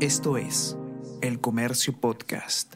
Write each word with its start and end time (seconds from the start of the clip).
Esto 0.00 0.36
es 0.36 0.76
El 1.22 1.40
Comercio 1.40 1.98
Podcast. 1.98 2.74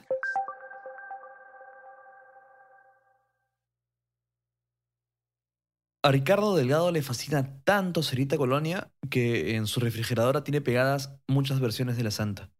A 6.03 6.11
Ricardo 6.11 6.57
Delgado 6.57 6.91
le 6.91 7.03
fascina 7.03 7.63
tanto 7.63 8.03
Cerita 8.03 8.39
Colonia 8.39 8.91
que 9.11 9.55
en 9.57 9.67
su 9.67 9.81
refrigeradora 9.81 10.45
tiene 10.45 10.63
pegadas 10.63 11.15
muchas 11.29 11.61
versiones 11.61 11.99
de 11.99 12.05
la 12.05 12.11
Santa. 12.11 12.51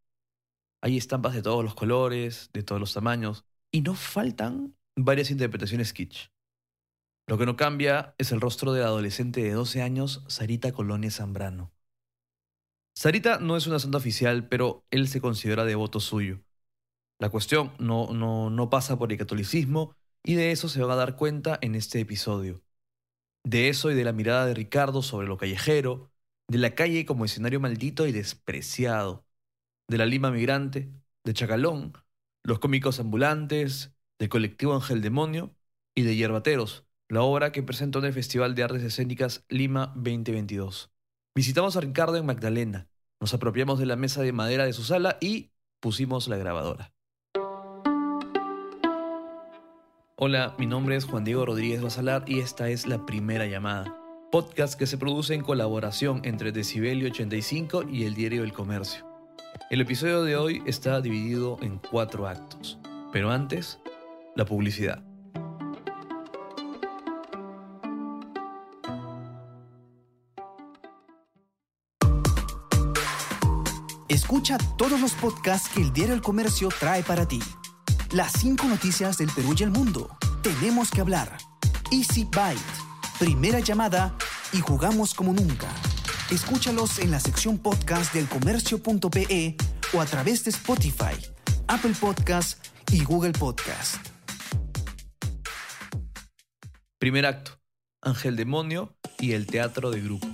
Hay 0.83 0.99
estampas 0.99 1.33
de 1.33 1.41
todos 1.41 1.65
los 1.65 1.75
colores, 1.75 2.51
de 2.53 2.63
todos 2.63 2.83
los 2.83 2.93
tamaños, 2.93 3.47
y 3.73 3.81
no 3.81 3.95
faltan 3.95 4.77
varias 4.95 5.31
interpretaciones 5.31 5.95
kitsch. 5.95 6.29
Lo 7.27 7.39
que 7.39 7.47
no 7.47 7.57
cambia 7.57 8.15
es 8.19 8.31
el 8.31 8.43
rostro 8.43 8.75
de 8.75 8.83
la 8.83 8.89
adolescente 8.89 9.43
de 9.43 9.53
12 9.53 9.81
años, 9.81 10.23
Sarita 10.29 10.71
Colonia 10.73 11.11
Zambrano. 11.11 11.73
Sarita 12.95 13.39
no 13.39 13.57
es 13.57 13.67
una 13.67 13.79
santa 13.79 13.99
oficial, 13.99 14.49
pero 14.49 14.85
él 14.91 15.09
se 15.09 15.21
considera 15.21 15.65
devoto 15.65 16.01
suyo. 16.01 16.41
La 17.19 17.31
cuestión 17.31 17.73
no, 17.79 18.13
no, 18.13 18.51
no 18.51 18.71
pasa 18.71 18.99
por 18.99 19.13
el 19.13 19.19
catolicismo 19.19 19.97
y 20.25 20.35
de 20.35 20.53
eso 20.53 20.69
se 20.69 20.81
van 20.83 20.91
a 20.93 20.97
dar 20.97 21.17
cuenta 21.17 21.59
en 21.63 21.75
este 21.75 22.01
episodio. 22.01 22.63
De 23.45 23.69
eso 23.69 23.91
y 23.91 23.95
de 23.95 24.05
la 24.05 24.13
mirada 24.13 24.47
de 24.47 24.55
Ricardo 24.55 25.03
sobre 25.03 25.29
lo 25.29 25.39
callejero, 25.39 26.13
de 26.49 26.59
la 26.59 26.75
calle 26.75 27.07
como 27.07 27.25
escenario 27.25 27.61
maldito 27.61 28.07
y 28.07 28.13
despreciado, 28.13 29.27
de 29.89 29.99
la 29.99 30.07
Lima 30.07 30.31
migrante, 30.31 30.93
de 31.25 31.35
Chacalón, 31.35 31.95
los 32.45 32.59
cómicos 32.59 33.01
ambulantes, 33.01 33.93
del 34.19 34.29
colectivo 34.29 34.75
Ángel 34.75 35.03
Demonio 35.03 35.55
y 35.95 36.03
de 36.03 36.17
Yerbateros, 36.17 36.87
la 37.09 37.23
obra 37.23 37.53
que 37.53 37.63
presentó 37.63 37.99
en 38.01 38.07
el 38.07 38.13
Festival 38.13 38.55
de 38.55 38.63
Artes 38.65 38.83
Escénicas 38.83 39.45
Lima 39.49 39.93
2022. 39.97 40.91
Visitamos 41.35 41.77
a 41.77 41.81
Ricardo 41.81 42.17
en 42.17 42.27
Magdalena, 42.27 42.89
nos 43.21 43.35
apropiamos 43.35 43.79
de 43.79 43.87
la 43.87 43.95
mesa 43.95 44.21
de 44.23 44.33
madera 44.33 44.65
de 44.65 44.73
su 44.73 44.83
sala 44.83 45.17
y 45.21 45.53
pusimos 45.79 46.27
la 46.27 46.37
grabadora. 46.37 46.93
Hola, 50.17 50.57
mi 50.59 50.67
nombre 50.67 50.97
es 50.97 51.05
Juan 51.05 51.23
Diego 51.23 51.47
Rodríguez 51.47 51.83
Basalar 51.83 52.25
y 52.27 52.41
esta 52.41 52.69
es 52.69 52.89
La 52.89 53.07
Primera 53.07 53.47
Llamada, 53.47 53.97
podcast 54.33 54.77
que 54.77 54.89
se 54.89 54.99
produce 54.99 55.35
en 55.35 55.43
colaboración 55.43 56.21
entre 56.25 56.51
Decibelio 56.51 57.09
85 57.09 57.85
y 57.89 58.07
el 58.07 58.15
Diario 58.15 58.43
del 58.43 58.53
Comercio. 58.53 59.07
El 59.71 59.81
episodio 59.81 60.25
de 60.25 60.37
hoy 60.37 60.63
está 60.67 61.01
dividido 61.01 61.59
en 61.63 61.79
cuatro 61.79 62.27
actos, 62.27 62.81
pero 63.13 63.31
antes, 63.31 63.79
la 64.35 64.45
publicidad. 64.45 65.10
Escucha 74.31 74.59
todos 74.79 75.01
los 75.01 75.15
podcasts 75.15 75.69
que 75.71 75.83
el 75.83 75.93
Diario 75.93 76.15
El 76.15 76.23
Comercio 76.23 76.69
trae 76.69 77.03
para 77.03 77.27
ti. 77.27 77.41
Las 78.13 78.31
cinco 78.31 78.69
noticias 78.69 79.19
del 79.19 79.29
Perú 79.29 79.57
y 79.59 79.65
el 79.65 79.73
mundo. 79.73 80.09
Tenemos 80.41 80.93
que 80.93 81.01
hablar. 81.01 81.37
Easy 81.91 82.23
Byte. 82.23 82.61
Primera 83.19 83.59
llamada 83.59 84.17
y 84.53 84.61
jugamos 84.61 85.15
como 85.15 85.33
nunca. 85.33 85.67
Escúchalos 86.31 87.01
en 87.01 87.11
la 87.11 87.19
sección 87.19 87.59
podcast 87.59 88.15
del 88.15 88.29
comercio.pe 88.29 89.57
o 89.95 90.01
a 90.01 90.07
través 90.07 90.45
de 90.45 90.51
Spotify, 90.51 91.17
Apple 91.67 91.95
Podcast 92.01 92.65
y 92.93 93.03
Google 93.03 93.33
Podcast. 93.33 93.97
Primer 97.01 97.27
acto. 97.27 97.59
Ángel 98.01 98.37
Demonio 98.37 98.97
y 99.19 99.33
el 99.33 99.49
teatro 99.49 99.91
de 99.91 100.01
grupo. 100.01 100.29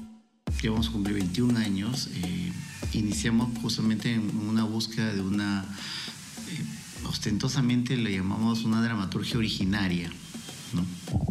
Ya 0.62 0.70
vamos 0.70 0.88
a 0.88 0.92
cumplir 0.92 1.14
21 1.14 1.58
años. 1.58 2.10
Eh, 2.12 2.45
iniciamos 2.98 3.50
justamente 3.61 4.12
en 4.12 4.30
una 4.48 4.64
búsqueda 4.64 5.12
de 5.12 5.20
una, 5.20 5.64
eh, 6.50 7.06
ostentosamente 7.06 7.97
le 7.97 8.12
llamamos 8.12 8.64
una 8.64 8.83
dramaturgia 8.83 9.38
originaria. 9.38 10.11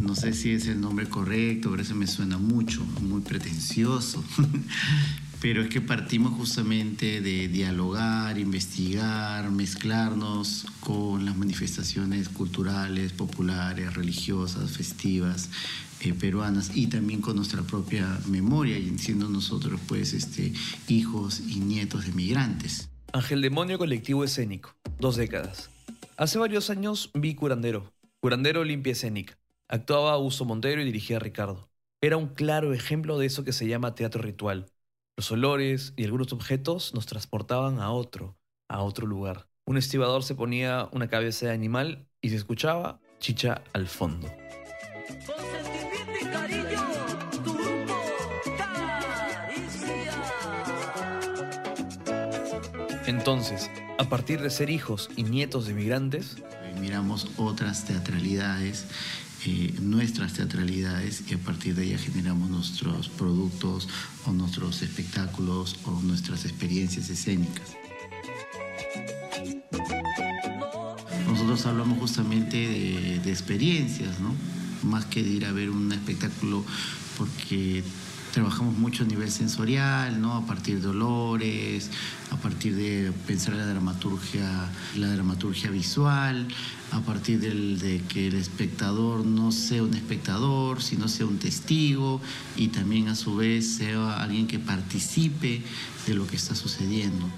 ¿no? 0.00 0.14
sé 0.14 0.32
si 0.32 0.50
es 0.50 0.66
el 0.66 0.80
nombre 0.80 1.08
correcto, 1.08 1.70
pero 1.70 1.82
eso 1.82 1.94
me 1.94 2.06
suena 2.06 2.38
mucho, 2.38 2.84
muy 3.02 3.20
pretencioso. 3.20 4.24
pero 5.40 5.62
es 5.62 5.68
que 5.68 5.80
partimos 5.80 6.32
justamente 6.32 7.20
de 7.20 7.48
dialogar, 7.48 8.38
investigar, 8.38 9.50
mezclarnos 9.50 10.66
con 10.80 11.24
las 11.24 11.36
manifestaciones 11.36 12.28
culturales, 12.28 13.12
populares, 13.12 13.94
religiosas, 13.94 14.70
festivas, 14.70 15.50
eh, 16.00 16.14
peruanas 16.14 16.72
y 16.74 16.86
también 16.88 17.20
con 17.20 17.36
nuestra 17.36 17.62
propia 17.62 18.18
memoria, 18.28 18.78
y 18.78 18.98
siendo 18.98 19.28
nosotros 19.28 19.80
pues 19.88 20.12
este, 20.12 20.52
hijos 20.88 21.40
y 21.40 21.60
nietos 21.60 22.06
de 22.06 22.12
migrantes. 22.12 22.88
Ángel 23.12 23.40
Demonio 23.40 23.78
Colectivo 23.78 24.24
Escénico, 24.24 24.74
dos 24.98 25.16
décadas. 25.16 25.70
Hace 26.16 26.38
varios 26.38 26.70
años 26.70 27.10
vi 27.14 27.34
Curandero, 27.34 27.92
Curandero 28.20 28.64
Limpia 28.64 28.92
Escénica. 28.92 29.38
Actuaba 29.68 30.12
Augusto 30.12 30.44
Montero 30.44 30.80
y 30.80 30.84
dirigía 30.84 31.16
a 31.16 31.20
Ricardo. 31.20 31.68
Era 32.00 32.16
un 32.16 32.28
claro 32.28 32.72
ejemplo 32.72 33.18
de 33.18 33.26
eso 33.26 33.42
que 33.44 33.52
se 33.52 33.66
llama 33.66 33.94
teatro 33.94 34.22
ritual. 34.22 34.66
Los 35.18 35.32
olores 35.32 35.94
y 35.96 36.04
algunos 36.04 36.34
objetos 36.34 36.92
nos 36.92 37.06
transportaban 37.06 37.80
a 37.80 37.90
otro, 37.90 38.36
a 38.68 38.82
otro 38.82 39.06
lugar. 39.06 39.48
Un 39.64 39.78
estibador 39.78 40.22
se 40.22 40.34
ponía 40.34 40.90
una 40.92 41.08
cabeza 41.08 41.46
de 41.46 41.52
animal 41.52 42.06
y 42.20 42.28
se 42.28 42.36
escuchaba 42.36 43.00
chicha 43.18 43.62
al 43.72 43.88
fondo. 43.88 44.30
Entonces, 53.06 53.70
a 53.98 54.04
partir 54.10 54.42
de 54.42 54.50
ser 54.50 54.68
hijos 54.68 55.08
y 55.16 55.22
nietos 55.22 55.66
de 55.66 55.72
migrantes, 55.72 56.36
miramos 56.78 57.28
otras 57.38 57.86
teatralidades, 57.86 58.86
nuestras 59.80 60.34
teatralidades, 60.34 61.22
y 61.28 61.34
a 61.34 61.38
partir 61.38 61.74
de 61.74 61.84
ellas 61.84 62.02
generamos 62.02 62.50
nuestros 62.50 63.08
productos 63.08 63.88
o 64.26 64.32
nuestros 64.32 64.82
espectáculos 64.82 65.76
o 65.84 66.00
nuestras 66.02 66.44
experiencias 66.44 67.10
escénicas. 67.10 67.76
Nosotros 71.26 71.66
hablamos 71.66 71.98
justamente 71.98 72.56
de, 72.56 73.20
de 73.20 73.30
experiencias, 73.30 74.20
¿no? 74.20 74.34
Más 74.82 75.04
que 75.06 75.22
de 75.22 75.30
ir 75.30 75.44
a 75.44 75.52
ver 75.52 75.70
un 75.70 75.92
espectáculo 75.92 76.64
porque 77.16 77.82
trabajamos 78.36 78.76
mucho 78.76 79.02
a 79.02 79.06
nivel 79.06 79.30
sensorial, 79.30 80.20
¿no? 80.20 80.34
A 80.34 80.44
partir 80.44 80.82
de 80.82 80.88
olores, 80.88 81.90
a 82.30 82.36
partir 82.36 82.76
de 82.76 83.10
pensar 83.26 83.54
la 83.54 83.64
dramaturgia, 83.64 84.70
la 84.94 85.10
dramaturgia 85.10 85.70
visual, 85.70 86.46
a 86.92 87.00
partir 87.00 87.40
del, 87.40 87.78
de 87.78 88.02
que 88.02 88.26
el 88.26 88.34
espectador 88.34 89.24
no 89.24 89.52
sea 89.52 89.82
un 89.82 89.94
espectador, 89.94 90.82
sino 90.82 91.08
sea 91.08 91.24
un 91.24 91.38
testigo 91.38 92.20
y 92.58 92.68
también 92.68 93.08
a 93.08 93.14
su 93.14 93.36
vez 93.36 93.76
sea 93.76 94.20
alguien 94.20 94.46
que 94.46 94.58
participe 94.58 95.62
de 96.06 96.14
lo 96.14 96.26
que 96.26 96.36
está 96.36 96.54
sucediendo. 96.54 97.30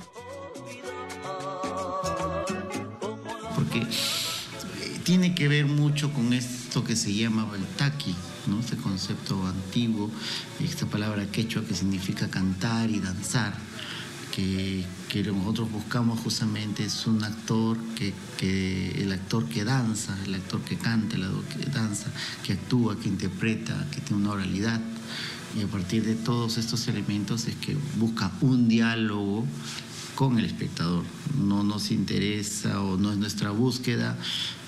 Porque 3.54 3.82
eh, 3.82 5.00
tiene 5.04 5.36
que 5.36 5.46
ver 5.46 5.66
mucho 5.66 6.12
con 6.12 6.32
esto 6.32 6.82
que 6.82 6.96
se 6.96 7.14
llama 7.14 7.46
el 7.54 7.64
¿no? 8.48 8.60
este 8.60 8.76
concepto 8.76 9.46
antiguo, 9.46 10.10
esta 10.60 10.86
palabra 10.86 11.26
quechua 11.30 11.64
que 11.64 11.74
significa 11.74 12.28
cantar 12.28 12.90
y 12.90 13.00
danzar, 13.00 13.54
que, 14.34 14.84
que 15.08 15.22
nosotros 15.24 15.70
buscamos 15.70 16.20
justamente 16.20 16.84
es 16.84 17.06
un 17.06 17.24
actor 17.24 17.76
que, 17.96 18.12
que, 18.36 19.02
el 19.02 19.12
actor 19.12 19.46
que 19.46 19.64
danza, 19.64 20.16
el 20.24 20.34
actor 20.34 20.60
que 20.62 20.76
canta, 20.76 21.16
el 21.16 21.24
actor 21.24 21.44
que 21.44 21.70
danza, 21.70 22.06
que 22.44 22.52
actúa, 22.52 22.98
que 22.98 23.08
interpreta, 23.08 23.86
que 23.90 24.00
tiene 24.00 24.22
una 24.22 24.32
oralidad. 24.32 24.80
Y 25.58 25.62
a 25.62 25.66
partir 25.66 26.04
de 26.04 26.14
todos 26.14 26.58
estos 26.58 26.86
elementos 26.88 27.46
es 27.46 27.56
que 27.56 27.76
busca 27.98 28.30
un 28.40 28.68
diálogo 28.68 29.46
con 30.18 30.36
el 30.36 30.44
espectador. 30.44 31.04
No 31.40 31.62
nos 31.62 31.92
interesa 31.92 32.82
o 32.82 32.96
no 32.96 33.12
es 33.12 33.18
nuestra 33.18 33.50
búsqueda 33.50 34.16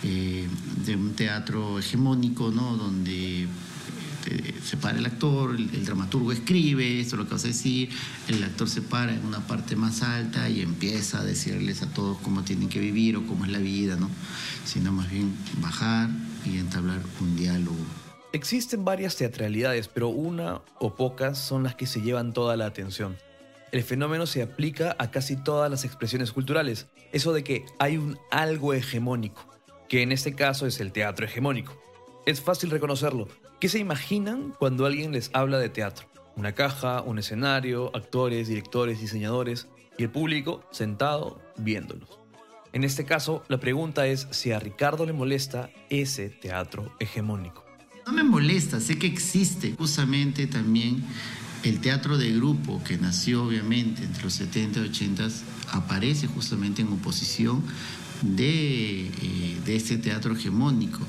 eh, 0.04 0.48
de 0.86 0.94
un 0.94 1.14
teatro 1.14 1.80
hegemónico, 1.80 2.52
¿no? 2.52 2.76
Donde 2.76 3.48
se 4.64 4.76
para 4.76 4.98
el 4.98 5.06
actor, 5.06 5.54
el, 5.54 5.70
el, 5.74 5.84
dramaturgo 5.84 6.32
escribe, 6.32 7.00
esto 7.00 7.16
es 7.16 7.18
lo 7.20 7.26
que 7.26 7.34
vas 7.34 7.44
a 7.44 7.48
decir, 7.48 7.90
el 8.28 8.42
actor 8.42 8.68
se 8.68 8.82
para 8.82 9.12
en 9.12 9.24
una 9.24 9.46
parte 9.46 9.76
más 9.76 10.02
alta 10.02 10.48
y 10.48 10.60
empieza 10.60 11.20
a 11.20 11.24
decirles 11.24 11.82
a 11.82 11.86
todos 11.92 12.18
cómo 12.18 12.42
tienen 12.42 12.68
que 12.68 12.80
vivir 12.80 13.16
o 13.16 13.26
cómo 13.26 13.44
es 13.44 13.50
la 13.50 13.58
vida, 13.58 13.96
¿no? 13.96 14.10
Sino 14.64 14.92
más 14.92 15.10
bien 15.10 15.34
bajar 15.60 16.10
y 16.44 16.58
entablar 16.58 17.00
un 17.20 17.36
diálogo. 17.36 17.76
Existen 18.32 18.84
varias 18.84 19.16
teatralidades, 19.16 19.88
pero 19.88 20.08
una 20.08 20.60
o 20.78 20.94
pocas 20.94 21.36
son 21.36 21.64
las 21.64 21.74
que 21.74 21.86
se 21.86 22.00
llevan 22.00 22.32
toda 22.32 22.56
la 22.56 22.66
atención. 22.66 23.16
El 23.72 23.82
fenómeno 23.82 24.26
se 24.26 24.42
aplica 24.42 24.94
a 24.98 25.10
casi 25.10 25.36
todas 25.36 25.70
las 25.70 25.84
expresiones 25.84 26.30
culturales, 26.30 26.86
eso 27.12 27.32
de 27.32 27.42
que 27.42 27.66
hay 27.78 27.96
un 27.96 28.18
algo 28.30 28.72
hegemónico, 28.72 29.48
que 29.88 30.02
en 30.02 30.12
este 30.12 30.34
caso 30.34 30.66
es 30.66 30.78
el 30.80 30.92
teatro 30.92 31.26
hegemónico. 31.26 31.76
Es 32.24 32.40
fácil 32.40 32.70
reconocerlo. 32.70 33.28
¿Qué 33.60 33.68
se 33.68 33.78
imaginan 33.78 34.54
cuando 34.58 34.86
alguien 34.86 35.12
les 35.12 35.30
habla 35.34 35.58
de 35.58 35.68
teatro? 35.68 36.08
Una 36.34 36.54
caja, 36.54 37.02
un 37.02 37.18
escenario, 37.18 37.94
actores, 37.94 38.48
directores, 38.48 39.00
diseñadores. 39.00 39.68
y 39.98 40.04
el 40.04 40.10
público 40.10 40.64
sentado 40.70 41.42
viéndolos. 41.58 42.08
En 42.72 42.84
este 42.84 43.04
caso, 43.04 43.44
la 43.48 43.60
pregunta 43.60 44.06
es 44.06 44.28
si 44.30 44.50
a 44.50 44.58
Ricardo 44.58 45.04
le 45.04 45.12
molesta 45.12 45.68
ese 45.90 46.30
teatro 46.30 46.90
hegemónico. 47.00 47.66
No 48.06 48.14
me 48.14 48.22
molesta, 48.22 48.80
sé 48.80 48.98
que 48.98 49.06
existe 49.06 49.74
justamente 49.76 50.46
también 50.46 51.04
el 51.62 51.82
teatro 51.82 52.16
de 52.16 52.32
grupo 52.32 52.82
que 52.82 52.96
nació 52.96 53.44
obviamente 53.44 54.04
entre 54.04 54.22
los 54.22 54.32
70 54.32 54.80
y 54.80 54.88
80 54.88 55.28
aparece 55.72 56.28
justamente 56.28 56.80
en 56.80 56.90
oposición 56.94 57.62
de, 58.22 59.06
eh, 59.06 59.60
de 59.66 59.76
ese 59.76 59.98
teatro 59.98 60.34
hegemónico. 60.34 61.00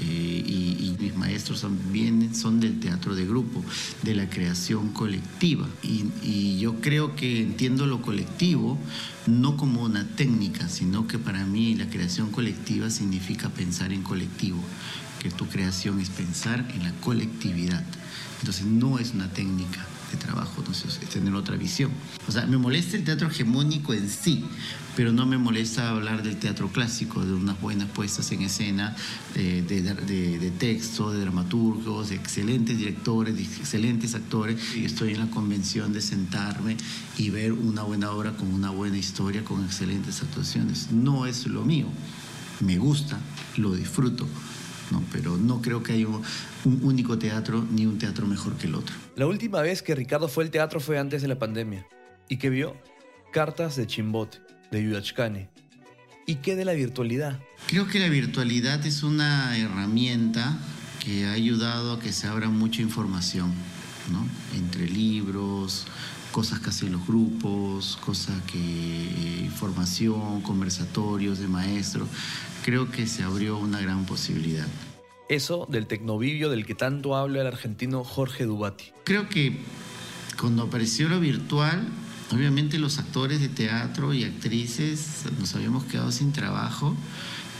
Eh, 0.00 0.44
y, 0.46 0.76
mis 0.98 1.14
maestros 1.14 1.60
también 1.60 2.34
son 2.34 2.58
del 2.58 2.80
teatro 2.80 3.14
de 3.14 3.26
grupo, 3.26 3.62
de 4.02 4.14
la 4.14 4.28
creación 4.30 4.92
colectiva. 4.92 5.68
Y, 5.82 6.58
yo 6.58 6.80
creo 6.80 7.14
que 7.14 7.42
entiendo 7.42 7.86
lo 7.86 8.02
colectivo 8.02 8.78
no 9.26 9.56
como 9.56 9.82
una 9.82 10.06
técnica, 10.16 10.68
sino 10.68 11.06
que 11.06 11.18
para 11.18 11.44
mí 11.44 11.74
la 11.74 11.88
creación 11.88 12.30
colectiva 12.30 12.90
significa 12.90 13.50
pensar 13.50 13.92
en 13.92 14.02
colectivo, 14.02 14.58
que 15.20 15.30
tu 15.30 15.46
creación 15.46 16.00
es 16.00 16.08
pensar 16.08 16.66
en 16.74 16.82
la 16.82 16.92
colectividad. 17.00 17.84
Entonces 18.40 18.64
no 18.64 18.98
es 18.98 19.12
una 19.12 19.28
técnica 19.28 19.86
de 20.10 20.16
trabajo, 20.16 20.54
entonces 20.58 20.98
es 21.02 21.08
tener 21.08 21.34
otra 21.34 21.56
visión. 21.56 21.90
O 22.28 22.32
sea, 22.32 22.46
me 22.46 22.56
molesta 22.56 22.96
el 22.96 23.04
teatro 23.04 23.28
hegemónico 23.28 23.92
en 23.92 24.08
sí, 24.08 24.44
pero 24.96 25.12
no 25.12 25.26
me 25.26 25.36
molesta 25.36 25.90
hablar 25.90 26.22
del 26.22 26.36
teatro 26.36 26.68
clásico, 26.68 27.24
de 27.24 27.34
unas 27.34 27.60
buenas 27.60 27.88
puestas 27.90 28.30
en 28.32 28.42
escena, 28.42 28.96
de, 29.34 29.62
de, 29.62 30.50
texto, 30.58 31.12
de 31.12 31.20
dramaturgos, 31.20 32.08
de 32.08 32.16
excelentes 32.16 32.78
directores, 32.78 33.36
de 33.36 33.42
excelentes 33.42 34.14
actores. 34.14 34.58
Y 34.74 34.84
estoy 34.84 35.12
en 35.12 35.20
la 35.20 35.30
convención 35.30 35.92
de 35.92 36.00
sentarme 36.00 36.76
y 37.18 37.30
ver 37.30 37.52
una 37.52 37.82
buena 37.82 38.10
obra 38.10 38.32
con 38.32 38.52
una 38.52 38.70
buena 38.70 38.96
historia, 38.96 39.44
con 39.44 39.64
excelentes 39.64 40.22
actuaciones. 40.22 40.90
No 40.92 41.26
es 41.26 41.46
lo 41.46 41.64
mío, 41.64 41.86
me 42.60 42.78
gusta, 42.78 43.18
lo 43.56 43.74
disfruto 43.74 44.26
¿no? 44.90 45.02
pero 45.12 45.36
no 45.36 45.60
creo 45.60 45.82
que 45.82 45.92
haya 45.92 46.06
un, 46.06 46.22
único 46.82 47.18
teatro 47.18 47.66
ni 47.70 47.86
un 47.86 47.98
teatro 47.98 48.26
mejor 48.26 48.56
que 48.56 48.66
el 48.66 48.74
otro. 48.74 48.94
La 49.16 49.26
última 49.26 49.60
vez 49.62 49.82
que 49.82 49.94
Ricardo 49.94 50.28
fue 50.28 50.44
al 50.44 50.50
teatro 50.50 50.80
fue 50.80 50.98
antes 50.98 51.22
de 51.22 51.28
la 51.28 51.38
pandemia. 51.38 51.86
¿Y 52.28 52.38
qué 52.38 52.50
vio? 52.50 52.76
Cartas 53.32 53.76
de 53.76 53.86
Chimbote, 53.86 54.38
de 54.70 54.82
Yudachkane. 54.82 55.48
¿Y 56.26 56.36
qué 56.36 56.56
de 56.56 56.64
la 56.64 56.72
virtualidad? 56.72 57.38
Creo 57.68 57.86
que 57.86 58.00
la 58.00 58.08
virtualidad 58.08 58.84
es 58.84 59.02
una 59.02 59.56
herramienta 59.56 60.58
que 61.04 61.24
ha 61.24 61.32
ayudado 61.32 61.92
a 61.92 62.00
que 62.00 62.12
se 62.12 62.26
abra 62.26 62.48
mucha 62.48 62.82
información, 62.82 63.52
¿no? 64.10 64.26
Entre 64.58 64.88
libros, 64.88 65.86
cosas 66.36 66.60
que 66.60 66.68
hacen 66.68 66.92
los 66.92 67.06
grupos, 67.06 67.96
cosas 68.04 68.42
que 68.42 68.58
eh, 68.58 69.40
información, 69.42 70.42
conversatorios 70.42 71.38
de 71.38 71.48
maestros 71.48 72.10
creo 72.62 72.90
que 72.90 73.06
se 73.06 73.22
abrió 73.22 73.56
una 73.56 73.80
gran 73.80 74.04
posibilidad. 74.04 74.66
Eso 75.30 75.66
del 75.70 75.86
tecnovivio 75.86 76.50
del 76.50 76.66
que 76.66 76.74
tanto 76.74 77.16
habla 77.16 77.40
el 77.40 77.46
argentino 77.46 78.04
Jorge 78.04 78.44
Dubati. 78.44 78.92
Creo 79.04 79.30
que 79.30 79.62
cuando 80.38 80.64
apareció 80.64 81.08
lo 81.08 81.20
virtual, 81.20 81.88
obviamente 82.30 82.78
los 82.78 82.98
actores 82.98 83.40
de 83.40 83.48
teatro 83.48 84.12
y 84.12 84.24
actrices 84.24 85.24
nos 85.40 85.54
habíamos 85.54 85.84
quedado 85.84 86.12
sin 86.12 86.32
trabajo 86.32 86.94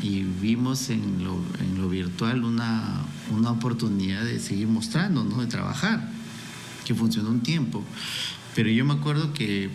y 0.02 0.24
vimos 0.24 0.90
en 0.90 1.24
lo, 1.24 1.40
en 1.60 1.80
lo 1.80 1.88
virtual 1.88 2.44
una, 2.44 3.06
una 3.34 3.52
oportunidad 3.52 4.22
de 4.22 4.38
seguir 4.38 4.68
mostrando, 4.68 5.24
¿no? 5.24 5.40
de 5.40 5.46
trabajar, 5.46 6.10
que 6.84 6.94
funcionó 6.94 7.30
un 7.30 7.40
tiempo. 7.40 7.82
Pero 8.56 8.70
yo 8.70 8.84
me 8.84 8.94
acuerdo 8.94 9.32
que 9.32 9.70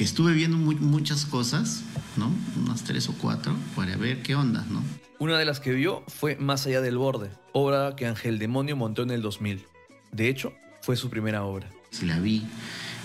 que 0.00 0.04
estuve 0.04 0.32
viendo 0.32 0.56
muchas 0.56 1.26
cosas, 1.26 1.82
¿no? 2.16 2.32
Unas 2.56 2.84
tres 2.84 3.10
o 3.10 3.12
cuatro, 3.12 3.54
para 3.76 3.98
ver 3.98 4.22
qué 4.22 4.34
onda, 4.34 4.64
¿no? 4.70 4.82
Una 5.18 5.36
de 5.36 5.44
las 5.44 5.60
que 5.60 5.72
vio 5.72 6.02
fue 6.08 6.36
Más 6.36 6.66
allá 6.66 6.80
del 6.80 6.96
borde, 6.96 7.30
obra 7.52 7.94
que 7.96 8.06
Ángel 8.06 8.38
Demonio 8.38 8.76
montó 8.76 9.02
en 9.02 9.10
el 9.10 9.20
2000. 9.20 9.62
De 10.10 10.30
hecho, 10.30 10.54
fue 10.80 10.96
su 10.96 11.10
primera 11.10 11.44
obra. 11.44 11.68
La 12.02 12.18
vi 12.18 12.46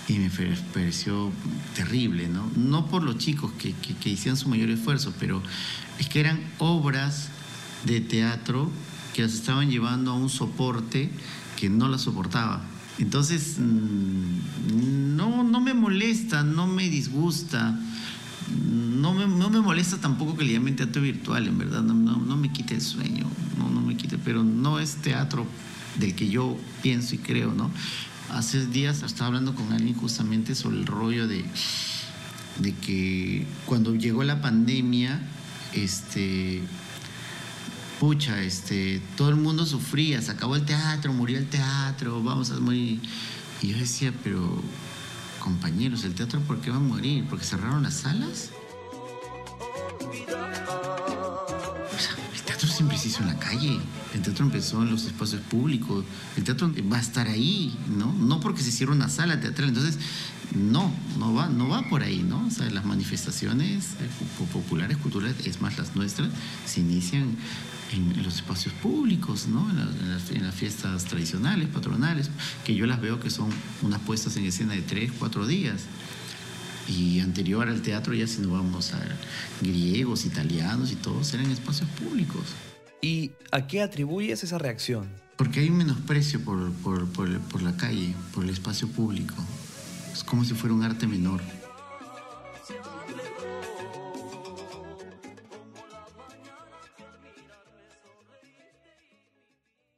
y 0.08 0.14
me 0.14 0.30
pareció 0.72 1.30
terrible, 1.74 2.28
¿no? 2.28 2.50
No 2.56 2.86
por 2.86 3.02
los 3.02 3.18
chicos 3.18 3.52
que, 3.58 3.74
que, 3.74 4.08
hicieron 4.08 4.38
su 4.38 4.48
mayor 4.48 4.70
esfuerzo, 4.70 5.12
pero 5.20 5.42
es 5.98 6.08
que 6.08 6.20
eran 6.20 6.40
obras 6.56 7.28
de 7.84 8.00
teatro 8.00 8.70
que 9.12 9.20
las 9.20 9.34
estaban 9.34 9.70
llevando 9.70 10.12
a 10.12 10.14
un 10.14 10.30
soporte 10.30 11.10
que 11.58 11.68
no 11.68 11.88
las 11.88 12.00
soportaba. 12.00 12.64
Entonces, 12.98 13.56
mm, 13.58 15.16
no, 15.16 15.44
no 15.44 15.60
me 15.60 15.74
molesta, 15.74 16.42
no 16.42 16.66
me 16.66 16.88
disgusta. 16.88 17.78
No 19.00 19.12
me, 19.12 19.26
no 19.26 19.50
me 19.50 19.60
molesta 19.60 19.96
tampoco 19.98 20.36
que 20.36 20.44
le 20.44 20.52
llamen 20.52 20.76
teatro 20.76 21.02
virtual, 21.02 21.48
en 21.48 21.58
verdad, 21.58 21.82
no, 21.82 21.94
no, 21.94 22.36
me 22.36 22.52
quite 22.52 22.74
el 22.74 22.80
sueño, 22.80 23.26
no, 23.58 23.68
no 23.68 23.80
me 23.80 23.96
quite, 23.96 24.18
pero 24.18 24.44
no 24.44 24.78
es 24.78 24.96
teatro 24.96 25.46
del 25.98 26.14
que 26.14 26.28
yo 26.28 26.56
pienso 26.80 27.16
y 27.16 27.18
creo, 27.18 27.52
¿no? 27.52 27.70
Hace 28.30 28.66
días 28.66 29.02
estaba 29.02 29.28
hablando 29.28 29.54
con 29.54 29.72
alguien 29.72 29.94
justamente 29.94 30.54
sobre 30.54 30.78
el 30.78 30.86
rollo 30.86 31.26
de, 31.26 31.44
de 32.60 32.72
que 32.74 33.46
cuando 33.66 33.94
llegó 33.96 34.22
la 34.22 34.40
pandemia, 34.40 35.20
este, 35.72 36.62
pucha, 38.00 38.42
este, 38.42 39.00
todo 39.16 39.30
el 39.30 39.36
mundo 39.36 39.64
sufría, 39.64 40.20
se 40.20 40.30
acabó 40.30 40.56
el 40.56 40.64
teatro, 40.64 41.12
murió 41.12 41.38
el 41.38 41.48
teatro, 41.48 42.22
vamos 42.22 42.50
a 42.50 42.60
morir. 42.60 43.00
Y 43.62 43.68
yo 43.68 43.78
decía, 43.78 44.12
pero 44.22 44.62
compañeros, 45.40 46.04
¿el 46.04 46.14
teatro 46.14 46.40
por 46.40 46.60
qué 46.60 46.70
va 46.70 46.76
a 46.76 46.80
morir? 46.80 47.24
¿Porque 47.28 47.44
cerraron 47.44 47.82
las 47.82 47.94
salas? 47.94 48.50
el 52.34 52.42
teatro 52.42 52.68
siempre 52.68 52.98
se 52.98 53.08
hizo 53.08 53.22
en 53.22 53.28
la 53.28 53.38
calle, 53.38 53.78
el 54.14 54.22
teatro 54.22 54.44
empezó 54.44 54.82
en 54.82 54.90
los 54.90 55.04
espacios 55.04 55.40
públicos, 55.42 56.04
el 56.36 56.44
teatro 56.44 56.72
va 56.90 56.98
a 56.98 57.00
estar 57.00 57.28
ahí, 57.28 57.76
¿no? 57.96 58.12
No 58.12 58.40
porque 58.40 58.62
se 58.62 58.70
cierre 58.70 58.92
una 58.92 59.08
sala 59.08 59.40
teatral, 59.40 59.68
entonces 59.68 59.98
no, 60.54 60.92
no 61.18 61.34
va, 61.34 61.48
no 61.48 61.68
va 61.68 61.88
por 61.88 62.02
ahí, 62.02 62.22
¿no? 62.22 62.46
O 62.46 62.50
sea, 62.50 62.70
las 62.70 62.84
manifestaciones 62.84 63.90
populares, 64.52 64.96
culturales, 64.96 65.46
es 65.46 65.60
más 65.60 65.76
las 65.76 65.96
nuestras, 65.96 66.28
se 66.66 66.80
inician 66.80 67.36
en, 67.92 68.22
los 68.22 68.36
espacios 68.36 68.74
públicos, 68.74 69.46
¿no? 69.46 69.68
En, 69.70 70.42
las, 70.42 70.54
fiestas 70.54 71.04
tradicionales, 71.04 71.68
patronales, 71.68 72.30
que 72.64 72.74
yo 72.74 72.86
las 72.86 73.00
veo 73.00 73.20
que 73.20 73.30
son 73.30 73.50
unas 73.82 74.00
puestas 74.00 74.36
en 74.36 74.44
escena 74.44 74.74
de 74.74 74.82
tres, 74.82 75.12
cuatro 75.18 75.46
días. 75.46 75.82
Y 76.88 77.20
anterior 77.20 77.68
al 77.68 77.82
teatro, 77.82 78.14
ya 78.14 78.26
si 78.26 78.40
no 78.40 78.50
vamos 78.50 78.92
a 78.92 79.00
griegos, 79.60 80.24
italianos 80.24 80.92
y 80.92 80.96
todos, 80.96 81.34
eran 81.34 81.50
espacios 81.50 81.88
públicos. 81.90 82.44
¿Y 83.02 83.32
a 83.50 83.66
qué 83.66 83.82
atribuyes 83.82 84.44
esa 84.44 84.58
reacción? 84.58 85.08
Porque 85.36 85.60
hay 85.60 85.68
un 85.68 85.76
menosprecio 85.76 86.40
por, 86.40 86.72
por, 86.72 87.06
por 87.08 87.62
la 87.62 87.76
calle, 87.76 88.14
por 88.32 88.44
el 88.44 88.50
espacio 88.50 88.88
público. 88.88 89.34
Es 90.12 90.24
como 90.24 90.44
si 90.44 90.54
fuera 90.54 90.74
un 90.74 90.82
arte 90.82 91.06
menor. 91.06 91.42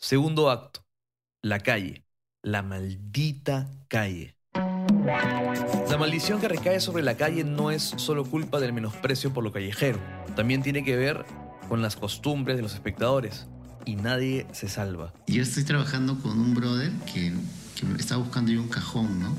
Segundo 0.08 0.48
acto. 0.48 0.86
La 1.42 1.60
calle. 1.60 2.02
La 2.42 2.62
maldita 2.62 3.68
calle. 3.88 4.38
La 4.54 5.98
maldición 5.98 6.40
que 6.40 6.48
recae 6.48 6.80
sobre 6.80 7.02
la 7.02 7.18
calle 7.18 7.44
no 7.44 7.70
es 7.70 7.92
solo 7.96 8.24
culpa 8.24 8.58
del 8.58 8.72
menosprecio 8.72 9.34
por 9.34 9.44
lo 9.44 9.52
callejero, 9.52 10.00
también 10.34 10.62
tiene 10.62 10.82
que 10.82 10.96
ver 10.96 11.26
con 11.68 11.82
las 11.82 11.96
costumbres 11.96 12.56
de 12.56 12.62
los 12.62 12.72
espectadores 12.72 13.48
y 13.84 13.96
nadie 13.96 14.46
se 14.52 14.70
salva. 14.70 15.12
Yo 15.26 15.42
estoy 15.42 15.64
trabajando 15.64 16.18
con 16.18 16.40
un 16.40 16.54
brother 16.54 16.90
que, 17.12 17.34
que 17.78 18.00
está 18.00 18.16
buscando 18.16 18.50
yo 18.50 18.62
un 18.62 18.68
cajón, 18.68 19.20
¿no? 19.20 19.36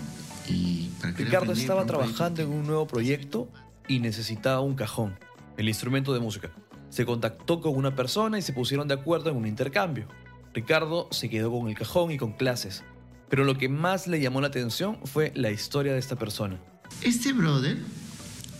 Y 0.47 0.91
Ricardo 1.15 1.53
estaba 1.53 1.87
trabajando 1.87 2.43
en 2.43 2.49
un 2.49 2.67
nuevo 2.67 2.85
proyecto 2.85 3.49
y 3.87 4.01
necesitaba 4.01 4.59
un 4.59 4.75
cajón, 4.75 5.17
el 5.57 5.67
instrumento 5.67 6.13
de 6.13 6.19
música. 6.19 6.51
Se 6.91 7.07
contactó 7.07 7.59
con 7.59 7.75
una 7.75 7.95
persona 7.95 8.37
y 8.37 8.43
se 8.43 8.53
pusieron 8.53 8.87
de 8.87 8.93
acuerdo 8.93 9.31
en 9.31 9.37
un 9.37 9.47
intercambio. 9.47 10.07
Ricardo 10.53 11.07
se 11.11 11.29
quedó 11.29 11.51
con 11.51 11.69
el 11.69 11.75
cajón 11.75 12.11
y 12.11 12.17
con 12.17 12.33
clases, 12.33 12.83
pero 13.29 13.43
lo 13.43 13.57
que 13.57 13.69
más 13.69 14.07
le 14.07 14.19
llamó 14.19 14.41
la 14.41 14.47
atención 14.47 14.97
fue 15.05 15.31
la 15.35 15.51
historia 15.51 15.93
de 15.93 15.99
esta 15.99 16.17
persona. 16.17 16.59
Este 17.01 17.33
brother, 17.33 17.77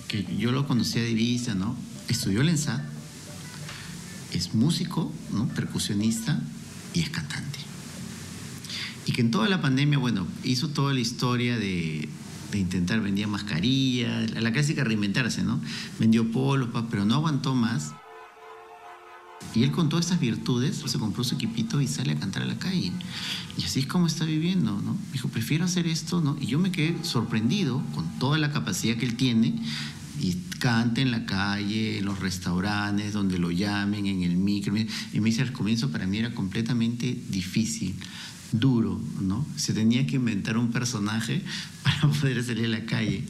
que 0.08 0.24
yo 0.38 0.51
lo 0.51 0.67
conocía 0.67 1.01
de 1.01 1.13
vista, 1.13 1.55
¿no? 1.55 1.75
Estudió 2.08 2.41
el 2.41 2.50
ENSAD, 2.50 2.81
es 4.34 4.53
músico, 4.53 5.12
¿no? 5.31 5.48
Percusionista 5.50 6.39
y 6.93 7.01
es 7.01 7.10
cantante. 7.10 7.60
Y 9.08 9.12
que 9.12 9.22
en 9.22 9.31
toda 9.31 9.50
la 9.50 9.60
pandemia, 9.60 9.98
bueno, 9.98 10.27
hizo 10.43 10.69
toda 10.69 10.93
la 10.93 11.00
historia 11.00 11.58
de, 11.58 12.08
intentar, 12.53 13.01
vendía 13.01 13.27
mascarillas, 13.27 14.31
la 14.31 14.51
clásica 14.51 14.84
reinventarse, 14.84 15.41
¿no? 15.41 15.60
Vendió 15.98 16.31
polos, 16.31 16.69
pero 16.91 17.05
no 17.05 17.15
aguantó 17.15 17.55
más 17.55 17.93
Y 19.55 19.63
él 19.63 19.72
con 19.72 19.89
todas 19.89 20.05
estas 20.05 20.19
virtudes 20.19 20.84
se 20.86 21.00
compró 21.00 21.24
su 21.24 21.36
equipito 21.36 21.81
y 21.81 21.88
sale 21.88 22.13
a 22.13 22.19
cantar 22.19 22.43
a 22.43 22.46
la 22.46 22.60
calle. 22.60 22.91
Y 23.58 23.63
así 23.63 23.79
es 23.79 23.88
como 23.88 24.08
está 24.08 24.25
viviendo, 24.25 24.79
¿no? 24.81 24.93
Me 24.93 25.13
dijo, 25.13 25.27
prefiero 25.29 25.65
hacer 25.65 25.88
esto, 25.88 26.22
¿no? 26.22 26.38
Y 26.39 26.46
yo 26.46 26.60
me 26.60 26.72
quedé 26.72 26.96
sorprendido 27.03 27.81
con 27.96 28.08
toda 28.19 28.38
la 28.38 28.51
capacidad 28.51 28.96
que 28.98 29.05
él 29.05 29.15
tiene 29.15 29.55
y 30.22 30.36
canta 30.60 31.01
en 31.01 31.12
la 31.12 31.25
calle, 31.25 31.98
en 31.98 32.05
los 32.05 32.19
restaurantes, 32.19 33.13
donde 33.13 33.39
lo 33.39 33.51
llamen, 33.51 34.05
en 34.05 34.24
el 34.24 34.38
micro. 34.38 34.75
Y 34.77 35.19
me 35.19 35.29
dice, 35.29 35.41
al 35.41 35.51
comienzo 35.51 35.89
para 35.89 36.05
mí 36.05 36.17
era 36.17 36.34
completamente 36.34 37.17
difícil, 37.29 37.96
duro, 38.51 39.01
¿no? 39.22 39.46
Se 39.55 39.74
tenía 39.74 40.05
que 40.05 40.17
inventar 40.17 40.58
un 40.58 40.72
personaje 40.72 41.41
para 41.84 42.08
poder 42.08 42.43
salir 42.43 42.65
a 42.65 42.69
la 42.69 42.86
calle. 42.86 43.24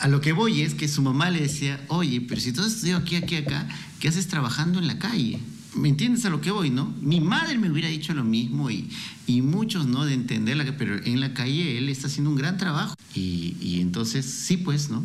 A 0.00 0.08
lo 0.08 0.22
que 0.22 0.32
voy 0.32 0.62
es 0.62 0.74
que 0.74 0.88
su 0.88 1.02
mamá 1.02 1.28
le 1.28 1.42
decía, 1.42 1.84
oye, 1.88 2.22
pero 2.22 2.40
si 2.40 2.52
tú 2.52 2.62
has 2.62 2.68
estudiado 2.68 3.02
aquí, 3.02 3.16
aquí, 3.16 3.36
acá, 3.36 3.68
¿qué 4.00 4.08
haces 4.08 4.28
trabajando 4.28 4.78
en 4.78 4.86
la 4.86 4.98
calle? 4.98 5.40
¿Me 5.74 5.90
entiendes 5.90 6.24
a 6.24 6.30
lo 6.30 6.40
que 6.40 6.50
voy, 6.50 6.70
no? 6.70 6.94
Mi 7.02 7.20
madre 7.20 7.58
me 7.58 7.70
hubiera 7.70 7.88
dicho 7.88 8.14
lo 8.14 8.24
mismo 8.24 8.70
y, 8.70 8.90
y 9.26 9.42
muchos, 9.42 9.86
¿no? 9.86 10.06
De 10.06 10.14
entenderla, 10.14 10.64
pero 10.78 10.96
en 11.04 11.20
la 11.20 11.34
calle 11.34 11.76
él 11.76 11.90
está 11.90 12.06
haciendo 12.06 12.30
un 12.30 12.36
gran 12.36 12.56
trabajo. 12.56 12.96
Y, 13.14 13.56
y 13.60 13.80
entonces, 13.82 14.24
sí, 14.24 14.56
pues, 14.56 14.88
¿no? 14.88 15.04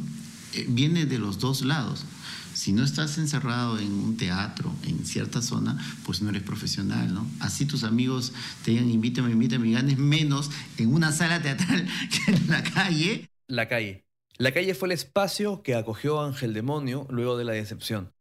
Eh, 0.54 0.66
viene 0.70 1.06
de 1.06 1.20
los 1.20 1.40
dos 1.40 1.66
lados. 1.66 2.06
Si 2.54 2.72
no 2.72 2.86
estás 2.86 3.18
encerrado 3.18 3.78
en 3.78 3.92
un 3.92 4.16
teatro, 4.16 4.74
en 4.84 5.06
cierta 5.06 5.42
zona, 5.42 5.78
pues 6.06 6.22
no 6.22 6.30
eres 6.30 6.44
profesional, 6.44 7.14
¿no? 7.14 7.28
Así 7.42 7.66
tus 7.66 7.84
amigos 7.84 8.32
te 8.64 8.72
digan, 8.72 8.90
invítame, 8.90 9.32
invítame, 9.32 9.68
y 9.68 9.74
ganes 9.74 9.98
menos 9.98 10.52
en 10.78 10.94
una 10.94 11.12
sala 11.12 11.42
teatral 11.42 11.86
que 12.26 12.32
en 12.32 12.48
la 12.48 12.64
calle. 12.64 13.30
La 13.48 13.68
calle. 13.68 14.05
La 14.38 14.52
calle 14.52 14.74
fue 14.74 14.90
el 14.90 14.92
espacio 14.92 15.64
que 15.64 15.76
acogió 15.76 16.20
a 16.20 16.28
Ángel 16.28 16.54
Demonio 16.54 17.08
luego 17.10 17.38
de 17.38 17.46
la 17.46 17.54
decepción. 17.54 18.14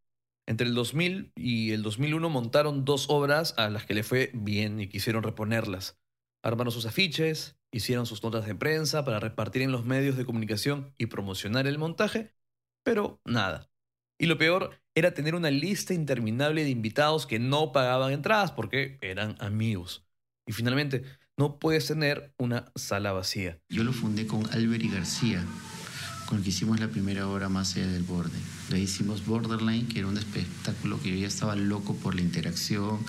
Entre 0.47 0.66
el 0.66 0.75
2000 0.75 1.33
y 1.35 1.73
el 1.73 1.83
2001 1.83 2.30
montaron 2.30 2.85
dos 2.85 3.06
obras 3.09 3.54
a 3.56 3.68
las 3.68 3.85
que 3.85 3.94
le 3.94 4.04
fue 4.04 4.30
bien 4.33 4.78
y 4.80 4.88
quisieron 4.88 5.25
reponerlas. 5.25 5.99
Armaron 6.44 6.73
sus 6.73 6.87
afiches, 6.87 7.56
hicieron 7.73 8.06
sus 8.06 8.23
notas 8.23 8.47
de 8.47 8.54
prensa 8.54 9.04
para 9.04 9.18
repartir 9.18 9.62
en 9.62 9.73
los 9.73 9.85
medios 9.85 10.16
de 10.16 10.25
comunicación 10.25 10.94
y 10.99 11.06
promocionar 11.06 11.66
el 11.66 11.78
montaje, 11.78 12.33
pero 12.85 13.21
nada. 13.25 13.68
Y 14.16 14.26
lo 14.26 14.38
peor 14.38 14.80
era 14.94 15.14
tener 15.14 15.35
una 15.35 15.50
lista 15.50 15.94
interminable 15.94 16.62
de 16.62 16.71
invitados 16.71 17.26
que 17.26 17.40
no 17.40 17.73
pagaban 17.73 18.12
entradas 18.12 18.52
porque 18.52 18.99
eran 19.00 19.35
amigos. 19.40 20.06
Y 20.47 20.52
finalmente, 20.52 21.02
no 21.37 21.59
puedes 21.59 21.88
tener 21.88 22.33
una 22.38 22.71
sala 22.76 23.11
vacía. 23.12 23.59
Yo 23.68 23.83
lo 23.83 23.92
fundé 23.92 24.28
con 24.28 24.47
Albert 24.52 24.85
y 24.85 24.88
García, 24.90 25.44
con 26.26 26.38
el 26.38 26.45
que 26.45 26.50
hicimos 26.50 26.81
la 26.81 26.88
primera 26.90 27.28
obra 27.28 27.49
más 27.49 27.76
allá 27.76 27.87
del 27.88 28.02
borde. 28.02 28.38
Le 28.71 28.81
hicimos 28.81 29.25
Borderline, 29.26 29.88
que 29.88 29.99
era 30.00 30.09
un 30.09 30.19
espectáculo 30.19 31.00
que 31.00 31.11
yo 31.11 31.16
ya 31.16 31.28
estaba 31.28 31.57
loco 31.57 31.97
por 31.97 32.14
la 32.14 32.23
interacción 32.23 33.04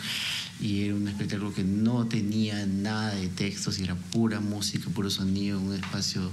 y 0.59 0.85
era 0.85 0.95
un 0.95 1.07
espectáculo 1.07 1.53
que 1.53 1.63
no 1.63 2.07
tenía 2.07 2.65
nada 2.65 3.15
de 3.15 3.29
textos 3.29 3.79
y 3.79 3.83
era 3.83 3.95
pura 3.95 4.39
música, 4.39 4.89
puro 4.89 5.09
sonido, 5.09 5.59
un 5.59 5.73
espacio 5.73 6.31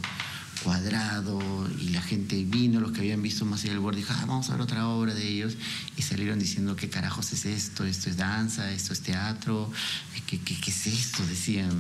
cuadrado 0.63 1.41
y 1.81 1.89
la 1.91 2.03
gente 2.03 2.45
vino, 2.45 2.81
los 2.81 2.93
que 2.93 3.01
habían 3.01 3.23
visto 3.23 3.45
más 3.45 3.63
allá 3.63 3.73
del 3.73 3.81
borde, 3.81 3.99
dijo, 3.99 4.13
ah, 4.17 4.25
vamos 4.27 4.49
a 4.51 4.53
ver 4.53 4.63
otra 4.63 4.89
obra 4.89 5.15
de 5.15 5.27
ellos 5.29 5.57
y 5.97 6.03
salieron 6.03 6.39
diciendo, 6.39 6.77
¿qué 6.77 6.89
carajos 6.89 7.33
es 7.33 7.45
esto? 7.47 7.85
Esto 7.85 8.11
es 8.11 8.17
danza, 8.17 8.73
esto 8.73 8.93
es 8.93 9.01
teatro, 9.03 9.71
¿qué, 10.27 10.39
qué, 10.41 10.61
qué 10.61 10.71
es 10.71 10.87
esto? 10.87 11.27
Decían. 11.27 11.71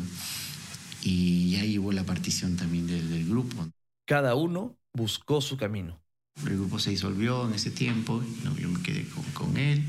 Y 1.03 1.57
ahí 1.57 1.79
hubo 1.79 1.93
la 1.93 2.05
partición 2.05 2.57
también 2.57 2.87
del, 2.87 3.11
del 3.11 3.29
grupo. 3.29 3.69
Cada 4.07 4.35
uno 4.35 4.77
buscó 4.95 5.41
su 5.41 5.57
camino. 5.57 5.99
El 6.47 6.57
grupo 6.57 6.79
se 6.79 6.91
disolvió 6.91 7.47
en 7.47 7.55
ese 7.55 7.71
tiempo, 7.71 8.23
yo 8.59 8.69
me 8.69 8.83
quedé 8.83 9.07
con, 9.09 9.25
con, 9.33 9.57
él 9.57 9.85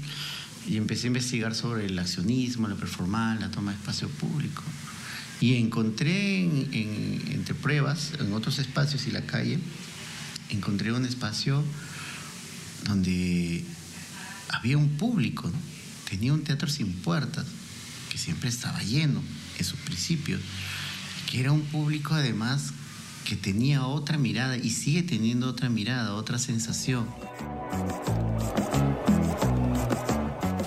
y 0.67 0.77
empecé 0.77 1.07
a 1.07 1.07
investigar 1.07 1.55
sobre 1.55 1.85
el 1.85 1.97
accionismo, 1.99 2.67
la 2.67 2.75
performance, 2.75 3.41
la 3.41 3.51
toma 3.51 3.71
de 3.71 3.77
espacio 3.77 4.09
público. 4.09 4.63
Y 5.39 5.55
encontré 5.55 6.43
en, 6.43 6.69
en, 6.73 7.21
entre 7.31 7.53
pruebas, 7.53 8.13
en 8.19 8.33
otros 8.33 8.59
espacios 8.59 9.07
y 9.07 9.11
la 9.11 9.25
calle, 9.25 9.59
encontré 10.49 10.91
un 10.93 11.05
espacio 11.05 11.63
donde 12.85 13.65
había 14.49 14.77
un 14.77 14.89
público, 14.97 15.51
tenía 16.09 16.33
un 16.33 16.43
teatro 16.43 16.69
sin 16.69 16.93
puertas, 16.93 17.45
que 18.09 18.17
siempre 18.17 18.49
estaba 18.49 18.81
lleno 18.83 19.21
en 19.57 19.65
sus 19.65 19.79
principios, 19.79 20.41
que 21.29 21.39
era 21.39 21.51
un 21.51 21.61
público 21.61 22.13
además 22.13 22.73
que 23.33 23.37
tenía 23.41 23.87
otra 23.87 24.19
mirada 24.19 24.57
y 24.57 24.69
sigue 24.69 25.01
teniendo 25.01 25.49
otra 25.49 25.67
mirada, 25.67 26.13
otra 26.13 26.37
sensación. 26.37 27.07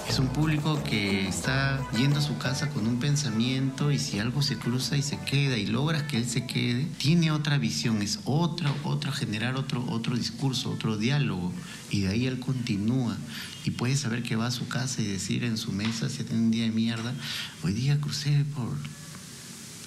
Es 0.08 0.18
un 0.18 0.26
público 0.28 0.82
que 0.82 1.28
está 1.28 1.80
yendo 1.96 2.18
a 2.18 2.22
su 2.22 2.36
casa 2.38 2.70
con 2.70 2.88
un 2.88 2.98
pensamiento 2.98 3.92
y 3.92 4.00
si 4.00 4.18
algo 4.18 4.42
se 4.42 4.56
cruza 4.56 4.96
y 4.96 5.02
se 5.02 5.16
queda 5.20 5.56
y 5.56 5.66
logras 5.66 6.02
que 6.04 6.16
él 6.16 6.28
se 6.28 6.44
quede, 6.44 6.86
tiene 6.98 7.30
otra 7.30 7.56
visión, 7.56 8.02
es 8.02 8.18
otra, 8.24 8.74
otra, 8.82 9.12
generar 9.12 9.54
otro, 9.54 9.84
otro 9.88 10.16
discurso, 10.16 10.70
otro 10.70 10.96
diálogo 10.96 11.52
y 11.92 12.00
de 12.00 12.08
ahí 12.08 12.26
él 12.26 12.40
continúa 12.40 13.16
y 13.64 13.70
puede 13.70 13.94
saber 13.94 14.24
que 14.24 14.34
va 14.34 14.48
a 14.48 14.50
su 14.50 14.66
casa 14.66 15.02
y 15.02 15.06
decir 15.06 15.44
en 15.44 15.56
su 15.56 15.70
mesa 15.70 16.08
si 16.08 16.24
tiene 16.24 16.42
un 16.42 16.50
día 16.50 16.64
de 16.64 16.72
mierda, 16.72 17.14
hoy 17.62 17.74
día 17.74 18.00
crucé 18.00 18.44
por 18.56 18.76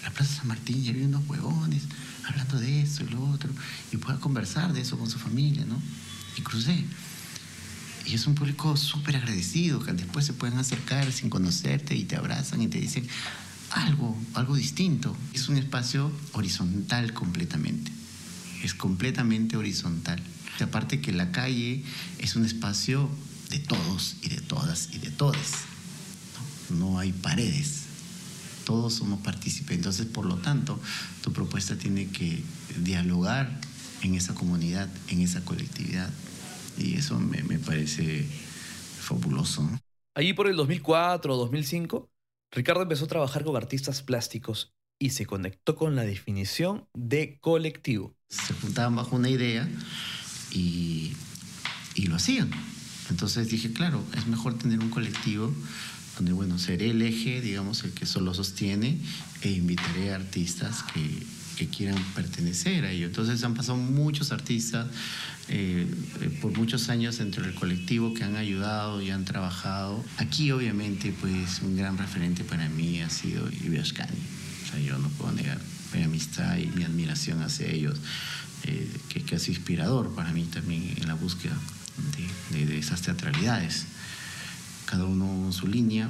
la 0.01 0.11
Plaza 0.11 0.37
San 0.37 0.47
Martín 0.47 0.81
y 0.81 0.87
había 0.87 1.07
unos 1.07 1.27
huevones 1.27 1.83
hablando 2.29 2.59
de 2.59 2.81
eso 2.81 3.03
y 3.03 3.09
lo 3.09 3.23
otro, 3.23 3.49
y 3.91 3.97
pueda 3.97 4.19
conversar 4.19 4.73
de 4.73 4.81
eso 4.81 4.97
con 4.97 5.09
su 5.09 5.19
familia, 5.19 5.65
¿no? 5.65 5.81
Y 6.37 6.41
crucé. 6.41 6.85
Y 8.05 8.13
es 8.13 8.25
un 8.25 8.35
público 8.35 8.77
súper 8.77 9.17
agradecido, 9.17 9.83
que 9.83 9.93
después 9.93 10.25
se 10.25 10.33
pueden 10.33 10.57
acercar 10.57 11.11
sin 11.11 11.29
conocerte 11.29 11.95
y 11.95 12.05
te 12.05 12.15
abrazan 12.15 12.61
y 12.61 12.67
te 12.67 12.79
dicen 12.79 13.07
algo, 13.71 14.17
algo 14.33 14.55
distinto. 14.55 15.15
Es 15.33 15.49
un 15.49 15.57
espacio 15.57 16.11
horizontal 16.33 17.13
completamente. 17.13 17.91
Es 18.63 18.73
completamente 18.73 19.57
horizontal. 19.57 20.21
Y 20.59 20.63
aparte 20.63 21.01
que 21.01 21.11
la 21.11 21.31
calle 21.31 21.83
es 22.17 22.35
un 22.35 22.45
espacio 22.45 23.09
de 23.49 23.59
todos 23.59 24.15
y 24.21 24.29
de 24.29 24.41
todas 24.41 24.89
y 24.91 24.97
de 24.97 25.11
todes. 25.11 25.51
No, 26.69 26.77
no 26.77 26.99
hay 26.99 27.11
paredes 27.11 27.88
todos 28.69 28.93
somos 28.93 29.19
partícipes. 29.21 29.77
Entonces, 29.77 30.05
por 30.05 30.27
lo 30.27 30.35
tanto, 30.35 30.79
tu 31.23 31.33
propuesta 31.33 31.75
tiene 31.75 32.09
que 32.11 32.43
dialogar 32.77 33.49
en 34.03 34.13
esa 34.13 34.35
comunidad, 34.35 34.87
en 35.07 35.21
esa 35.21 35.43
colectividad. 35.43 36.07
Y 36.77 36.93
eso 36.93 37.19
me, 37.19 37.41
me 37.41 37.57
parece 37.57 38.27
fabuloso. 38.99 39.63
¿no? 39.63 39.79
Allí 40.13 40.33
por 40.33 40.47
el 40.47 40.55
2004 40.55 41.33
o 41.33 41.37
2005, 41.37 42.11
Ricardo 42.51 42.83
empezó 42.83 43.05
a 43.05 43.07
trabajar 43.07 43.43
con 43.43 43.55
artistas 43.55 44.03
plásticos 44.03 44.71
y 44.99 45.09
se 45.09 45.25
conectó 45.25 45.75
con 45.75 45.95
la 45.95 46.03
definición 46.03 46.87
de 46.93 47.39
colectivo. 47.39 48.13
Se 48.27 48.53
juntaban 48.53 48.95
bajo 48.95 49.15
una 49.15 49.29
idea 49.29 49.67
y, 50.51 51.13
y 51.95 52.05
lo 52.05 52.17
hacían. 52.17 52.51
Entonces 53.09 53.49
dije, 53.49 53.73
claro, 53.73 54.03
es 54.15 54.27
mejor 54.27 54.59
tener 54.59 54.77
un 54.77 54.91
colectivo 54.91 55.51
donde, 56.19 56.33
bueno, 56.33 56.59
seré 56.59 56.89
el 56.89 57.01
eje, 57.01 57.39
digamos, 57.39 57.85
el 57.85 57.91
que 57.91 58.05
solo 58.05 58.33
sostiene 58.33 58.97
e 59.41 59.51
invitaré 59.51 60.11
a 60.11 60.15
artistas 60.15 60.83
que, 60.93 61.23
que 61.55 61.69
quieran 61.69 61.97
pertenecer 62.13 62.83
a 62.83 62.91
ello. 62.91 63.05
Entonces 63.05 63.41
han 63.45 63.53
pasado 63.53 63.77
muchos 63.77 64.33
artistas 64.33 64.87
eh, 65.47 65.87
por 66.41 66.57
muchos 66.57 66.89
años 66.89 67.19
dentro 67.19 67.43
del 67.43 67.55
colectivo 67.55 68.13
que 68.13 68.25
han 68.25 68.35
ayudado 68.35 69.01
y 69.01 69.11
han 69.11 69.23
trabajado. 69.23 70.03
Aquí 70.17 70.51
obviamente 70.51 71.15
pues 71.21 71.61
un 71.61 71.77
gran 71.77 71.97
referente 71.97 72.43
para 72.43 72.67
mí 72.67 72.99
ha 72.99 73.09
sido 73.09 73.49
Ibeas 73.63 73.93
Cani. 73.93 74.19
O 74.65 74.71
sea, 74.71 74.79
yo 74.81 74.97
no 74.99 75.07
puedo 75.07 75.31
negar 75.31 75.57
mi 75.93 76.03
amistad 76.03 76.57
y 76.57 76.67
mi 76.67 76.83
admiración 76.83 77.41
hacia 77.41 77.67
ellos, 77.67 77.97
eh, 78.65 78.91
que, 79.07 79.21
que 79.23 79.35
es 79.35 79.47
inspirador 79.47 80.13
para 80.15 80.33
mí 80.33 80.43
también 80.43 80.95
en 80.97 81.07
la 81.07 81.13
búsqueda 81.13 81.57
de, 82.51 82.59
de, 82.59 82.65
de 82.65 82.77
esas 82.77 83.01
teatralidades 83.03 83.85
cada 84.89 85.05
uno 85.05 85.51
su 85.51 85.67
línea, 85.67 86.09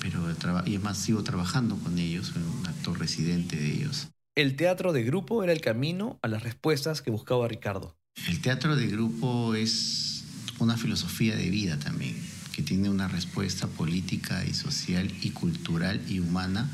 pero 0.00 0.30
y 0.66 0.76
además 0.76 0.98
sigo 0.98 1.24
trabajando 1.24 1.76
con 1.76 1.98
ellos, 1.98 2.28
soy 2.28 2.42
un 2.42 2.66
actor 2.66 2.98
residente 2.98 3.56
de 3.56 3.72
ellos. 3.72 4.08
El 4.36 4.54
teatro 4.54 4.92
de 4.92 5.02
grupo 5.02 5.42
era 5.42 5.52
el 5.52 5.60
camino 5.60 6.18
a 6.22 6.28
las 6.28 6.44
respuestas 6.44 7.02
que 7.02 7.10
buscaba 7.10 7.48
Ricardo. 7.48 7.96
El 8.28 8.40
teatro 8.40 8.76
de 8.76 8.86
grupo 8.86 9.54
es 9.54 10.24
una 10.60 10.76
filosofía 10.76 11.34
de 11.34 11.50
vida 11.50 11.78
también, 11.80 12.16
que 12.52 12.62
tiene 12.62 12.88
una 12.88 13.08
respuesta 13.08 13.66
política 13.66 14.44
y 14.44 14.54
social 14.54 15.12
y 15.22 15.30
cultural 15.30 16.00
y 16.08 16.20
humana 16.20 16.70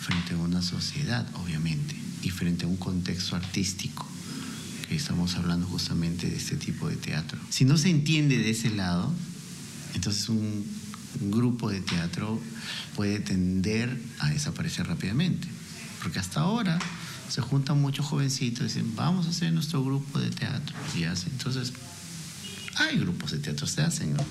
frente 0.00 0.34
a 0.34 0.38
una 0.38 0.62
sociedad, 0.62 1.26
obviamente, 1.34 1.96
y 2.22 2.30
frente 2.30 2.64
a 2.64 2.68
un 2.68 2.76
contexto 2.76 3.34
artístico, 3.34 4.06
que 4.88 4.94
estamos 4.94 5.34
hablando 5.34 5.66
justamente 5.66 6.28
de 6.28 6.36
este 6.36 6.56
tipo 6.56 6.88
de 6.88 6.96
teatro. 6.96 7.40
Si 7.50 7.64
no 7.64 7.76
se 7.76 7.90
entiende 7.90 8.38
de 8.38 8.50
ese 8.50 8.70
lado, 8.70 9.12
entonces 9.94 10.28
un, 10.28 10.64
un, 11.20 11.30
grupo 11.30 11.70
de 11.70 11.80
teatro 11.80 12.40
puede 12.94 13.20
tender 13.20 13.96
a 14.20 14.30
desaparecer 14.30 14.86
rápidamente. 14.86 15.48
Porque 16.02 16.18
hasta 16.18 16.40
ahora 16.40 16.78
se 17.28 17.40
juntan 17.40 17.80
muchos 17.80 18.06
jovencitos 18.06 18.60
y 18.60 18.64
dicen, 18.64 18.96
vamos 18.96 19.26
a 19.26 19.30
hacer 19.30 19.52
nuestro 19.52 19.84
grupo 19.84 20.18
de 20.18 20.30
teatro. 20.30 20.76
Y 20.96 21.04
hace. 21.04 21.28
Entonces, 21.28 21.72
Hay 22.78 22.98
grupos 22.98 23.30
de 23.30 23.38
teatro, 23.38 23.66
se 23.66 23.80
hacen, 23.80 24.12
¿no? 24.12 24.22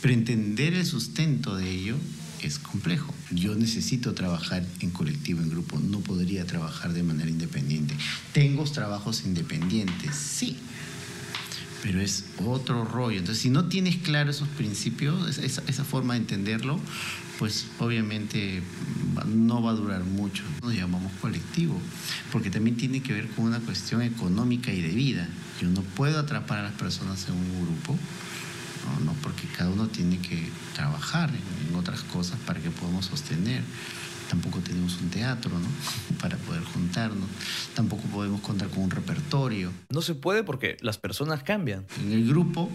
Pero 0.00 0.14
entender 0.14 0.72
el 0.72 0.86
sustento 0.86 1.54
de 1.56 1.70
ello 1.70 1.96
es 2.42 2.58
complejo. 2.58 3.14
Yo 3.30 3.54
necesito 3.54 4.14
trabajar 4.14 4.64
en 4.80 4.90
colectivo, 4.90 5.42
en 5.42 5.50
grupo, 5.50 5.78
no 5.78 6.00
podría 6.00 6.46
trabajar 6.46 6.92
de 6.94 7.02
manera 7.02 7.30
independiente. 7.30 7.94
Tengo 8.32 8.64
trabajos 8.64 9.24
independientes, 9.26 10.14
sí, 10.16 10.56
pero 11.82 12.00
es 12.00 12.24
otro 12.44 12.84
rollo. 12.84 13.18
Entonces, 13.18 13.42
si 13.42 13.50
no 13.50 13.66
tienes 13.66 13.96
claro 13.96 14.30
esos 14.30 14.48
principios, 14.48 15.38
esa, 15.38 15.62
esa 15.66 15.84
forma 15.84 16.14
de 16.14 16.20
entenderlo, 16.20 16.78
pues 17.38 17.66
obviamente 17.78 18.62
no 19.26 19.62
va 19.62 19.70
a 19.70 19.74
durar 19.74 20.04
mucho. 20.04 20.42
Nos 20.62 20.74
llamamos 20.74 21.12
colectivo, 21.20 21.80
porque 22.32 22.50
también 22.50 22.76
tiene 22.76 23.00
que 23.02 23.14
ver 23.14 23.28
con 23.30 23.46
una 23.46 23.60
cuestión 23.60 24.02
económica 24.02 24.72
y 24.72 24.82
de 24.82 24.90
vida. 24.90 25.28
Yo 25.60 25.68
no 25.68 25.80
puedo 25.80 26.18
atrapar 26.18 26.58
a 26.58 26.62
las 26.64 26.74
personas 26.74 27.26
en 27.28 27.34
un 27.34 27.66
grupo, 27.66 27.98
no, 29.04 29.14
porque 29.22 29.46
cada 29.56 29.70
uno 29.70 29.88
tiene 29.88 30.18
que 30.18 30.48
trabajar 30.74 31.30
en 31.30 31.74
otras 31.74 32.02
cosas 32.02 32.38
para 32.46 32.60
que 32.60 32.70
podamos 32.70 33.06
sostener 33.06 33.62
tampoco 34.30 34.60
tenemos 34.60 34.96
un 35.02 35.10
teatro, 35.10 35.50
¿no? 35.58 35.66
Para 36.20 36.36
poder 36.36 36.62
juntarnos, 36.62 37.28
tampoco 37.74 38.02
podemos 38.04 38.40
contar 38.40 38.68
con 38.68 38.84
un 38.84 38.90
repertorio. 38.90 39.72
No 39.90 40.02
se 40.02 40.14
puede 40.14 40.44
porque 40.44 40.76
las 40.80 40.98
personas 40.98 41.42
cambian. 41.42 41.84
En 42.00 42.12
el 42.12 42.28
grupo, 42.28 42.70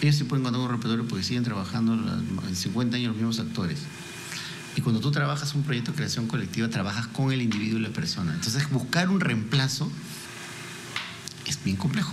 ellos 0.00 0.16
se 0.16 0.24
pueden 0.24 0.42
contar 0.42 0.60
con 0.60 0.70
un 0.70 0.76
repertorio 0.76 1.06
porque 1.06 1.22
siguen 1.22 1.44
trabajando 1.44 1.92
en 1.92 2.56
50 2.56 2.96
años 2.96 3.08
los 3.08 3.16
mismos 3.16 3.40
actores. 3.40 3.80
Y 4.76 4.80
cuando 4.80 5.00
tú 5.00 5.10
trabajas 5.10 5.54
un 5.54 5.62
proyecto 5.62 5.92
de 5.92 5.98
creación 5.98 6.26
colectiva, 6.26 6.68
trabajas 6.68 7.06
con 7.08 7.30
el 7.30 7.42
individuo 7.42 7.78
y 7.78 7.82
la 7.82 7.90
persona. 7.90 8.32
Entonces, 8.34 8.68
buscar 8.70 9.10
un 9.10 9.20
reemplazo 9.20 9.92
es 11.46 11.62
bien 11.62 11.76
complejo. 11.76 12.12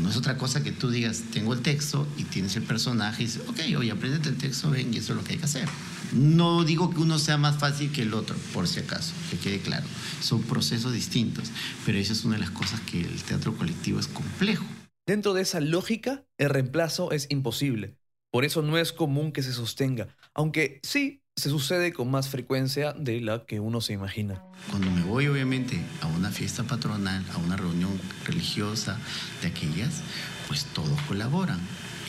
No 0.00 0.10
es 0.10 0.16
otra 0.16 0.38
cosa 0.38 0.62
que 0.62 0.72
tú 0.72 0.90
digas, 0.90 1.24
tengo 1.32 1.52
el 1.54 1.60
texto 1.60 2.06
y 2.16 2.24
tienes 2.24 2.56
el 2.56 2.62
personaje 2.62 3.24
y 3.24 3.26
dices, 3.26 3.42
ok, 3.48 3.60
oye, 3.78 3.90
aprendete 3.90 4.28
el 4.28 4.36
texto, 4.36 4.70
ven, 4.70 4.94
y 4.94 4.98
eso 4.98 5.12
es 5.12 5.18
lo 5.18 5.24
que 5.24 5.34
hay 5.34 5.38
que 5.38 5.44
hacer. 5.44 5.68
No 6.14 6.62
digo 6.62 6.90
que 6.90 7.00
uno 7.00 7.18
sea 7.18 7.36
más 7.36 7.58
fácil 7.58 7.90
que 7.90 8.02
el 8.02 8.14
otro, 8.14 8.36
por 8.52 8.68
si 8.68 8.80
acaso, 8.80 9.12
que 9.30 9.36
quede 9.36 9.60
claro. 9.60 9.84
Son 10.20 10.42
procesos 10.42 10.92
distintos, 10.92 11.50
pero 11.84 11.98
esa 11.98 12.12
es 12.12 12.24
una 12.24 12.36
de 12.36 12.42
las 12.42 12.50
cosas 12.50 12.80
que 12.80 13.00
el 13.00 13.22
teatro 13.24 13.56
colectivo 13.56 13.98
es 13.98 14.06
complejo. 14.06 14.64
Dentro 15.06 15.34
de 15.34 15.42
esa 15.42 15.60
lógica, 15.60 16.24
el 16.38 16.50
reemplazo 16.50 17.10
es 17.10 17.26
imposible. 17.30 17.96
Por 18.30 18.44
eso 18.44 18.62
no 18.62 18.78
es 18.78 18.92
común 18.92 19.32
que 19.32 19.42
se 19.42 19.52
sostenga, 19.52 20.08
aunque 20.34 20.80
sí 20.82 21.20
se 21.36 21.50
sucede 21.50 21.92
con 21.92 22.10
más 22.10 22.28
frecuencia 22.28 22.92
de 22.92 23.20
la 23.20 23.44
que 23.44 23.58
uno 23.58 23.80
se 23.80 23.92
imagina. 23.92 24.40
Cuando 24.70 24.90
me 24.90 25.02
voy 25.02 25.26
obviamente 25.26 25.80
a 26.00 26.06
una 26.06 26.30
fiesta 26.30 26.62
patronal, 26.62 27.24
a 27.34 27.38
una 27.38 27.56
reunión 27.56 28.00
religiosa 28.24 28.98
de 29.42 29.48
aquellas, 29.48 30.00
pues 30.46 30.64
todos 30.66 31.00
colaboran. 31.02 31.58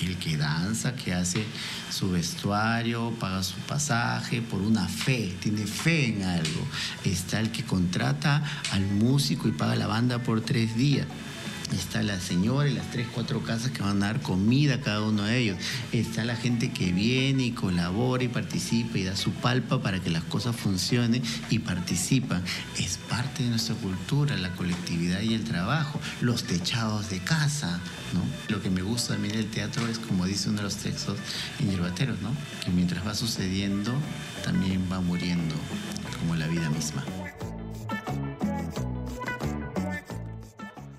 El 0.01 0.17
que 0.17 0.37
danza, 0.37 0.95
que 0.95 1.13
hace 1.13 1.45
su 1.91 2.11
vestuario, 2.11 3.11
paga 3.19 3.43
su 3.43 3.55
pasaje 3.67 4.41
por 4.41 4.61
una 4.61 4.87
fe, 4.87 5.35
tiene 5.39 5.65
fe 5.65 6.07
en 6.07 6.23
algo. 6.23 6.67
Está 7.03 7.39
el 7.39 7.51
que 7.51 7.63
contrata 7.63 8.43
al 8.71 8.85
músico 8.85 9.47
y 9.47 9.51
paga 9.51 9.75
la 9.75 9.87
banda 9.87 10.19
por 10.19 10.41
tres 10.41 10.75
días. 10.75 11.07
Está 11.73 12.03
la 12.03 12.19
señora 12.19 12.69
y 12.69 12.73
las 12.73 12.89
tres, 12.91 13.07
cuatro 13.11 13.41
casas 13.41 13.71
que 13.71 13.81
van 13.81 14.01
a 14.03 14.07
dar 14.07 14.21
comida 14.21 14.75
a 14.75 14.81
cada 14.81 15.01
uno 15.01 15.23
de 15.23 15.37
ellos. 15.37 15.57
Está 15.91 16.23
la 16.23 16.35
gente 16.35 16.71
que 16.71 16.91
viene 16.91 17.45
y 17.45 17.51
colabora 17.51 18.23
y 18.23 18.27
participa 18.27 18.97
y 18.97 19.03
da 19.03 19.15
su 19.15 19.31
palpa 19.31 19.81
para 19.81 19.99
que 19.99 20.09
las 20.09 20.23
cosas 20.23 20.55
funcionen 20.55 21.23
y 21.49 21.59
participan. 21.59 22.43
Es 22.77 22.97
parte 22.97 23.43
de 23.43 23.49
nuestra 23.49 23.75
cultura, 23.75 24.37
la 24.37 24.51
colectividad 24.51 25.21
y 25.21 25.33
el 25.33 25.43
trabajo. 25.43 25.99
Los 26.21 26.43
techados 26.43 27.09
de 27.09 27.19
casa, 27.19 27.79
¿no? 28.13 28.21
Lo 28.53 28.61
que 28.61 28.69
me 28.69 28.81
gusta 28.81 29.13
también 29.13 29.35
del 29.35 29.49
teatro 29.49 29.87
es, 29.87 29.97
como 29.99 30.25
dice 30.25 30.49
uno 30.49 30.57
de 30.57 30.63
los 30.63 30.77
textos 30.77 31.17
en 31.59 31.71
Yerbateros, 31.71 32.21
¿no? 32.21 32.31
Que 32.63 32.71
mientras 32.71 33.05
va 33.05 33.15
sucediendo, 33.15 33.91
también 34.43 34.87
va 34.91 35.01
muriendo, 35.01 35.55
como 36.19 36.35
la 36.35 36.47
vida 36.47 36.69
misma. 36.69 37.03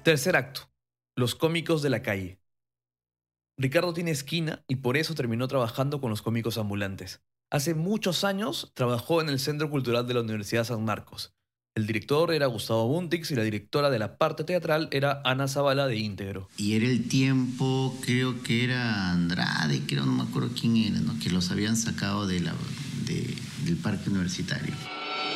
Tercer 0.07 0.37
acto. 0.37 0.71
Los 1.17 1.35
cómicos 1.35 1.83
de 1.83 1.91
la 1.91 2.01
calle. 2.01 2.39
Ricardo 3.59 3.93
tiene 3.93 4.13
esquina 4.13 4.63
y 4.69 4.77
por 4.77 4.97
eso 4.97 5.17
terminó 5.17 5.49
trabajando 5.49 6.01
con 6.01 6.11
los 6.11 6.23
cómicos 6.23 6.59
ambulantes. 6.59 7.23
Hace 7.51 7.75
muchos 7.75 8.23
años 8.23 8.71
trabajó 8.75 9.21
en 9.21 9.29
el 9.29 9.41
Centro 9.41 9.69
Cultural 9.69 10.07
de 10.07 10.15
la 10.15 10.21
Universidad 10.21 10.63
San 10.63 10.85
Marcos. 10.85 11.35
El 11.75 11.89
director 11.89 12.33
era 12.33 12.47
Gustavo 12.47 12.87
Buntix 12.87 13.33
y 13.33 13.35
la 13.35 13.43
directora 13.43 13.91
de 13.91 13.99
la 13.99 14.17
parte 14.17 14.45
teatral 14.45 14.89
era 14.93 15.23
Ana 15.25 15.49
Zavala 15.49 15.89
de 15.89 15.97
Íntegro. 15.97 16.49
Y 16.57 16.77
era 16.77 16.87
el 16.87 17.09
tiempo, 17.09 17.99
creo 18.05 18.45
que 18.45 18.63
era 18.63 19.11
Andrade, 19.11 19.83
creo, 19.89 20.07
no 20.07 20.13
me 20.13 20.23
acuerdo 20.23 20.51
quién 20.55 20.77
era, 20.77 21.01
que 21.21 21.31
los 21.31 21.51
habían 21.51 21.77
sacado 21.77 22.29
del 22.29 22.49
parque 23.83 24.09
universitario. 24.09 24.73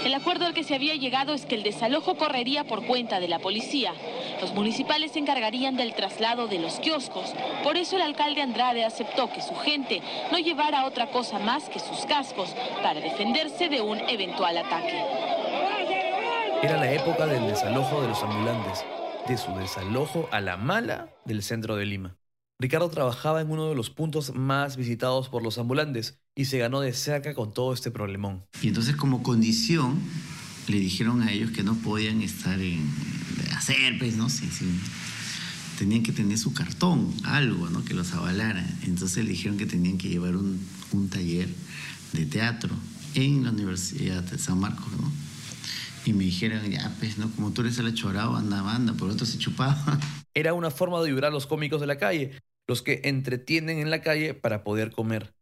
El 0.04 0.14
acuerdo 0.14 0.46
al 0.46 0.54
que 0.54 0.64
se 0.64 0.74
había 0.74 0.94
llegado 0.96 1.34
es 1.34 1.44
que 1.44 1.54
el 1.54 1.62
desalojo 1.62 2.16
correría 2.16 2.64
por 2.64 2.86
cuenta 2.86 3.20
de 3.20 3.28
la 3.28 3.38
policía. 3.38 3.92
Los 4.40 4.54
municipales 4.54 5.12
se 5.12 5.18
encargarían 5.18 5.76
del 5.76 5.94
traslado 5.94 6.48
de 6.48 6.58
los 6.58 6.80
kioscos. 6.80 7.34
Por 7.62 7.76
eso 7.76 7.96
el 7.96 8.02
alcalde 8.02 8.40
Andrade 8.40 8.84
aceptó 8.84 9.30
que 9.30 9.42
su 9.42 9.54
gente 9.56 10.00
no 10.32 10.38
llevara 10.38 10.86
otra 10.86 11.10
cosa 11.10 11.38
más 11.38 11.68
que 11.68 11.78
sus 11.78 12.06
cascos 12.06 12.54
para 12.82 13.00
defenderse 13.00 13.68
de 13.68 13.82
un 13.82 13.98
eventual 14.08 14.56
ataque. 14.56 15.04
Era 16.62 16.78
la 16.78 16.90
época 16.92 17.26
del 17.26 17.46
desalojo 17.46 18.00
de 18.00 18.08
los 18.08 18.22
ambulantes, 18.22 18.84
de 19.28 19.36
su 19.36 19.52
desalojo 19.54 20.28
a 20.32 20.40
la 20.40 20.56
mala 20.56 21.08
del 21.26 21.42
centro 21.42 21.76
de 21.76 21.84
Lima. 21.84 22.16
Ricardo 22.58 22.90
trabajaba 22.90 23.40
en 23.40 23.50
uno 23.50 23.68
de 23.68 23.74
los 23.74 23.90
puntos 23.90 24.34
más 24.34 24.76
visitados 24.76 25.28
por 25.28 25.42
los 25.42 25.58
ambulantes 25.58 26.19
y 26.34 26.44
se 26.46 26.58
ganó 26.58 26.80
de 26.80 26.92
cerca 26.92 27.34
con 27.34 27.52
todo 27.52 27.72
este 27.72 27.90
problemón. 27.90 28.44
Y 28.62 28.68
entonces 28.68 28.96
como 28.96 29.22
condición 29.22 30.00
le 30.68 30.78
dijeron 30.78 31.22
a 31.22 31.32
ellos 31.32 31.50
que 31.50 31.62
no 31.62 31.74
podían 31.76 32.22
estar 32.22 32.60
en 32.60 32.88
hacer, 33.56 33.98
pues, 33.98 34.16
no 34.16 34.28
sé, 34.28 34.46
sí, 34.50 34.66
tenían 35.78 36.02
que 36.02 36.12
tener 36.12 36.38
su 36.38 36.52
cartón, 36.54 37.12
algo, 37.24 37.68
¿no? 37.68 37.84
Que 37.84 37.94
los 37.94 38.12
avalara. 38.12 38.64
Entonces 38.84 39.24
le 39.24 39.30
dijeron 39.30 39.58
que 39.58 39.66
tenían 39.66 39.98
que 39.98 40.08
llevar 40.08 40.36
un, 40.36 40.60
un 40.92 41.08
taller 41.08 41.48
de 42.12 42.26
teatro 42.26 42.74
en 43.14 43.44
la 43.44 43.50
Universidad 43.50 44.22
de 44.22 44.38
San 44.38 44.58
Marcos, 44.58 44.88
¿no? 45.00 45.10
Y 46.06 46.12
me 46.12 46.24
dijeron, 46.24 46.64
ya, 46.70 46.94
pues, 46.98 47.18
¿no? 47.18 47.30
Como 47.32 47.50
tú 47.52 47.60
eres 47.62 47.78
el 47.78 47.86
achorado, 47.86 48.36
anda, 48.36 48.62
banda, 48.62 48.94
por 48.94 49.10
otro 49.10 49.26
se 49.26 49.38
chupaba. 49.38 49.98
Era 50.34 50.54
una 50.54 50.70
forma 50.70 51.00
de 51.00 51.08
ayudar 51.08 51.26
a 51.26 51.30
los 51.30 51.46
cómicos 51.46 51.80
de 51.80 51.86
la 51.86 51.98
calle, 51.98 52.40
los 52.66 52.82
que 52.82 53.02
entretienen 53.04 53.78
en 53.78 53.90
la 53.90 54.00
calle 54.00 54.32
para 54.32 54.64
poder 54.64 54.92
comer. 54.92 55.34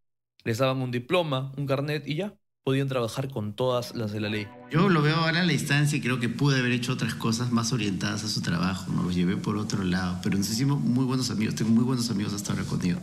Les 0.44 0.58
daban 0.58 0.78
un 0.78 0.90
diploma, 0.90 1.52
un 1.56 1.66
carnet 1.66 2.06
y 2.06 2.16
ya, 2.16 2.34
podían 2.64 2.88
trabajar 2.88 3.30
con 3.30 3.54
todas 3.54 3.94
las 3.94 4.12
de 4.12 4.20
la 4.20 4.28
ley. 4.28 4.46
Yo 4.70 4.88
lo 4.88 5.02
veo 5.02 5.16
ahora 5.16 5.40
a 5.40 5.44
la 5.44 5.52
distancia 5.52 5.98
y 5.98 6.00
creo 6.00 6.20
que 6.20 6.28
pude 6.28 6.58
haber 6.58 6.72
hecho 6.72 6.92
otras 6.92 7.14
cosas 7.14 7.50
más 7.50 7.72
orientadas 7.72 8.24
a 8.24 8.28
su 8.28 8.42
trabajo, 8.42 8.92
¿no? 8.92 9.02
Los 9.04 9.14
llevé 9.14 9.36
por 9.36 9.56
otro 9.56 9.84
lado, 9.84 10.18
pero 10.22 10.36
nos 10.36 10.50
hicimos 10.50 10.80
muy 10.80 11.04
buenos 11.04 11.30
amigos, 11.30 11.54
tengo 11.54 11.70
muy 11.70 11.84
buenos 11.84 12.10
amigos 12.10 12.34
hasta 12.34 12.52
ahora 12.52 12.64
con 12.64 12.84
ellos. 12.84 13.00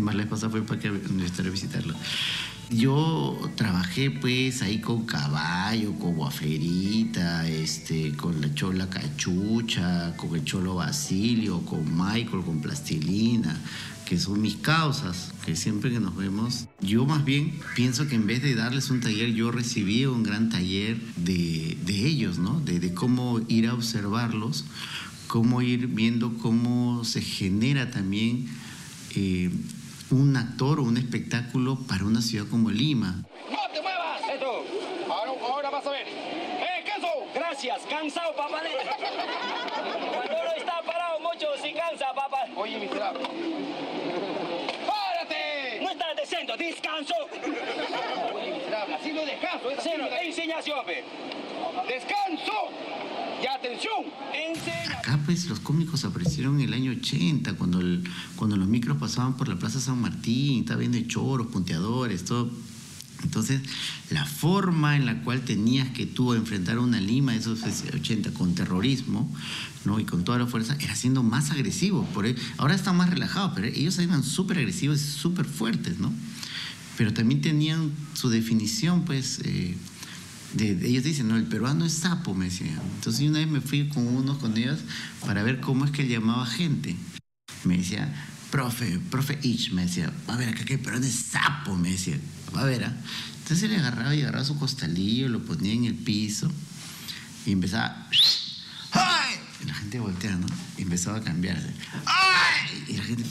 Más, 0.00 0.14
la 0.14 0.26
pasada 0.26 0.50
fue 0.50 0.62
para 0.62 0.80
que 0.80 0.88
a 0.88 1.50
visitarlo. 1.50 1.94
Yo 2.70 3.38
trabajé 3.56 4.10
pues 4.10 4.60
ahí 4.60 4.78
con 4.78 5.06
caballo, 5.06 5.94
con 5.94 6.16
guaferita, 6.16 7.48
este, 7.48 8.12
con 8.12 8.42
la 8.42 8.54
chola 8.54 8.90
cachucha, 8.90 10.14
con 10.18 10.34
el 10.34 10.44
cholo 10.44 10.74
Basilio, 10.74 11.62
con 11.62 11.96
Michael, 11.96 12.44
con 12.44 12.60
plastilina, 12.60 13.58
que 14.04 14.18
son 14.18 14.42
mis 14.42 14.56
causas, 14.56 15.32
que 15.46 15.56
siempre 15.56 15.90
que 15.90 15.98
nos 15.98 16.14
vemos, 16.14 16.66
yo 16.82 17.06
más 17.06 17.24
bien 17.24 17.58
pienso 17.74 18.06
que 18.06 18.16
en 18.16 18.26
vez 18.26 18.42
de 18.42 18.54
darles 18.54 18.90
un 18.90 19.00
taller, 19.00 19.32
yo 19.32 19.50
recibí 19.50 20.04
un 20.04 20.22
gran 20.22 20.50
taller 20.50 20.98
de, 21.16 21.78
de 21.86 22.06
ellos, 22.06 22.38
¿no? 22.38 22.60
De, 22.60 22.80
de 22.80 22.92
cómo 22.92 23.40
ir 23.48 23.66
a 23.66 23.72
observarlos, 23.72 24.66
cómo 25.26 25.62
ir 25.62 25.86
viendo 25.86 26.36
cómo 26.36 27.02
se 27.04 27.22
genera 27.22 27.90
también 27.90 28.46
eh, 29.14 29.50
un 30.10 30.36
actor 30.36 30.80
o 30.80 30.82
un 30.82 30.96
espectáculo 30.96 31.78
para 31.86 32.04
una 32.04 32.22
ciudad 32.22 32.46
como 32.50 32.70
Lima. 32.70 33.22
¡No 33.50 33.58
te 33.72 33.82
muevas! 33.82 34.20
Esto. 34.32 34.64
Ahora, 35.08 35.32
ahora 35.48 35.70
vas 35.70 35.86
a 35.86 35.90
ver. 35.90 36.06
¡Eh, 36.06 36.84
queso! 36.84 37.08
Gracias, 37.34 37.82
cansado, 37.88 38.34
papá. 38.34 38.62
Cuando 40.14 40.34
uno 40.34 40.52
está 40.56 40.82
parado 40.82 41.20
mucho, 41.20 41.46
si 41.62 41.72
cansa, 41.72 42.12
papá. 42.14 42.46
Oye, 42.56 42.78
miserable. 42.78 43.20
¡Párate! 44.86 45.80
No 45.82 45.90
estás 45.90 46.16
diciendo, 46.16 46.56
descanso. 46.56 47.14
Oye, 48.34 48.52
miserable, 48.52 48.94
así 48.94 49.12
no 49.12 49.24
descanso. 49.24 49.70
Es 49.70 49.78
Cero, 49.82 50.08
enseñación, 50.22 50.84
pe. 50.86 51.04
¡Descanso! 51.86 52.70
Y 53.42 53.46
atención. 53.46 54.04
Acá 54.98 55.20
pues 55.24 55.46
los 55.46 55.60
cómicos 55.60 56.04
aparecieron 56.04 56.60
en 56.60 56.68
el 56.68 56.74
año 56.74 56.92
80, 56.92 57.54
cuando, 57.54 57.80
el, 57.80 58.04
cuando 58.36 58.56
los 58.56 58.68
micros 58.68 58.98
pasaban 58.98 59.36
por 59.36 59.48
la 59.48 59.56
Plaza 59.56 59.80
San 59.80 60.00
Martín, 60.00 60.60
estaba 60.60 60.80
viendo 60.80 60.98
choros, 61.06 61.46
punteadores, 61.48 62.24
todo. 62.24 62.50
Entonces, 63.22 63.60
la 64.10 64.24
forma 64.24 64.96
en 64.96 65.04
la 65.04 65.22
cual 65.22 65.42
tenías 65.42 65.88
que 65.90 66.06
tú 66.06 66.34
enfrentar 66.34 66.78
una 66.78 67.00
Lima 67.00 67.32
de 67.32 67.38
esos 67.38 67.62
80 67.62 68.32
con 68.32 68.54
terrorismo 68.54 69.32
¿no? 69.84 69.98
y 69.98 70.04
con 70.04 70.24
toda 70.24 70.38
la 70.38 70.46
fuerza 70.46 70.76
era 70.80 70.94
siendo 70.94 71.22
más 71.22 71.50
agresivo. 71.50 72.04
Por 72.14 72.26
e, 72.26 72.36
ahora 72.58 72.74
están 72.74 72.96
más 72.96 73.10
relajados, 73.10 73.52
pero 73.54 73.66
ellos 73.66 73.98
eran 73.98 74.22
súper 74.22 74.58
agresivos 74.58 75.00
y 75.00 75.04
súper 75.04 75.46
fuertes, 75.46 75.98
¿no? 75.98 76.12
Pero 76.96 77.12
también 77.12 77.40
tenían 77.40 77.92
su 78.14 78.28
definición, 78.28 79.04
pues, 79.04 79.40
eh, 79.44 79.76
de, 80.54 80.86
ellos 80.86 81.04
dicen, 81.04 81.28
no, 81.28 81.36
el 81.36 81.44
peruano 81.44 81.84
es 81.84 81.92
sapo, 81.92 82.34
me 82.34 82.46
decían. 82.46 82.80
Entonces, 82.96 83.28
una 83.28 83.38
vez 83.38 83.48
me 83.48 83.60
fui 83.60 83.88
con 83.88 84.06
unos 84.06 84.38
con 84.38 84.56
ellos 84.56 84.78
para 85.24 85.42
ver 85.42 85.60
cómo 85.60 85.84
es 85.84 85.90
que 85.90 86.02
él 86.02 86.08
llamaba 86.08 86.46
gente. 86.46 86.96
Me 87.64 87.78
decía, 87.78 88.14
profe, 88.50 88.98
profe 89.10 89.38
Ich, 89.42 89.72
me 89.72 89.82
decía, 89.82 90.12
a 90.26 90.36
ver, 90.36 90.48
acá 90.48 90.64
que 90.64 90.74
el 90.74 90.80
peruano 90.80 91.06
es 91.06 91.14
sapo, 91.14 91.76
me 91.76 91.90
decía 91.90 92.18
a 92.56 92.64
ver, 92.64 92.84
¿ah? 92.84 92.96
Entonces 93.42 93.70
él 93.70 93.78
agarraba 93.78 94.14
y 94.14 94.22
agarraba 94.22 94.44
su 94.44 94.58
costalillo, 94.58 95.28
lo 95.28 95.44
ponía 95.44 95.72
en 95.72 95.84
el 95.84 95.94
piso 95.94 96.50
y 97.46 97.52
empezaba. 97.52 98.08
¡Ay! 99.88 99.92
Gente 99.92 100.00
volteaba, 100.00 100.36
¿no? 100.36 100.46
Y 100.76 100.82
empezaba 100.82 101.18
a 101.18 101.22
cambiarse. 101.22 101.68
¡Ay! 102.04 102.84
Y 102.88 102.96
la 102.96 103.04
gente, 103.04 103.24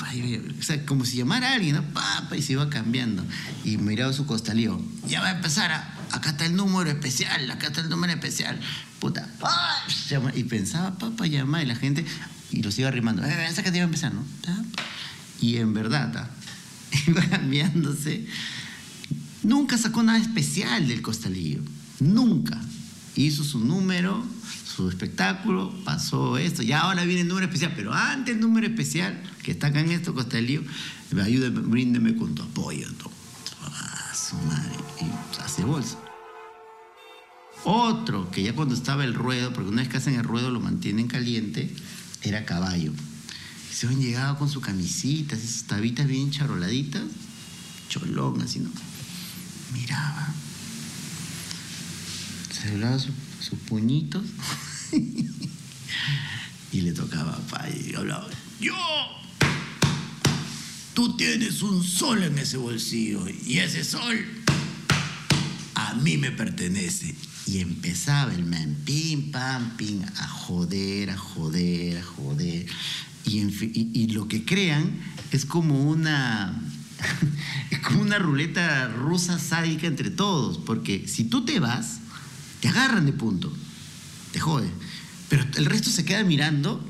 sea, 0.63 0.86
como 0.86 1.06
si 1.06 1.17
llamara 1.17 1.52
a 1.52 1.54
alguien, 1.54 1.76
¿no? 1.76 1.84
Papa, 1.93 2.36
y 2.36 2.41
se 2.41 2.54
iba 2.54 2.70
cambiando. 2.70 3.24
Y 3.63 3.78
miraba 3.78 4.12
su 4.12 4.26
costalillo. 4.26 4.82
Ya 5.08 5.22
va 5.22 5.28
a 5.28 5.32
empezar, 5.32 5.72
acá 6.12 6.32
está 6.32 6.46
el 6.46 6.56
número 6.56 6.89
especial, 6.89 7.50
acá 7.52 7.67
está 7.67 7.82
el 7.82 7.89
número 7.89 8.13
especial. 8.13 8.60
Puta, 9.00 9.30
¡ay! 9.43 9.93
Y 10.36 10.43
pensaba, 10.46 10.98
papá, 10.98 11.28
llama, 11.28 11.62
y 11.62 11.67
la 11.67 11.76
gente, 11.76 12.04
y 12.52 12.63
los 12.63 12.78
iba 12.80 12.88
arrimando. 12.88 13.24
Eh, 13.24 13.48
esa 13.48 13.62
que 13.62 13.72
te 13.72 13.78
iba 13.78 13.84
a 13.84 13.88
empezar, 13.88 14.13
¿no? 14.13 14.24
Y 15.39 15.58
en 15.58 15.74
verdad, 15.74 16.30
iba 17.08 17.22
cambiándose 17.22 18.26
Nunca 19.43 19.78
sacó 19.78 20.04
nada 20.04 20.17
especial 20.17 20.88
del 20.88 21.02
costalillo. 21.02 21.62
Nunca. 22.00 22.60
Hizo 23.15 23.43
su 23.43 23.60
número, 23.60 24.26
su 24.78 24.90
espectáculo, 24.90 25.74
pasó 25.84 26.38
esto. 26.38 26.62
Ya 26.62 26.82
ahora 26.82 27.04
viene 27.04 27.22
el 27.22 27.28
número 27.28 27.48
especial. 27.48 27.74
Pero 27.76 27.94
antes 27.94 28.36
el 28.36 28.42
número 28.42 28.68
especial, 28.68 29.20
que 29.42 29.52
está 29.52 29.68
acá 29.68 29.80
en 29.80 29.92
esto 29.92 30.13
costalillo, 30.13 30.62
ayúdeme, 31.20 31.62
bríndeme 31.62 32.16
con 32.16 32.36
tu 32.36 32.44
apoyo. 32.44 32.88
Ah, 33.63 34.13
su 34.13 34.36
madre. 34.36 34.76
Y 35.02 35.42
hace 35.42 35.63
bolsa. 35.63 35.98
Otro, 37.63 38.30
que 38.30 38.44
ya 38.44 38.54
cuando 38.54 38.76
estaba 38.76 39.04
el 39.04 39.16
ruedo, 39.16 39.52
porque 39.52 39.70
una 39.70 39.82
vez 39.82 39.90
que 39.90 39.98
hacen 39.98 40.13
el 40.13 40.24
ruedo 40.24 40.52
lo 40.52 40.60
mantienen 40.60 41.08
caliente, 41.08 41.74
era 42.22 42.46
caballo. 42.46 42.94
Se 43.74 43.88
habían 43.88 44.02
llegado 44.02 44.38
con 44.38 44.48
su 44.48 44.62
camisita, 44.62 45.36
esas 45.36 45.63
tabitas 45.63 46.08
bien 46.08 46.30
charoladitas, 46.30 47.04
cholón, 47.90 48.44
así, 48.44 48.60
¿no? 48.60 48.70
miraba, 49.74 50.34
se 52.52 52.72
doblaba 52.72 52.98
sus 53.00 53.60
puñitos 53.68 54.24
y 56.71 56.82
le 56.82 56.91
tocaba 56.91 57.34
a 57.34 57.38
papá 57.38 57.67
y 57.69 57.95
hablaba, 57.95 58.28
yo, 58.60 58.76
tú 60.93 61.15
tienes 61.17 61.62
un 61.62 61.84
sol 61.84 62.23
en 62.23 62.38
ese 62.38 62.58
bolsillo 62.58 63.26
y 63.45 63.60
ese 63.60 63.84
sol 63.84 64.17
a 65.76 65.93
mí 65.95 66.17
me 66.17 66.32
pertenece. 66.32 67.15
Y 67.45 67.60
empezaba 67.60 68.34
el 68.34 68.45
man, 68.45 68.76
pim, 68.84 69.32
pam, 69.32 69.78
pim, 69.78 70.04
a 70.04 70.28
joder, 70.28 71.12
a 71.12 71.17
joder, 71.17 71.97
a 71.97 72.04
joder. 72.04 72.65
Y, 73.23 73.91
y 73.93 74.08
lo 74.08 74.28
que 74.28 74.43
crean 74.43 75.00
es 75.32 75.45
como 75.45 75.89
una 75.89 76.54
es 77.71 77.80
como 77.80 78.02
una 78.02 78.19
ruleta 78.19 78.88
rusa 78.89 79.39
sádica 79.39 79.88
entre 79.88 80.10
todos, 80.10 80.58
porque 80.58 81.08
si 81.08 81.26
tú 81.26 81.45
te 81.45 81.60
vas, 81.60 82.00
te 82.62 82.67
agarran 82.69 83.06
de 83.06 83.13
punto, 83.13 83.54
te 84.32 84.40
jode. 84.40 84.70
Pero 85.30 85.46
el 85.58 85.66
resto 85.66 85.90
se 85.90 86.06
queda 86.06 86.24
mirando 86.24 86.84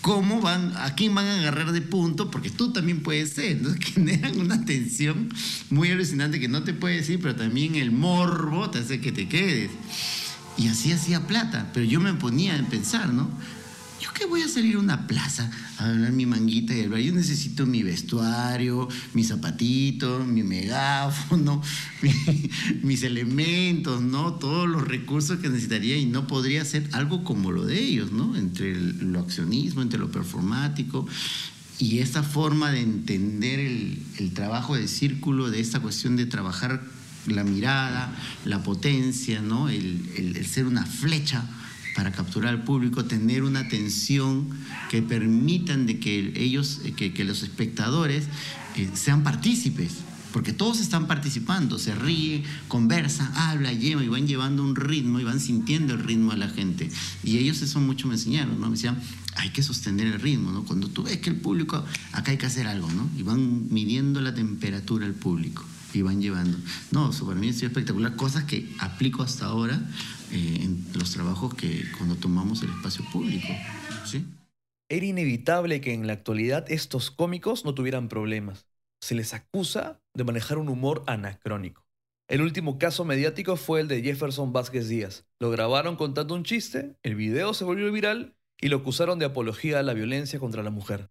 cómo 0.00 0.40
van, 0.40 0.72
a 0.76 0.94
quién 0.94 1.14
van 1.14 1.26
a 1.26 1.38
agarrar 1.40 1.72
de 1.72 1.82
punto, 1.82 2.30
porque 2.30 2.50
tú 2.50 2.72
también 2.72 3.02
puedes 3.02 3.30
ser. 3.30 3.52
Entonces 3.52 3.84
generan 3.94 4.38
una 4.38 4.64
tensión 4.64 5.28
muy 5.70 5.90
alucinante 5.90 6.38
que 6.38 6.48
no 6.48 6.62
te 6.62 6.74
puede 6.74 6.96
decir, 6.96 7.18
pero 7.20 7.34
también 7.34 7.74
el 7.74 7.90
morbo 7.90 8.70
te 8.70 8.78
hace 8.78 9.00
que 9.00 9.12
te 9.12 9.28
quedes. 9.28 9.70
Y 10.56 10.68
así 10.68 10.92
hacía 10.92 11.26
plata, 11.26 11.70
pero 11.74 11.84
yo 11.84 12.00
me 12.00 12.14
ponía 12.14 12.56
en 12.56 12.66
pensar, 12.66 13.12
¿no? 13.12 13.28
¿Yo 14.06 14.12
qué 14.12 14.24
voy 14.26 14.42
a 14.42 14.48
salir 14.48 14.76
a 14.76 14.78
una 14.78 15.08
plaza 15.08 15.50
a 15.78 15.90
hablar 15.90 16.12
mi 16.12 16.26
manguita 16.26 16.72
y 16.72 16.80
el 16.80 16.90
Yo 16.90 17.12
necesito 17.12 17.66
mi 17.66 17.82
vestuario, 17.82 18.88
mi 19.14 19.24
zapatito, 19.24 20.24
mi 20.24 20.44
megáfono, 20.44 21.60
mis 22.84 23.02
elementos, 23.02 24.00
¿no? 24.00 24.34
Todos 24.34 24.68
los 24.68 24.86
recursos 24.86 25.40
que 25.40 25.48
necesitaría 25.48 25.96
y 25.96 26.06
no 26.06 26.28
podría 26.28 26.62
hacer 26.62 26.88
algo 26.92 27.24
como 27.24 27.50
lo 27.50 27.64
de 27.64 27.80
ellos, 27.80 28.12
¿no? 28.12 28.36
Entre 28.36 28.76
lo 28.76 29.18
accionismo, 29.18 29.82
entre 29.82 29.98
lo 29.98 30.08
performático 30.12 31.08
y 31.80 31.98
esta 31.98 32.22
forma 32.22 32.70
de 32.70 32.82
entender 32.82 33.58
el, 33.58 34.32
trabajo 34.34 34.76
de 34.76 34.86
círculo, 34.86 35.50
de 35.50 35.58
esta 35.58 35.80
cuestión 35.80 36.14
de 36.14 36.26
trabajar 36.26 36.80
la 37.26 37.42
mirada, 37.42 38.16
la 38.44 38.62
potencia, 38.62 39.42
¿no? 39.42 39.68
el 39.68 40.46
ser 40.46 40.66
una 40.66 40.86
flecha 40.86 41.44
para 41.96 42.12
capturar 42.12 42.50
al 42.50 42.62
público, 42.62 43.06
tener 43.06 43.42
una 43.42 43.60
atención 43.60 44.46
que 44.90 45.00
permitan 45.00 45.86
de 45.86 45.98
que 45.98 46.34
ellos, 46.36 46.80
eh, 46.84 46.92
que, 46.92 47.24
los 47.24 47.42
espectadores 47.42 48.24
eh, 48.76 48.90
sean 48.92 49.22
partícipes, 49.22 49.92
porque 50.30 50.52
todos 50.52 50.80
están 50.80 51.06
participando, 51.06 51.78
se 51.78 51.94
ríen, 51.94 52.44
conversan, 52.68 53.32
habla, 53.34 53.72
lleva 53.72 54.04
y 54.04 54.08
van 54.08 54.26
llevando 54.26 54.62
un 54.62 54.76
ritmo 54.76 55.18
y 55.20 55.24
van 55.24 55.40
sintiendo 55.40 55.94
el 55.94 56.00
ritmo 56.00 56.32
a 56.32 56.36
la 56.36 56.48
gente. 56.48 56.90
Y 57.24 57.38
ellos 57.38 57.62
eso 57.62 57.80
mucho 57.80 58.06
me 58.08 58.14
enseñaron, 58.14 58.60
¿no? 58.60 58.66
Me 58.66 58.72
decían, 58.72 59.00
hay 59.36 59.48
que 59.48 59.62
sostener 59.62 60.06
el 60.06 60.20
ritmo, 60.20 60.52
¿no? 60.52 60.64
Cuando 60.64 60.88
tú 60.88 61.04
ves 61.04 61.16
que 61.16 61.30
el 61.30 61.36
público, 61.36 61.82
acá 62.12 62.30
hay 62.30 62.36
que 62.36 62.46
hacer 62.46 62.66
algo, 62.66 62.90
¿no? 62.92 63.08
Y 63.16 63.22
van 63.22 63.72
midiendo 63.72 64.20
la 64.20 64.34
temperatura 64.34 65.06
al 65.06 65.14
público 65.14 65.64
y 65.94 66.02
van 66.02 66.20
llevando. 66.20 66.58
No, 66.90 67.10
eso 67.10 67.26
para 67.26 67.40
mí 67.40 67.48
es 67.48 67.62
espectacular, 67.62 68.16
cosas 68.16 68.44
que 68.44 68.70
aplico 68.78 69.22
hasta 69.22 69.46
ahora 69.46 69.80
eh, 70.32 70.58
en 70.62 70.86
los 70.94 71.12
trabajos 71.12 71.54
que 71.54 71.84
cuando 71.96 72.16
tomamos 72.16 72.62
el 72.62 72.70
espacio 72.70 73.04
público. 73.12 73.48
¿sí? 74.04 74.24
Era 74.88 75.06
inevitable 75.06 75.80
que 75.80 75.92
en 75.92 76.06
la 76.06 76.12
actualidad 76.12 76.70
estos 76.70 77.10
cómicos 77.10 77.64
no 77.64 77.74
tuvieran 77.74 78.08
problemas. 78.08 78.66
Se 79.00 79.14
les 79.14 79.34
acusa 79.34 80.00
de 80.14 80.24
manejar 80.24 80.58
un 80.58 80.68
humor 80.68 81.02
anacrónico. 81.06 81.84
El 82.28 82.40
último 82.40 82.78
caso 82.78 83.04
mediático 83.04 83.56
fue 83.56 83.80
el 83.80 83.88
de 83.88 84.02
Jefferson 84.02 84.52
Vázquez 84.52 84.88
Díaz. 84.88 85.26
Lo 85.38 85.50
grabaron 85.50 85.96
contando 85.96 86.34
un 86.34 86.44
chiste, 86.44 86.96
el 87.02 87.14
video 87.14 87.54
se 87.54 87.64
volvió 87.64 87.90
viral 87.92 88.36
y 88.60 88.68
lo 88.68 88.78
acusaron 88.78 89.18
de 89.18 89.26
apología 89.26 89.78
a 89.78 89.82
la 89.82 89.94
violencia 89.94 90.40
contra 90.40 90.62
la 90.62 90.70
mujer. 90.70 91.10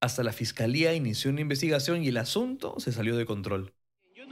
Hasta 0.00 0.22
la 0.22 0.32
fiscalía 0.32 0.94
inició 0.94 1.30
una 1.30 1.42
investigación 1.42 2.02
y 2.02 2.08
el 2.08 2.16
asunto 2.16 2.74
se 2.78 2.92
salió 2.92 3.16
de 3.16 3.26
control 3.26 3.74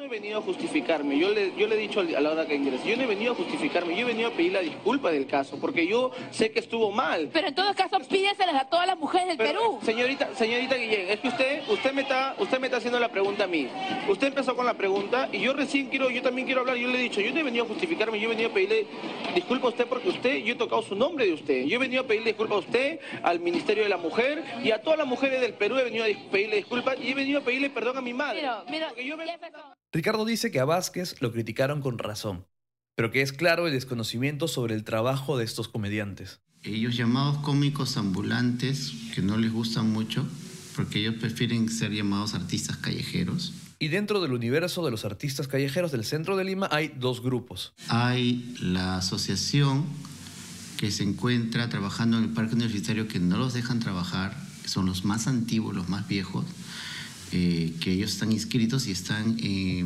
he 0.06 0.08
venido 0.08 0.38
a 0.38 0.42
justificarme, 0.42 1.18
yo 1.18 1.30
le, 1.30 1.52
yo 1.56 1.66
le 1.66 1.74
he 1.74 1.78
dicho 1.78 2.00
a 2.00 2.20
la 2.20 2.30
hora 2.30 2.46
que 2.46 2.54
ingresé, 2.54 2.90
yo 2.90 2.96
no 2.96 3.02
he 3.02 3.06
venido 3.06 3.32
a 3.32 3.34
justificarme, 3.34 3.94
yo 3.94 4.02
he 4.02 4.04
venido 4.04 4.28
a 4.28 4.32
pedir 4.32 4.52
la 4.52 4.60
disculpa 4.60 5.10
del 5.10 5.26
caso, 5.26 5.58
porque 5.60 5.86
yo 5.86 6.12
sé 6.30 6.50
que 6.52 6.60
estuvo 6.60 6.90
mal. 6.90 7.30
Pero 7.32 7.48
en 7.48 7.54
todo 7.54 7.74
caso, 7.74 7.98
pídeselas 8.08 8.54
a 8.54 8.64
todas 8.66 8.86
las 8.86 8.98
mujeres 8.98 9.28
del 9.28 9.38
Perú. 9.38 9.78
Señorita, 9.82 10.34
señorita 10.34 10.76
Guillén, 10.76 11.10
es 11.10 11.20
que 11.20 11.28
usted, 11.28 11.68
usted 11.68 11.92
me 11.92 12.02
está, 12.02 12.34
usted 12.38 12.60
me 12.60 12.66
está 12.66 12.78
haciendo 12.78 13.00
la 13.00 13.08
pregunta 13.08 13.44
a 13.44 13.46
mí. 13.46 13.68
Usted 14.08 14.28
empezó 14.28 14.54
con 14.54 14.66
la 14.66 14.74
pregunta 14.74 15.28
y 15.32 15.40
yo 15.40 15.52
recién 15.52 15.88
quiero, 15.88 16.10
yo 16.10 16.22
también 16.22 16.46
quiero 16.46 16.60
hablar, 16.60 16.76
yo 16.76 16.88
le 16.88 16.98
he 16.98 17.02
dicho, 17.02 17.20
yo 17.20 17.32
no 17.32 17.40
he 17.40 17.42
venido 17.42 17.64
a 17.64 17.68
justificarme, 17.68 18.20
yo 18.20 18.26
he 18.26 18.30
venido 18.30 18.50
a 18.50 18.52
pedirle 18.54 18.86
disculpa 19.34 19.66
a 19.66 19.70
usted 19.70 19.86
porque 19.86 20.08
usted, 20.08 20.36
yo 20.38 20.54
he 20.54 20.56
tocado 20.56 20.82
su 20.82 20.94
nombre 20.94 21.26
de 21.26 21.32
usted. 21.32 21.64
Yo 21.64 21.76
he 21.76 21.78
venido 21.78 22.02
a 22.02 22.06
pedirle 22.06 22.30
disculpas 22.30 22.56
a 22.56 22.60
usted, 22.60 23.00
al 23.22 23.40
Ministerio 23.40 23.82
de 23.82 23.88
la 23.88 23.98
Mujer 23.98 24.42
y 24.62 24.70
a 24.70 24.80
todas 24.80 24.98
las 24.98 25.06
mujeres 25.06 25.40
del 25.40 25.54
Perú 25.54 25.78
he 25.78 25.84
venido 25.84 26.04
a 26.04 26.30
pedirle 26.30 26.56
disculpas 26.56 26.96
y 27.00 27.10
he 27.10 27.14
venido 27.14 27.40
a 27.40 27.42
pedirle 27.42 27.70
perdón 27.70 27.98
a 27.98 28.00
mi 28.00 28.14
madre. 28.14 28.42
Mira, 28.68 28.92
Ricardo 29.96 30.26
dice 30.26 30.50
que 30.50 30.60
a 30.60 30.66
Vázquez 30.66 31.16
lo 31.22 31.32
criticaron 31.32 31.80
con 31.80 31.96
razón, 31.96 32.44
pero 32.96 33.10
que 33.10 33.22
es 33.22 33.32
claro 33.32 33.66
el 33.66 33.72
desconocimiento 33.72 34.46
sobre 34.46 34.74
el 34.74 34.84
trabajo 34.84 35.38
de 35.38 35.46
estos 35.46 35.68
comediantes. 35.68 36.42
Ellos 36.62 36.98
llamados 36.98 37.38
cómicos 37.38 37.96
ambulantes, 37.96 38.92
que 39.14 39.22
no 39.22 39.38
les 39.38 39.50
gustan 39.50 39.90
mucho, 39.90 40.28
porque 40.74 40.98
ellos 40.98 41.14
prefieren 41.14 41.70
ser 41.70 41.92
llamados 41.92 42.34
artistas 42.34 42.76
callejeros. 42.76 43.54
Y 43.78 43.88
dentro 43.88 44.20
del 44.20 44.34
universo 44.34 44.84
de 44.84 44.90
los 44.90 45.06
artistas 45.06 45.48
callejeros 45.48 45.92
del 45.92 46.04
centro 46.04 46.36
de 46.36 46.44
Lima 46.44 46.68
hay 46.70 46.88
dos 46.88 47.22
grupos. 47.22 47.72
Hay 47.88 48.54
la 48.60 48.98
asociación 48.98 49.86
que 50.76 50.90
se 50.90 51.04
encuentra 51.04 51.70
trabajando 51.70 52.18
en 52.18 52.24
el 52.24 52.30
parque 52.34 52.54
universitario 52.54 53.08
que 53.08 53.18
no 53.18 53.38
los 53.38 53.54
dejan 53.54 53.80
trabajar, 53.80 54.36
son 54.66 54.84
los 54.84 55.06
más 55.06 55.26
antiguos, 55.26 55.74
los 55.74 55.88
más 55.88 56.06
viejos, 56.06 56.44
eh, 57.32 57.74
que 57.80 57.92
ellos 57.92 58.12
están 58.12 58.32
inscritos 58.32 58.86
y 58.86 58.92
están, 58.92 59.36
eh, 59.40 59.84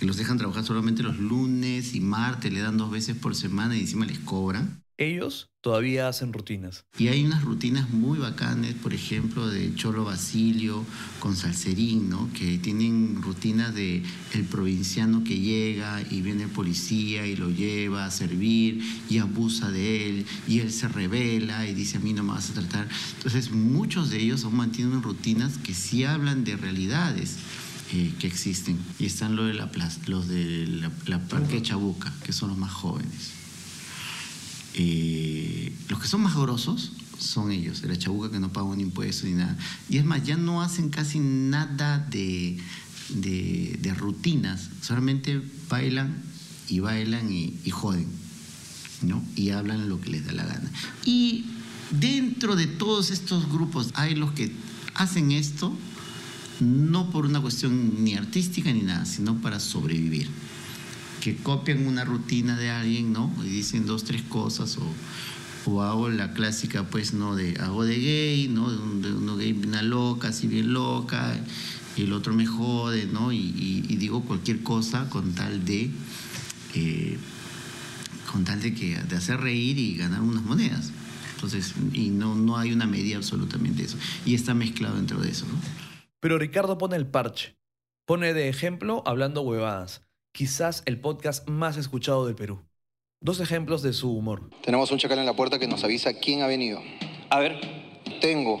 los 0.00 0.16
dejan 0.16 0.38
trabajar 0.38 0.64
solamente 0.64 1.02
los 1.02 1.18
lunes 1.18 1.94
y 1.94 2.00
martes, 2.00 2.52
le 2.52 2.60
dan 2.60 2.76
dos 2.78 2.90
veces 2.90 3.16
por 3.16 3.34
semana 3.34 3.76
y 3.76 3.80
encima 3.80 4.06
les 4.06 4.18
cobran. 4.20 4.83
Ellos 4.96 5.48
todavía 5.60 6.08
hacen 6.08 6.32
rutinas. 6.32 6.84
Y 6.98 7.08
hay 7.08 7.24
unas 7.24 7.42
rutinas 7.42 7.90
muy 7.90 8.18
bacanes, 8.18 8.74
por 8.74 8.94
ejemplo, 8.94 9.48
de 9.48 9.74
Cholo 9.74 10.04
Basilio 10.04 10.84
con 11.20 11.34
Salserín. 11.36 12.12
Que 12.32 12.58
tienen 12.58 13.20
rutinas 13.22 13.74
de 13.74 14.02
el 14.34 14.44
provinciano 14.44 15.24
que 15.24 15.38
llega 15.40 16.00
y 16.10 16.20
viene 16.20 16.44
el 16.44 16.50
policía 16.50 17.26
y 17.26 17.34
lo 17.34 17.50
lleva 17.50 18.04
a 18.06 18.10
servir 18.10 18.82
y 19.10 19.18
abusa 19.18 19.70
de 19.70 20.08
él 20.10 20.26
y 20.46 20.60
él 20.60 20.70
se 20.72 20.86
revela 20.88 21.66
y 21.66 21.74
dice 21.74 21.96
a 21.96 22.00
mí 22.00 22.12
no 22.12 22.22
me 22.22 22.32
vas 22.32 22.50
a 22.50 22.54
tratar. 22.54 22.88
Entonces 23.16 23.50
muchos 23.50 24.10
de 24.10 24.20
ellos 24.20 24.44
aún 24.44 24.56
mantienen 24.56 25.02
rutinas 25.02 25.58
que 25.58 25.74
sí 25.74 26.04
hablan 26.04 26.44
de 26.44 26.56
realidades. 26.56 27.36
eh, 27.92 28.12
que 28.18 28.26
existen 28.26 28.78
y 28.98 29.04
están 29.06 29.36
los 29.36 29.46
de 29.46 29.54
la, 29.54 29.70
plaza- 29.70 30.00
los 30.06 30.26
de 30.26 30.66
la 31.06 31.18
Parque 31.20 31.60
Chabuca 31.62 32.12
que 32.24 32.32
son 32.32 32.48
los 32.48 32.58
más 32.58 32.72
jóvenes 32.72 33.30
los 34.74 36.00
que 36.00 36.08
son 36.08 36.22
más 36.22 36.34
grosos 36.34 36.92
son 37.18 37.52
ellos, 37.52 37.82
la 37.84 37.96
chabuca 37.96 38.30
que 38.30 38.40
no 38.40 38.52
pagan 38.52 38.80
impuestos 38.80 39.24
ni 39.24 39.32
nada. 39.32 39.56
Y 39.88 39.98
es 39.98 40.04
más, 40.04 40.24
ya 40.24 40.36
no 40.36 40.62
hacen 40.62 40.90
casi 40.90 41.20
nada 41.20 41.98
de, 42.10 42.58
de, 43.08 43.78
de 43.80 43.94
rutinas, 43.94 44.68
solamente 44.80 45.40
bailan 45.68 46.22
y 46.68 46.80
bailan 46.80 47.32
y, 47.32 47.54
y 47.64 47.70
joden, 47.70 48.08
¿no? 49.02 49.22
Y 49.36 49.50
hablan 49.50 49.88
lo 49.88 50.00
que 50.00 50.10
les 50.10 50.26
da 50.26 50.32
la 50.32 50.44
gana. 50.44 50.70
Y 51.04 51.46
dentro 51.90 52.56
de 52.56 52.66
todos 52.66 53.10
estos 53.10 53.48
grupos 53.50 53.90
hay 53.94 54.14
los 54.14 54.32
que 54.32 54.52
hacen 54.94 55.32
esto 55.32 55.76
no 56.60 57.10
por 57.10 57.26
una 57.26 57.40
cuestión 57.40 58.04
ni 58.04 58.14
artística 58.14 58.72
ni 58.72 58.82
nada, 58.82 59.04
sino 59.06 59.40
para 59.40 59.60
sobrevivir 59.60 60.28
que 61.24 61.36
copian 61.36 61.86
una 61.86 62.04
rutina 62.04 62.54
de 62.58 62.68
alguien, 62.68 63.14
¿no? 63.14 63.32
Y 63.42 63.48
dicen 63.48 63.86
dos, 63.86 64.04
tres 64.04 64.20
cosas, 64.20 64.76
o, 64.76 65.70
o 65.70 65.80
hago 65.82 66.10
la 66.10 66.34
clásica, 66.34 66.84
pues, 66.84 67.14
¿no? 67.14 67.34
De 67.34 67.56
hago 67.60 67.86
de 67.86 67.96
gay, 67.98 68.48
¿no? 68.48 68.70
De, 68.70 68.76
un- 68.76 69.22
uno 69.22 69.36
gay, 69.38 69.52
una 69.52 69.82
loca, 69.82 70.28
así 70.28 70.46
bien 70.48 70.74
loca, 70.74 71.34
y 71.96 72.02
el 72.02 72.12
otro 72.12 72.34
me 72.34 72.44
jode, 72.44 73.06
¿no? 73.06 73.32
Y, 73.32 73.38
y- 73.38 73.86
y 73.88 73.96
digo 73.96 74.20
cualquier 74.22 74.62
cosa 74.62 75.08
con 75.08 75.32
tal 75.32 75.64
de, 75.64 75.90
eh, 76.74 77.16
con 78.30 78.44
tal 78.44 78.60
de, 78.60 78.74
que, 78.74 78.96
de 78.96 79.16
hacer 79.16 79.40
reír 79.40 79.78
y 79.78 79.96
ganar 79.96 80.20
unas 80.20 80.42
monedas. 80.42 80.90
Entonces, 81.36 81.72
y 81.94 82.10
no, 82.10 82.34
no 82.34 82.58
hay 82.58 82.72
una 82.72 82.86
medida 82.86 83.16
absolutamente 83.16 83.78
de 83.82 83.88
eso. 83.88 83.96
Y 84.26 84.34
está 84.34 84.52
mezclado 84.52 84.96
dentro 84.96 85.20
de 85.20 85.30
eso, 85.30 85.46
¿no? 85.46 85.54
Pero 86.20 86.38
Ricardo 86.38 86.76
pone 86.76 86.96
el 86.96 87.06
parche. 87.06 87.56
Pone 88.06 88.34
de 88.34 88.50
ejemplo 88.50 89.02
hablando 89.06 89.40
huevadas. 89.40 90.02
Quizás 90.36 90.82
el 90.86 90.98
podcast 91.00 91.48
más 91.48 91.76
escuchado 91.76 92.26
del 92.26 92.34
Perú. 92.34 92.60
Dos 93.20 93.38
ejemplos 93.38 93.82
de 93.82 93.92
su 93.92 94.12
humor. 94.12 94.50
Tenemos 94.64 94.90
un 94.90 94.98
chacal 94.98 95.20
en 95.20 95.26
la 95.26 95.34
puerta 95.34 95.60
que 95.60 95.68
nos 95.68 95.84
avisa 95.84 96.12
quién 96.12 96.42
ha 96.42 96.48
venido. 96.48 96.80
A 97.30 97.38
ver. 97.38 97.60
Tengo. 98.20 98.60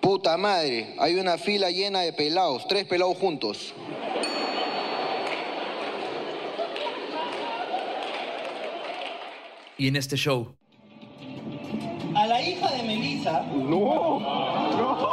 Puta 0.00 0.36
madre, 0.36 0.94
hay 1.00 1.16
una 1.16 1.36
fila 1.36 1.68
llena 1.72 2.02
de 2.02 2.12
pelados, 2.12 2.68
tres 2.68 2.86
pelados 2.86 3.16
juntos. 3.16 3.74
Y 9.76 9.88
en 9.88 9.96
este 9.96 10.16
show, 10.16 10.54
A 12.14 12.26
la 12.28 12.40
hija 12.40 12.70
de 12.70 12.82
Melissa. 12.84 13.42
No, 13.52 14.20
no, 14.20 14.70
no. 14.76 15.08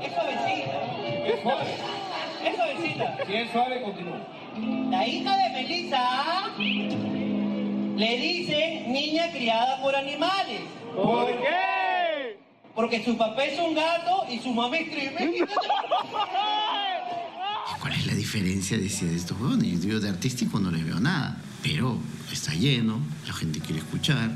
Es 0.00 0.14
suavecita. 0.14 0.86
Es 1.26 2.05
suavecita. 2.54 3.18
Si 3.26 3.34
es 3.34 3.50
suave, 3.50 3.82
continúa. 3.82 4.18
La 4.90 5.06
hija 5.06 5.36
de 5.36 5.50
Melissa 5.50 6.54
le 7.96 8.18
dice 8.18 8.84
niña 8.88 9.30
criada 9.30 9.80
por 9.80 9.94
animales. 9.96 10.60
¿Por 10.94 11.26
qué? 11.26 12.38
Porque 12.74 13.04
su 13.04 13.16
papá 13.16 13.44
es 13.44 13.58
un 13.58 13.74
gato 13.74 14.26
y 14.30 14.38
su 14.38 14.52
mamá 14.52 14.76
es 14.76 14.90
tremenda. 14.90 15.46
¿Cuál 17.80 17.92
es 17.94 18.06
la 18.06 18.14
diferencia 18.14 18.76
de, 18.76 18.88
si 18.88 19.06
de 19.06 19.16
estos 19.16 19.38
huevones? 19.40 19.72
Yo 19.80 19.88
digo, 19.88 20.00
de 20.00 20.08
artístico 20.08 20.58
no 20.58 20.70
les 20.70 20.84
veo 20.84 21.00
nada, 21.00 21.36
pero 21.62 21.98
está 22.32 22.52
lleno, 22.52 23.00
la 23.26 23.32
gente 23.32 23.60
quiere 23.60 23.80
escuchar, 23.80 24.30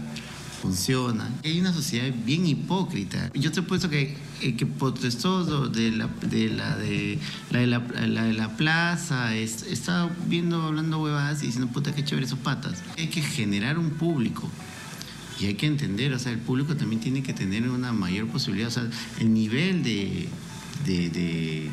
funciona. 0.60 1.28
Hay 1.44 1.58
una 1.60 1.72
sociedad 1.72 2.12
bien 2.24 2.46
hipócrita. 2.46 3.30
Yo 3.34 3.50
te 3.52 3.60
he 3.60 3.62
puesto 3.62 3.88
que, 3.88 4.16
eh, 4.42 4.56
que 4.56 4.66
protestó 4.66 5.68
de 5.68 5.90
la 5.92 6.06
de 6.22 6.48
la 6.50 6.76
de 6.76 7.18
la 7.50 8.24
de 8.24 8.32
la, 8.32 8.56
plaza, 8.56 9.34
es- 9.34 9.62
estaba 9.62 10.10
viendo, 10.26 10.62
hablando 10.62 11.00
huevadas 11.02 11.42
y 11.42 11.46
diciendo, 11.46 11.70
puta, 11.72 11.94
qué 11.94 12.04
chévere 12.04 12.26
esos 12.26 12.38
patas. 12.38 12.82
Hay 12.98 13.08
que 13.08 13.22
generar 13.22 13.78
un 13.78 13.90
público. 13.90 14.48
Y 15.40 15.46
hay 15.46 15.54
que 15.54 15.66
entender, 15.66 16.12
o 16.12 16.18
sea, 16.18 16.32
el 16.32 16.38
público 16.38 16.76
también 16.76 17.00
tiene 17.00 17.22
que 17.22 17.32
tener 17.32 17.66
una 17.70 17.92
mayor 17.94 18.26
posibilidad, 18.28 18.68
o 18.68 18.72
sea, 18.72 18.86
el 19.20 19.32
nivel 19.32 19.82
de, 19.82 20.28
de, 20.84 21.08
de, 21.08 21.70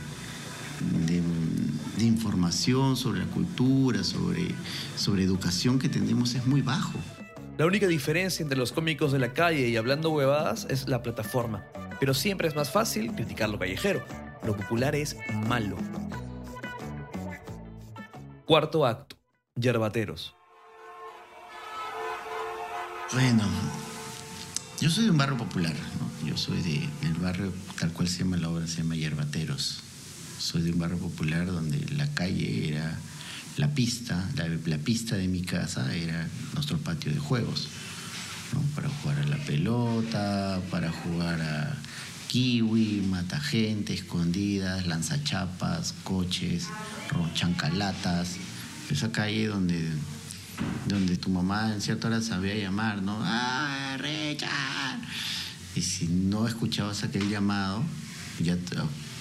de- 1.06 1.21
de 1.97 2.06
información 2.06 2.95
sobre 2.95 3.19
la 3.19 3.26
cultura, 3.26 4.04
sobre, 4.06 4.47
sobre 4.95 5.23
educación 5.23 5.80
que 5.80 5.89
tenemos 5.89 6.36
es 6.36 6.45
muy 6.45 6.62
bajo. 6.62 6.97
La 7.58 7.65
única 7.65 7.88
diferencia 7.88 8.43
entre 8.43 8.58
los 8.58 8.72
cómicos 8.72 9.12
de 9.12 9.20
la 9.20 9.34
calle 9.34 9.67
y 9.67 9.78
hablando 9.78 10.12
huevadas 10.12 10.67
es 10.70 10.88
la 10.88 11.02
plataforma. 11.02 11.65
Pero 12.00 12.13
siempre 12.13 12.48
es 12.48 12.56
más 12.56 12.70
fácil 12.70 13.12
criticar 13.13 13.50
lo 13.50 13.58
callejero. 13.58 14.06
Lo 14.43 14.56
popular 14.56 14.96
es 14.96 15.17
malo. 15.48 15.76
Cuarto 18.46 18.86
acto. 18.86 19.17
Yerbateros. 19.56 20.36
Bueno, 23.12 23.43
yo 24.80 24.89
soy 24.91 25.06
de 25.06 25.12
un 25.12 25.17
barrio 25.17 25.38
popular, 25.38 25.74
¿no? 25.74 26.28
Yo 26.28 26.38
soy 26.38 26.62
de, 26.62 26.88
del 27.02 27.15
barrio, 27.15 27.52
tal 27.80 27.91
cual 27.91 28.08
se 28.08 28.20
llama 28.20 28.38
la 28.38 28.50
obra, 28.50 28.67
se 28.67 28.84
llama 28.84 28.96
Yerbateros. 28.96 29.82
Soy 30.38 30.62
de 30.62 30.74
un 30.74 30.80
barrio 30.80 31.00
popular 31.00 31.48
donde 31.48 31.80
la 31.96 32.08
calle 32.13 32.70
era 32.70 33.00
la 33.58 33.67
pista, 33.74 34.24
la, 34.65 34.78
pista 34.78 35.15
de 35.15 35.28
mi 35.28 35.41
casa 35.41 35.93
era 35.96 36.28
nuestro 36.54 36.78
patio 36.78 37.12
de 37.12 37.20
juegos, 37.20 37.67
¿no? 38.54 38.62
Para 38.76 38.88
jugar 38.89 39.20
a 39.20 39.26
la 39.26 39.38
pelota, 39.38 40.62
para 40.70 40.91
jugar 40.91 41.41
a 41.41 41.76
kiwi, 42.28 43.02
matagente, 43.10 43.93
escondidas, 43.93 44.86
lanzachapas, 44.86 45.93
coches, 46.04 46.67
chancalatas. 47.34 48.38
Esa 48.89 49.12
calle 49.12 49.48
donde 49.48 49.91
donde 50.88 51.17
tu 51.17 51.30
mamá 51.30 51.74
en 51.74 51.82
cierta 51.82 52.08
hora 52.08 52.22
sabía 52.22 52.56
llamar, 52.56 53.02
¿no? 53.02 53.20
¡Ah, 53.22 53.98
Richard! 54.00 55.00
Y 55.76 55.82
si 55.82 56.08
no 56.08 56.48
escuchabas 56.48 57.04
aquel 57.04 57.30
llamado, 57.30 57.84
ya 58.39 58.56
te- 58.56 58.78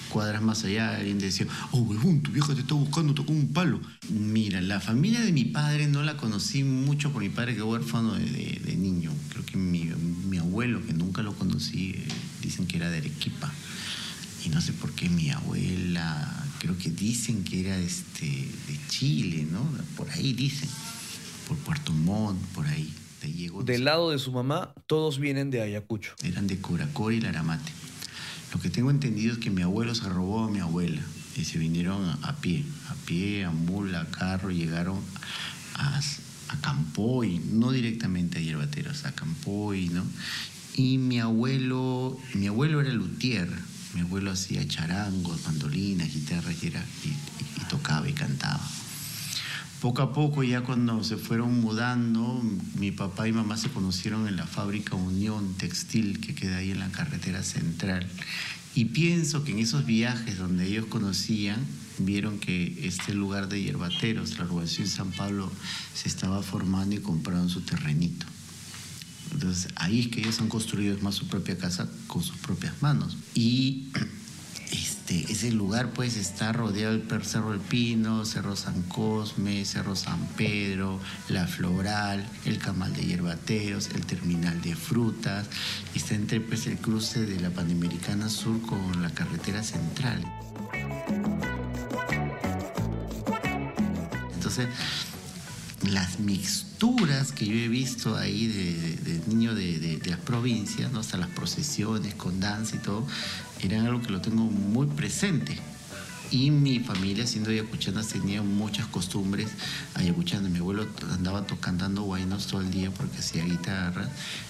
cuadras 0.07 0.41
más 0.41 0.63
allá, 0.63 0.95
alguien 0.95 1.19
decía, 1.19 1.45
oh, 1.71 1.79
huevón, 1.79 2.21
tu 2.21 2.31
vieja 2.31 2.53
te 2.55 2.61
está 2.61 2.73
buscando, 2.73 3.13
tocó 3.13 3.31
un 3.31 3.49
palo. 3.53 3.79
Mira, 4.09 4.61
la 4.61 4.79
familia 4.79 5.21
de 5.21 5.31
mi 5.31 5.45
padre 5.45 5.87
no 5.87 6.03
la 6.03 6.17
conocí 6.17 6.63
mucho 6.63 7.11
por 7.11 7.21
mi 7.21 7.29
padre 7.29 7.55
que 7.55 7.61
huérfano 7.61 8.13
de, 8.15 8.25
de- 8.25 8.61
de 8.65 8.75
niño. 8.75 9.11
Creo 9.29 9.45
que 9.45 9.57
mi, 9.57 9.85
mi 10.29 10.37
abuelo, 10.37 10.85
que 10.85 10.93
nunca 10.93 11.21
lo 11.23 11.33
conocí, 11.35 11.91
eh, 11.95 12.07
dicen 12.41 12.67
que 12.67 12.77
era 12.77 12.89
de 12.89 12.97
Arequipa. 12.97 13.51
Y 14.45 14.49
no 14.49 14.61
sé 14.61 14.73
por 14.73 14.93
qué 14.93 15.09
mi 15.09 15.29
abuela, 15.29 16.45
creo 16.59 16.77
que 16.77 16.89
dicen 16.89 17.43
que 17.43 17.61
era 17.61 17.77
este, 17.77 18.25
de 18.25 18.79
Chile, 18.89 19.45
¿no? 19.51 19.61
Por 19.95 20.09
ahí 20.09 20.33
dicen. 20.33 20.69
Por 21.47 21.57
Puerto 21.57 21.93
Montt, 21.93 22.39
por 22.53 22.65
ahí. 22.67 22.93
Ahí 23.23 23.33
llegó, 23.33 23.63
Del 23.63 23.85
lado 23.85 24.11
de 24.11 24.19
su 24.19 24.31
mamá, 24.31 24.73
todos 24.85 25.17
vienen 25.19 25.49
de 25.49 25.61
Ayacucho. 25.61 26.13
eran 26.23 26.45
de 26.47 26.57
Curacó 26.59 27.09
y 27.11 27.19
Laramate. 27.19 27.71
Lo 28.53 28.59
que 28.59 28.69
tengo 28.69 28.91
entendido 28.91 29.33
es 29.33 29.39
que 29.39 29.49
mi 29.49 29.61
abuelo 29.61 29.93
se 29.93 30.07
robó 30.07 30.45
a 30.45 30.49
mi 30.49 30.59
abuela 30.59 31.01
y 31.35 31.43
se 31.43 31.57
vinieron 31.57 32.17
a, 32.23 32.35
pie, 32.37 32.63
a 32.89 32.93
pie, 33.05 33.45
a 33.45 33.51
mula, 33.51 34.01
a 34.01 34.05
carro, 34.05 34.49
llegaron 34.49 34.99
a, 35.75 36.01
Campoy, 36.61 37.39
no 37.51 37.71
directamente 37.71 38.39
a 38.39 38.41
Yerbateros, 38.41 39.05
a 39.05 39.11
Campoy, 39.11 39.89
¿no? 39.89 40.03
Y 40.75 40.97
mi 40.97 41.19
abuelo, 41.19 42.17
mi 42.35 42.47
abuelo 42.47 42.79
era 42.79 42.93
luthier, 42.93 43.49
mi 43.93 44.01
abuelo 44.01 44.31
hacía 44.31 44.65
charangos, 44.67 45.45
mandolinas, 45.45 46.13
guitarras 46.13 46.55
y 46.63 46.71
tocaba 47.69 48.07
y 48.07 48.13
cantaba. 48.13 48.46
Poco 49.81 50.01
a 50.01 50.11
poco, 50.11 50.43
ya 50.43 50.61
cuando 50.61 51.03
se 51.03 51.17
fueron 51.17 51.61
mudando, 51.61 52.41
mi 52.79 52.91
papá 52.91 53.27
y 53.27 53.31
mamá 53.31 53.57
se 53.57 53.69
conocieron 53.69 54.27
en 54.27 54.35
la 54.35 54.47
fábrica 54.47 54.95
Unión 54.95 55.53
Textil 55.53 56.19
que 56.19 56.33
queda 56.33 56.57
ahí 56.57 56.71
en 56.71 56.79
la 56.79 56.89
carretera 56.89 57.43
central. 57.43 58.07
Y 58.73 58.85
pienso 58.85 59.43
que 59.43 59.51
en 59.51 59.59
esos 59.59 59.85
viajes 59.85 60.39
donde 60.39 60.65
ellos 60.65 60.87
conocían, 60.87 61.63
vieron 61.99 62.39
que 62.39 62.87
este 62.87 63.13
lugar 63.13 63.49
de 63.49 63.61
hierbateros, 63.61 64.39
la 64.39 64.45
urbanización 64.45 64.87
San 64.87 65.11
Pablo, 65.11 65.51
se 65.93 66.09
estaba 66.09 66.41
formando 66.41 66.95
y 66.95 66.99
compraron 66.99 67.47
su 67.47 67.61
terrenito. 67.61 68.25
Entonces 69.31 69.71
ahí 69.75 69.99
es 69.99 70.07
que 70.07 70.21
ellos 70.21 70.39
han 70.39 70.49
construido 70.49 70.97
más 70.99 71.13
su 71.13 71.27
propia 71.27 71.55
casa 71.55 71.87
con 72.07 72.23
sus 72.23 72.37
propias 72.37 72.81
manos. 72.81 73.15
Y 73.35 73.89
este, 74.71 75.31
ese 75.31 75.51
lugar 75.51 75.91
pues 75.91 76.17
está 76.17 76.51
rodeado 76.51 76.97
del 76.97 77.23
Cerro 77.23 77.51
del 77.51 77.59
Pino, 77.59 78.25
Cerro 78.25 78.55
San 78.55 78.81
Cosme, 78.83 79.63
Cerro 79.65 79.95
San 79.95 80.19
Pedro, 80.37 80.99
La 81.29 81.47
Floral, 81.47 82.27
el 82.45 82.57
Camal 82.57 82.93
de 82.93 83.05
Hierbateos, 83.05 83.89
el 83.95 84.05
Terminal 84.05 84.61
de 84.61 84.75
Frutas, 84.75 85.47
está 85.95 86.15
entre 86.15 86.41
pues 86.41 86.67
el 86.67 86.77
cruce 86.77 87.25
de 87.25 87.39
la 87.39 87.49
Panamericana 87.49 88.29
Sur 88.29 88.61
con 88.61 89.01
la 89.01 89.09
carretera 89.11 89.63
central. 89.63 90.23
Entonces, 94.33 94.67
las 95.87 96.19
mixturas 96.19 97.31
que 97.31 97.45
yo 97.45 97.53
he 97.53 97.67
visto 97.67 98.15
ahí 98.15 98.47
de, 98.47 99.21
niño 99.27 99.55
de, 99.55 100.01
las 100.05 100.19
provincias, 100.19 100.91
¿no? 100.91 100.99
hasta 100.99 101.17
las 101.17 101.29
procesiones 101.29 102.15
con 102.15 102.39
danza 102.39 102.75
y 102.75 102.79
todo, 102.79 103.05
eran 103.61 103.85
algo 103.85 104.01
que 104.01 104.11
lo 104.11 104.21
tengo 104.21 104.43
muy 104.43 104.87
presente. 104.87 105.57
Y 106.29 106.51
mi 106.51 106.79
familia, 106.79 107.25
siendo 107.25 107.51
ayacuchanas, 107.51 108.07
tenía 108.07 108.41
muchas 108.41 108.85
costumbres 108.87 109.49
ayacuchanas. 109.93 110.51
Mi 110.51 110.59
abuelo 110.59 110.85
andaba 111.13 111.45
cantando 111.61 112.03
guainos 112.03 112.47
todo 112.47 112.61
el 112.61 112.69
día 112.69 112.91
porque 112.91 113.19
hacía 113.19 113.45
guitarra. 113.45 114.09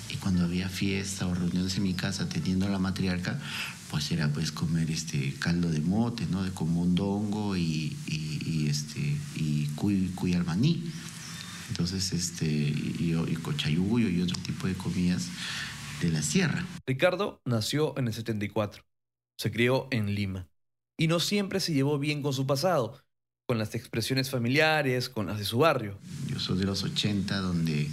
Y 0.10 0.16
cuando 0.16 0.46
había 0.46 0.70
fiesta 0.70 1.28
o 1.28 1.36
reuniones 1.36 1.78
en 1.78 1.84
mi 1.84 1.94
casa, 1.94 2.28
teniendo 2.28 2.68
la 2.68 2.80
matriarca, 2.80 3.40
pues 3.92 4.12
era 4.12 4.28
pues 4.32 4.52
comer 4.52 4.90
este 4.90 5.36
caldo 5.36 5.70
de 5.70 5.82
mote, 5.82 6.26
¿no? 6.32 6.44
De 6.44 6.52
comondongo 6.52 7.56
y, 7.56 7.96
y, 8.08 8.68
este, 8.68 9.18
y 9.36 9.68
cuy, 9.76 10.12
cuy 10.16 10.34
almaní. 10.34 10.84
Entonces, 11.78 12.12
este, 12.12 12.48
y, 12.48 13.16
y 13.28 13.36
cochayuyo 13.36 14.10
y 14.10 14.24
otro 14.24 14.42
tipo 14.42 14.66
de 14.66 14.74
comidas 14.74 15.28
de 16.02 16.10
la 16.10 16.24
sierra. 16.24 16.66
Ricardo 16.88 17.40
nació 17.46 17.94
en 18.00 18.08
el 18.08 18.16
74. 18.16 18.84
Se 19.38 19.52
crió 19.52 19.88
en 19.92 20.16
Lima. 20.16 20.48
Y 20.98 21.08
no 21.08 21.20
siempre 21.20 21.60
se 21.60 21.74
llevó 21.74 22.00
bien 22.00 22.24
con 22.24 22.34
su 22.34 22.48
pasado, 22.48 23.00
con 23.46 23.60
las 23.60 23.76
expresiones 23.76 24.32
familiares, 24.32 25.08
con 25.08 25.28
las 25.28 25.38
de 25.38 25.46
su 25.46 25.60
barrio. 25.60 26.00
Yo 26.26 26.40
soy 26.40 26.58
de 26.58 26.66
los 26.66 26.82
80, 26.82 27.38
donde 27.38 27.88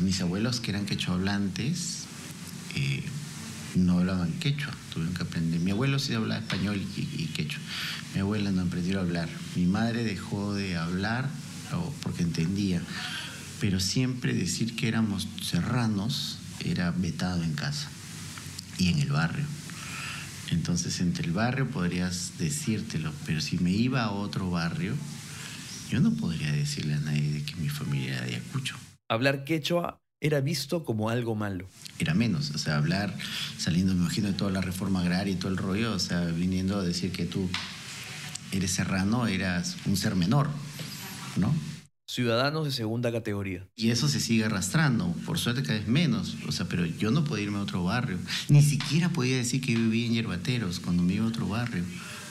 mis 0.00 0.20
abuelos, 0.20 0.60
que 0.60 0.70
eran 0.70 0.86
quechohablantes, 0.86 2.04
eh, 2.76 3.02
no 3.74 3.98
hablaban 3.98 4.38
quechua, 4.38 4.72
tuvieron 4.92 5.16
que 5.16 5.24
aprender. 5.24 5.58
Mi 5.58 5.72
abuelo 5.72 5.98
sí 5.98 6.14
hablaba 6.14 6.40
español 6.40 6.80
y, 6.96 7.00
y, 7.00 7.26
quechua. 7.34 7.60
Mi 8.14 8.20
abuela 8.20 8.52
no 8.52 8.62
aprendió 8.62 9.00
a 9.00 9.02
hablar. 9.02 9.28
Mi 9.56 9.66
madre 9.66 10.04
dejó 10.04 10.54
de 10.54 10.76
hablar 10.76 11.28
porque 12.02 12.22
entendía. 12.22 12.82
Pero 13.60 13.80
siempre 13.80 14.34
decir 14.34 14.74
que 14.76 14.88
éramos 14.88 15.28
serranos 15.42 16.38
era 16.64 16.90
vetado 16.90 17.42
en 17.42 17.54
casa 17.54 17.88
y 18.78 18.88
en 18.88 18.98
el 18.98 19.10
barrio. 19.10 19.44
Entonces, 20.50 21.00
entre 21.00 21.26
el 21.26 21.32
barrio 21.32 21.70
podrías 21.70 22.32
decírtelo, 22.38 23.12
pero 23.24 23.40
si 23.40 23.58
me 23.58 23.70
iba 23.70 24.02
a 24.02 24.10
otro 24.10 24.50
barrio, 24.50 24.94
yo 25.88 26.00
no 26.00 26.12
podría 26.12 26.52
decirle 26.52 26.94
a 26.94 26.98
nadie 26.98 27.32
de 27.32 27.42
que 27.42 27.56
mi 27.56 27.68
familia 27.68 28.16
era 28.16 28.26
de 28.26 28.36
Ayacucho. 28.36 28.76
Hablar 29.08 29.44
quechua 29.44 30.00
era 30.20 30.40
visto 30.40 30.84
como 30.84 31.10
algo 31.10 31.34
malo. 31.34 31.66
Era 31.98 32.14
menos, 32.14 32.50
o 32.50 32.58
sea, 32.58 32.76
hablar 32.76 33.16
saliendo, 33.58 33.94
me 33.94 34.02
imagino, 34.02 34.28
de 34.28 34.34
toda 34.34 34.50
la 34.50 34.60
reforma 34.60 35.00
agraria 35.00 35.32
y 35.32 35.36
todo 35.36 35.50
el 35.50 35.56
rollo, 35.56 35.92
o 35.92 35.98
sea, 35.98 36.24
viniendo 36.26 36.78
a 36.78 36.82
decir 36.82 37.12
que 37.12 37.24
tú 37.24 37.50
eres 38.52 38.70
serrano, 38.70 39.26
eras 39.26 39.76
un 39.86 39.96
ser 39.96 40.14
menor, 40.14 40.50
¿no? 41.36 41.52
ciudadanos 42.12 42.66
de 42.66 42.72
segunda 42.72 43.10
categoría. 43.10 43.66
Y 43.74 43.90
eso 43.90 44.06
se 44.06 44.20
sigue 44.20 44.44
arrastrando, 44.44 45.14
por 45.24 45.38
suerte 45.38 45.62
cada 45.62 45.78
vez 45.78 45.88
menos, 45.88 46.36
o 46.46 46.52
sea, 46.52 46.68
pero 46.68 46.84
yo 46.84 47.10
no 47.10 47.24
podía 47.24 47.44
irme 47.44 47.58
a 47.58 47.62
otro 47.62 47.84
barrio, 47.84 48.18
ni 48.50 48.62
siquiera 48.62 49.08
podía 49.08 49.36
decir 49.36 49.62
que 49.62 49.74
vivía 49.74 50.06
en 50.06 50.12
Yerbateros 50.12 50.80
cuando 50.80 51.02
me 51.02 51.14
iba 51.14 51.24
a 51.24 51.28
otro 51.28 51.48
barrio, 51.48 51.84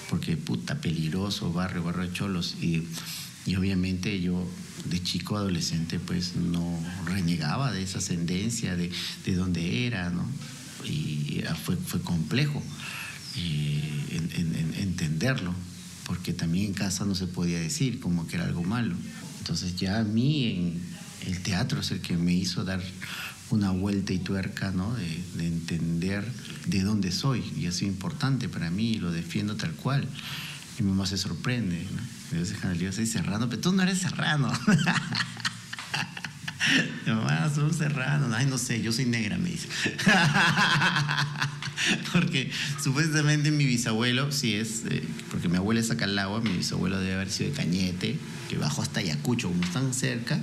porque 0.10 0.38
puta, 0.38 0.76
peligroso 0.76 1.52
barrio, 1.52 1.84
barrio 1.84 2.04
de 2.04 2.14
cholos, 2.14 2.58
y, 2.62 2.84
y 3.48 3.56
obviamente 3.56 4.22
yo 4.22 4.48
de 4.86 5.02
chico 5.02 5.36
adolescente 5.36 6.00
pues 6.00 6.36
no 6.36 6.80
renegaba 7.06 7.72
de 7.72 7.82
esa 7.82 7.98
ascendencia, 7.98 8.76
de, 8.76 8.92
de 9.26 9.36
dónde 9.36 9.88
era, 9.88 10.12
¿no? 10.12 10.26
Y 10.86 11.44
fue, 11.64 11.76
fue 11.76 12.02
complejo 12.02 12.62
eh, 13.38 14.20
entenderlo, 14.80 15.54
porque 16.06 16.34
también 16.34 16.68
en 16.68 16.74
casa 16.74 17.06
no 17.06 17.16
se 17.16 17.28
podía 17.28 17.60
decir 17.60 18.00
como 18.00 18.28
que 18.28 18.36
era 18.36 18.46
algo 18.46 18.64
malo. 18.64 18.96
Entonces 19.40 19.76
ya 19.76 20.00
a 20.00 20.04
mí 20.04 20.46
en 20.46 20.82
el 21.28 21.42
teatro 21.42 21.82
es 21.82 21.92
el 21.92 22.02
que 22.02 22.18
me 22.18 22.34
hizo 22.34 22.64
dar 22.64 22.82
una 23.50 23.72
vuelta 23.72 24.14
y 24.14 24.20
tuerca, 24.20 24.72
¿no? 24.72 24.96
De, 24.96 25.46
entender 25.46 26.26
de 26.68 26.84
dónde 26.84 27.12
soy. 27.12 27.44
Y 27.58 27.68
ha 27.68 27.72
sido 27.72 27.92
importante 27.92 28.50
para 28.50 28.70
mí 28.70 28.92
y 28.92 29.00
lo 29.00 29.12
defiendo 29.12 29.56
tal 29.56 29.72
cual. 29.72 30.08
Mi 30.80 30.86
mamá 30.86 31.06
se 31.06 31.18
sorprende, 31.18 31.86
¿no? 31.92 32.02
De 32.38 32.78
digo, 32.78 32.92
soy 32.92 33.06
serrano, 33.06 33.50
pero 33.50 33.62
tú 33.62 33.74
no 33.74 33.84
eres 33.84 34.00
serrano. 34.00 34.52
mi 37.06 37.12
mamá, 37.12 37.52
soy 37.54 37.74
serrano. 37.74 38.34
Ay, 38.34 38.46
no 38.46 38.58
sé, 38.58 38.82
yo 38.82 38.94
soy 38.94 39.06
negra, 39.06 39.38
me 39.38 39.50
dice. 39.50 39.68
porque 42.13 42.52
supuestamente 42.82 43.52
mi 43.52 43.65
bisabuelo, 43.65 44.32
sí 44.32 44.56
es, 44.56 44.86
eh, 44.89 45.04
porque 45.30 45.50
mi 45.50 45.58
abuela 45.58 45.80
es 45.80 45.91
Acalagua, 45.91 46.41
mi 46.41 46.52
bisabuelo 46.52 47.00
debe 47.00 47.13
haber 47.13 47.30
sido 47.30 47.52
de 47.52 47.56
Cañete, 47.56 48.17
que 48.50 48.58
bajó 48.58 48.82
hasta 48.82 49.00
Ayacucho, 49.00 49.50
como 49.50 49.63
están 49.63 49.94
cerca. 49.94 50.39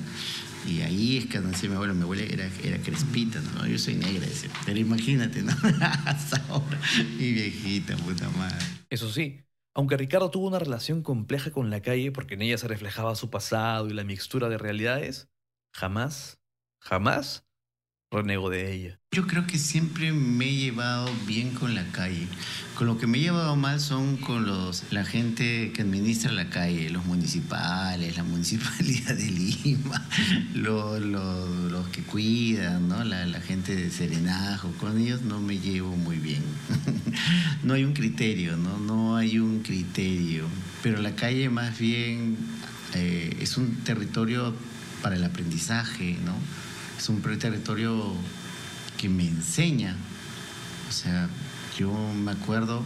Y 0.66 0.80
ahí 0.82 1.18
es 1.18 1.26
que 1.26 1.38
nació 1.38 1.70
mi 1.70 1.76
abuelo. 1.76 1.94
Mi 1.94 2.02
abuela 2.02 2.24
era, 2.24 2.50
era 2.62 2.78
crespita, 2.78 3.40
¿no? 3.40 3.66
Yo 3.66 3.78
soy 3.78 3.94
negra, 3.94 4.26
pero 4.66 4.78
imagínate, 4.78 5.42
¿no? 5.42 5.52
Hasta 6.04 6.44
ahora. 6.48 6.78
Mi 7.18 7.32
viejita, 7.32 7.96
puta 7.96 8.28
madre. 8.30 8.66
Eso 8.90 9.10
sí, 9.10 9.40
aunque 9.74 9.96
Ricardo 9.96 10.30
tuvo 10.30 10.48
una 10.48 10.58
relación 10.58 11.02
compleja 11.02 11.52
con 11.52 11.70
la 11.70 11.80
calle 11.80 12.12
porque 12.12 12.34
en 12.34 12.42
ella 12.42 12.58
se 12.58 12.68
reflejaba 12.68 13.14
su 13.14 13.30
pasado 13.30 13.88
y 13.88 13.94
la 13.94 14.04
mixtura 14.04 14.48
de 14.48 14.58
realidades, 14.58 15.28
jamás, 15.72 16.40
jamás 16.80 17.47
renego 18.10 18.48
de 18.48 18.72
ella. 18.72 18.98
Yo 19.12 19.26
creo 19.26 19.46
que 19.46 19.58
siempre 19.58 20.12
me 20.12 20.46
he 20.46 20.56
llevado 20.56 21.10
bien 21.26 21.50
con 21.50 21.74
la 21.74 21.84
calle. 21.92 22.26
Con 22.74 22.86
lo 22.86 22.96
que 22.96 23.06
me 23.06 23.18
he 23.18 23.20
llevado 23.20 23.56
mal 23.56 23.80
son 23.80 24.16
con 24.16 24.46
los, 24.46 24.84
la 24.90 25.04
gente 25.04 25.72
que 25.74 25.82
administra 25.82 26.30
la 26.32 26.48
calle, 26.48 26.90
los 26.90 27.04
municipales, 27.04 28.16
la 28.16 28.24
municipalidad 28.24 29.14
de 29.14 29.30
Lima, 29.30 30.06
los, 30.54 31.00
los, 31.00 31.88
que 31.88 32.02
cuidan, 32.02 32.88
¿no? 32.88 33.04
La, 33.04 33.26
la, 33.26 33.40
gente 33.40 33.74
de 33.74 33.90
Serenajo. 33.90 34.70
Con 34.72 34.98
ellos 34.98 35.22
no 35.22 35.40
me 35.40 35.58
llevo 35.58 35.96
muy 35.96 36.18
bien. 36.18 36.42
no 37.62 37.74
hay 37.74 37.84
un 37.84 37.92
criterio, 37.92 38.56
¿no? 38.56 38.78
No 38.78 39.16
hay 39.16 39.38
un 39.38 39.60
criterio. 39.60 40.46
Pero 40.82 41.00
la 41.02 41.14
calle 41.14 41.48
más 41.50 41.78
bien 41.78 42.36
eh, 42.94 43.36
es 43.40 43.56
un 43.56 43.74
territorio 43.84 44.54
para 45.02 45.16
el 45.16 45.24
aprendizaje, 45.24 46.16
¿no? 46.24 46.34
Es 46.98 47.08
un 47.08 47.22
territorio 47.22 48.12
que 48.96 49.08
me 49.08 49.26
enseña. 49.26 49.96
O 50.88 50.92
sea, 50.92 51.28
yo 51.78 51.92
me 51.92 52.32
acuerdo 52.32 52.82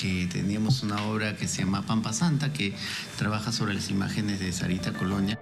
que 0.00 0.28
teníamos 0.32 0.84
una 0.84 1.02
obra 1.06 1.36
que 1.36 1.48
se 1.48 1.62
llama 1.62 1.82
Pampa 1.82 2.12
Santa, 2.12 2.52
que 2.52 2.72
trabaja 3.18 3.50
sobre 3.50 3.74
las 3.74 3.90
imágenes 3.90 4.38
de 4.38 4.52
Sarita 4.52 4.92
Colonia. 4.92 5.38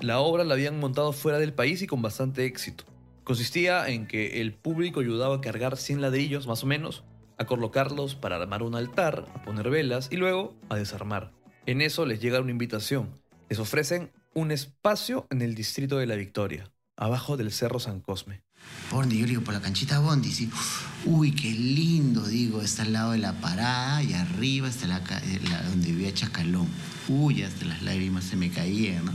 La 0.00 0.18
obra 0.18 0.44
la 0.44 0.54
habían 0.54 0.80
montado 0.80 1.12
fuera 1.12 1.38
del 1.38 1.52
país 1.52 1.82
y 1.82 1.86
con 1.86 2.00
bastante 2.00 2.46
éxito. 2.46 2.84
Consistía 3.22 3.86
en 3.88 4.06
que 4.06 4.40
el 4.40 4.54
público 4.54 5.00
ayudaba 5.00 5.36
a 5.36 5.40
cargar 5.40 5.76
100 5.76 6.00
ladrillos, 6.00 6.46
más 6.46 6.62
o 6.62 6.66
menos, 6.66 7.04
a 7.36 7.44
colocarlos 7.44 8.14
para 8.14 8.36
armar 8.36 8.62
un 8.62 8.74
altar, 8.74 9.26
a 9.34 9.42
poner 9.42 9.68
velas 9.68 10.08
y 10.10 10.16
luego 10.16 10.54
a 10.68 10.76
desarmar. 10.76 11.43
En 11.66 11.80
eso 11.80 12.04
les 12.04 12.20
llega 12.20 12.40
una 12.42 12.50
invitación. 12.50 13.08
Les 13.48 13.58
ofrecen 13.58 14.12
un 14.34 14.50
espacio 14.50 15.26
en 15.30 15.40
el 15.40 15.54
distrito 15.54 15.96
de 15.96 16.06
la 16.06 16.14
Victoria, 16.14 16.70
abajo 16.94 17.38
del 17.38 17.52
Cerro 17.52 17.80
San 17.80 18.00
Cosme. 18.00 18.42
Bondi, 18.90 19.18
yo 19.18 19.26
digo, 19.26 19.42
por 19.42 19.54
la 19.54 19.62
canchita 19.62 19.98
Bondi, 19.98 20.30
sí. 20.30 20.50
Uy, 21.06 21.32
qué 21.32 21.50
lindo, 21.50 22.22
digo, 22.26 22.60
está 22.60 22.82
al 22.82 22.92
lado 22.92 23.12
de 23.12 23.18
la 23.18 23.32
parada 23.40 24.02
y 24.02 24.12
arriba 24.12 24.68
está 24.68 24.86
la, 24.86 25.00
donde 25.70 25.86
vivía 25.86 26.12
Chacalón. 26.12 26.68
Uy, 27.08 27.42
hasta 27.42 27.64
las 27.64 27.82
lágrimas 27.82 28.24
se 28.24 28.36
me 28.36 28.50
caían, 28.50 29.06
¿no? 29.06 29.12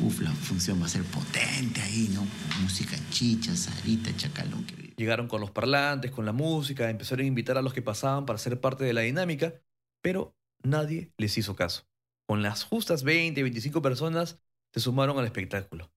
Uf, 0.00 0.22
la 0.22 0.32
función 0.32 0.82
va 0.82 0.86
a 0.86 0.88
ser 0.88 1.04
potente 1.04 1.82
ahí, 1.82 2.10
¿no? 2.12 2.26
Música 2.62 2.96
chicha, 3.10 3.54
Sarita, 3.54 4.10
Chacalón. 4.16 4.66
Llegaron 4.96 5.28
con 5.28 5.40
los 5.40 5.52
parlantes, 5.52 6.10
con 6.10 6.26
la 6.26 6.32
música, 6.32 6.90
empezaron 6.90 7.24
a 7.24 7.28
invitar 7.28 7.58
a 7.58 7.62
los 7.62 7.72
que 7.72 7.82
pasaban 7.82 8.26
para 8.26 8.40
ser 8.40 8.60
parte 8.60 8.82
de 8.82 8.92
la 8.92 9.02
dinámica, 9.02 9.54
pero 10.00 10.34
nadie 10.64 11.12
les 11.16 11.38
hizo 11.38 11.54
caso 11.54 11.91
con 12.26 12.42
las 12.42 12.64
justas 12.64 13.02
20, 13.02 13.42
25 13.42 13.82
personas, 13.82 14.38
se 14.72 14.80
sumaron 14.80 15.18
al 15.18 15.24
espectáculo. 15.24 15.92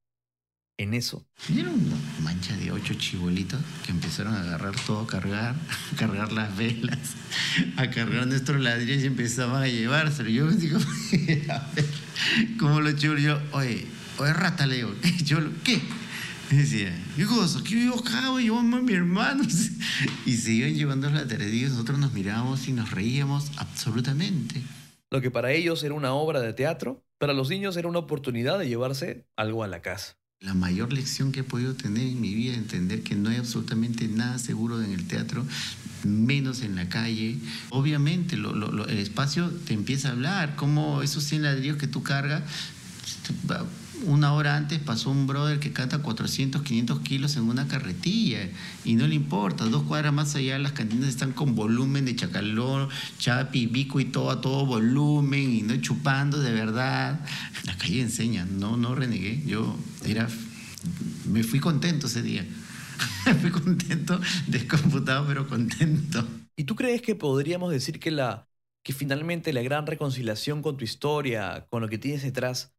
En 0.78 0.94
eso. 0.94 1.26
Vieron 1.48 1.74
una 1.74 1.96
mancha 2.22 2.56
de 2.58 2.70
ocho 2.70 2.96
chibolitos 2.96 3.62
que 3.86 3.92
empezaron 3.92 4.34
a 4.34 4.42
agarrar 4.42 4.76
todo, 4.86 5.02
a 5.02 5.08
cargar, 5.08 5.56
a 5.94 5.96
cargar 5.96 6.34
las 6.34 6.56
velas, 6.58 7.16
a 7.78 7.90
cargar 7.90 8.28
nuestros 8.28 8.62
ladrillos 8.62 9.02
y 9.04 9.08
empezaban 9.08 9.64
a 9.64 9.68
llevárselo. 9.68 10.30
Yo 10.30 10.52
digo, 10.52 10.78
a 11.50 11.72
ver, 11.74 11.86
¿cómo 12.60 12.82
lo 12.82 12.92
chivo? 12.92 13.16
Yo, 13.16 13.40
oye, 13.54 13.86
oye, 14.18 14.34
rata, 14.34 14.68
le 14.68 14.76
digo, 14.76 14.94
yo, 15.24 15.40
¿qué? 15.64 15.82
Y 16.52 16.56
decía, 16.58 16.94
¿qué 17.16 17.26
cosa? 17.26 17.64
¿Qué 17.64 17.90
güey? 17.90 18.46
Yo 18.46 18.60
amo 18.60 18.78
a 18.78 18.82
mi 18.82 18.94
hermano. 18.94 19.44
Y 20.26 20.38
se 20.38 20.52
iban 20.52 20.74
llevando 20.74 21.10
la 21.10 21.26
tarea 21.26 21.70
nosotros 21.70 21.98
nos 21.98 22.12
mirábamos 22.12 22.68
y 22.68 22.74
nos 22.74 22.92
reíamos 22.92 23.52
absolutamente. 23.58 24.62
Lo 25.12 25.22
que 25.22 25.32
para 25.32 25.52
ellos 25.52 25.84
era 25.84 25.94
una 25.94 26.14
obra 26.14 26.42
de 26.42 26.54
teatro, 26.54 27.04
para 27.18 27.34
los 27.34 27.50
niños 27.50 27.78
era 27.78 27.88
una 27.88 28.00
oportunidad 28.00 28.60
de 28.60 28.68
llevarse 28.68 29.28
algo 29.36 29.64
a 29.64 29.68
la 29.68 29.82
casa. 29.82 30.18
La 30.42 30.54
mayor 30.54 30.92
lección 30.92 31.32
que 31.32 31.40
he 31.40 31.44
podido 31.44 31.74
tener 31.76 32.06
en 32.08 32.20
mi 32.22 32.34
vida 32.34 32.52
es 32.54 32.58
entender 32.58 33.02
que 33.04 33.16
no 33.16 33.30
hay 33.30 33.38
absolutamente 33.38 34.08
nada 34.08 34.38
seguro 34.38 34.82
en 34.82 34.92
el 34.92 35.08
teatro, 35.08 35.46
menos 36.04 36.62
en 36.62 36.76
la 36.76 36.90
calle. 36.90 37.38
Obviamente 37.70 38.36
lo- 38.38 38.86
el 38.88 38.98
espacio 39.00 39.50
te 39.66 39.74
empieza 39.74 40.10
a 40.10 40.12
hablar, 40.12 40.56
como 40.56 41.02
esos 41.02 41.24
100 41.24 41.44
ladrillos 41.44 41.78
que 41.78 41.88
tú 41.88 42.04
cargas, 42.04 42.44
una 44.04 44.34
hora 44.34 44.56
antes 44.56 44.80
pasó 44.80 45.10
un 45.10 45.28
brother 45.28 45.60
que 45.60 45.72
canta 45.72 46.00
400, 46.00 46.62
500 46.62 47.00
kilos 47.02 47.36
en 47.38 47.44
una 47.44 47.68
carretilla 47.68 48.50
y 48.84 48.96
no 48.96 49.08
le 49.08 49.16
importa. 49.16 49.66
Dos 49.66 49.84
cuadras 49.84 50.14
más 50.14 50.36
allá 50.36 50.60
las 50.60 50.74
cantinas 50.74 51.10
están 51.10 51.32
con 51.32 51.56
volumen 51.56 52.06
de 52.06 52.16
chacalón, 52.16 52.90
chapi, 53.18 53.68
bico 53.68 54.00
y 54.00 54.06
todo 54.06 54.32
a 54.32 54.42
todo 54.42 54.66
volumen 54.66 55.52
y 55.52 55.62
no 55.62 55.76
chupando 55.78 56.40
de 56.40 56.52
verdad. 56.52 57.20
La 57.64 57.78
calle 57.78 58.02
enseña, 58.02 58.46
no, 58.46 58.78
no 58.78 58.96
renegué. 58.96 59.42
Yo 59.46 59.76
era, 60.06 60.28
me 61.26 61.44
fui 61.44 61.60
contento 61.60 62.08
ese 62.08 62.22
día. 62.22 62.46
Fui 63.42 63.52
contento, 63.52 64.22
descomputado, 64.48 65.26
pero 65.28 65.48
contento. 65.48 66.26
¿Y 66.56 66.64
tú 66.64 66.76
crees 66.76 67.02
que 67.02 67.16
podríamos 67.16 67.72
decir 67.72 68.00
que 68.00 68.12
la 68.12 68.48
que 68.84 68.94
finalmente 68.94 69.52
la 69.52 69.64
gran 69.64 69.88
reconciliación 69.88 70.62
con 70.62 70.78
tu 70.78 70.84
historia, 70.86 71.66
con 71.72 71.82
lo 71.82 71.90
que 71.90 71.98
tienes 71.98 72.22
detrás, 72.22 72.75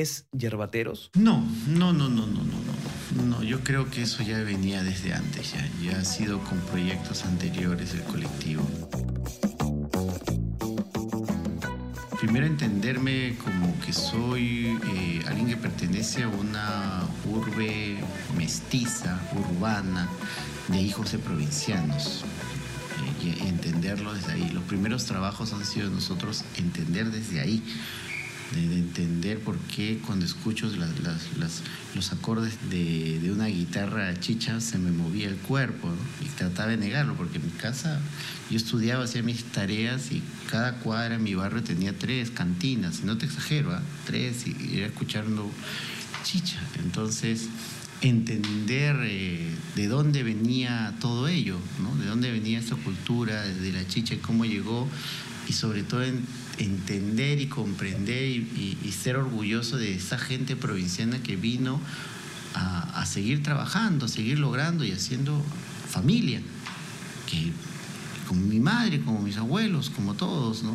es 0.00 0.26
Yerbateros? 0.32 1.10
No, 1.14 1.44
no, 1.66 1.92
no, 1.92 2.08
no, 2.08 2.26
no, 2.26 2.42
no, 2.42 2.42
no. 2.44 3.22
No, 3.24 3.42
yo 3.42 3.60
creo 3.60 3.90
que 3.90 4.02
eso 4.02 4.22
ya 4.22 4.38
venía 4.42 4.82
desde 4.82 5.14
antes, 5.14 5.52
ya, 5.52 5.68
ya 5.82 5.98
ha 5.98 6.04
sido 6.04 6.38
con 6.44 6.58
proyectos 6.60 7.24
anteriores 7.24 7.92
del 7.92 8.02
colectivo. 8.04 8.62
Primero 12.20 12.46
entenderme 12.46 13.36
como 13.44 13.78
que 13.80 13.92
soy 13.92 14.78
eh, 14.92 15.22
alguien 15.26 15.48
que 15.48 15.56
pertenece 15.56 16.24
a 16.24 16.28
una 16.28 17.02
urbe 17.24 17.96
mestiza, 18.36 19.20
urbana, 19.36 20.08
de 20.68 20.80
hijos 20.80 21.12
de 21.12 21.18
provincianos. 21.18 22.24
Eh, 23.24 23.36
entenderlo 23.46 24.14
desde 24.14 24.32
ahí. 24.32 24.50
Los 24.50 24.64
primeros 24.64 25.04
trabajos 25.06 25.52
han 25.52 25.64
sido 25.64 25.90
nosotros 25.90 26.44
entender 26.56 27.10
desde 27.10 27.40
ahí 27.40 27.62
de, 28.54 28.68
de 28.68 28.76
entender 28.78 29.40
por 29.40 29.58
qué 29.58 29.98
cuando 30.06 30.24
escucho 30.24 30.66
las- 30.76 31.62
los 31.94 32.12
acordes 32.12 32.54
de, 32.70 33.18
de 33.20 33.32
una 33.32 33.46
guitarra 33.46 34.18
chicha 34.20 34.60
se 34.60 34.78
me 34.78 34.90
movía 34.90 35.28
el 35.28 35.36
cuerpo 35.36 35.90
y 36.24 36.28
trataba 36.36 36.70
de 36.70 36.76
negarlo 36.76 37.14
porque 37.14 37.38
en 37.38 37.44
mi 37.46 37.50
casa 37.52 38.00
yo 38.50 38.56
estudiaba, 38.56 39.04
hacía 39.04 39.22
mis 39.22 39.44
tareas 39.44 40.10
y 40.12 40.22
cada 40.50 40.74
cuadra 40.76 41.16
en 41.16 41.22
mi 41.22 41.34
barrio 41.34 41.62
tenía 41.62 41.92
tres 41.96 42.30
cantinas, 42.30 43.02
no 43.04 43.18
te 43.18 43.26
exagero, 43.26 43.72
¿ah? 43.72 43.82
tres 44.06 44.46
y, 44.46 44.76
era 44.78 44.86
escuchando 44.86 45.50
chicha. 46.24 46.60
Entonces 46.82 47.48
entender 48.00 48.96
eh, 49.02 49.50
de 49.76 49.88
dónde 49.88 50.22
venía 50.22 50.94
todo 51.00 51.28
ello, 51.28 51.58
¿no? 51.82 51.94
de 51.96 52.06
dónde 52.06 52.30
venía 52.30 52.58
esta 52.58 52.76
cultura 52.76 53.42
de 53.42 53.72
la 53.72 53.86
chicha 53.88 54.16
cómo 54.22 54.44
llegó 54.44 54.88
y 55.48 55.52
sobre 55.52 55.82
todo 55.82 56.02
en- 56.04 56.24
entender 56.58 57.40
y 57.40 57.46
comprender 57.46 58.24
y, 58.24 58.76
ser 58.92 59.16
orgulloso 59.16 59.76
de 59.76 59.94
esa 59.94 60.18
gente 60.18 60.56
provinciana 60.56 61.22
que 61.22 61.36
vino 61.36 61.80
a, 62.54 63.06
seguir 63.06 63.42
trabajando, 63.42 64.06
a 64.06 64.08
seguir 64.08 64.38
logrando 64.38 64.84
y 64.84 64.90
haciendo 64.90 65.42
familia, 65.88 66.40
que 67.30 67.52
como 68.26 68.40
mi 68.40 68.60
madre, 68.60 69.00
como 69.00 69.20
mis 69.20 69.36
abuelos, 69.36 69.90
como 69.90 70.14
todos, 70.14 70.62
¿no? 70.62 70.74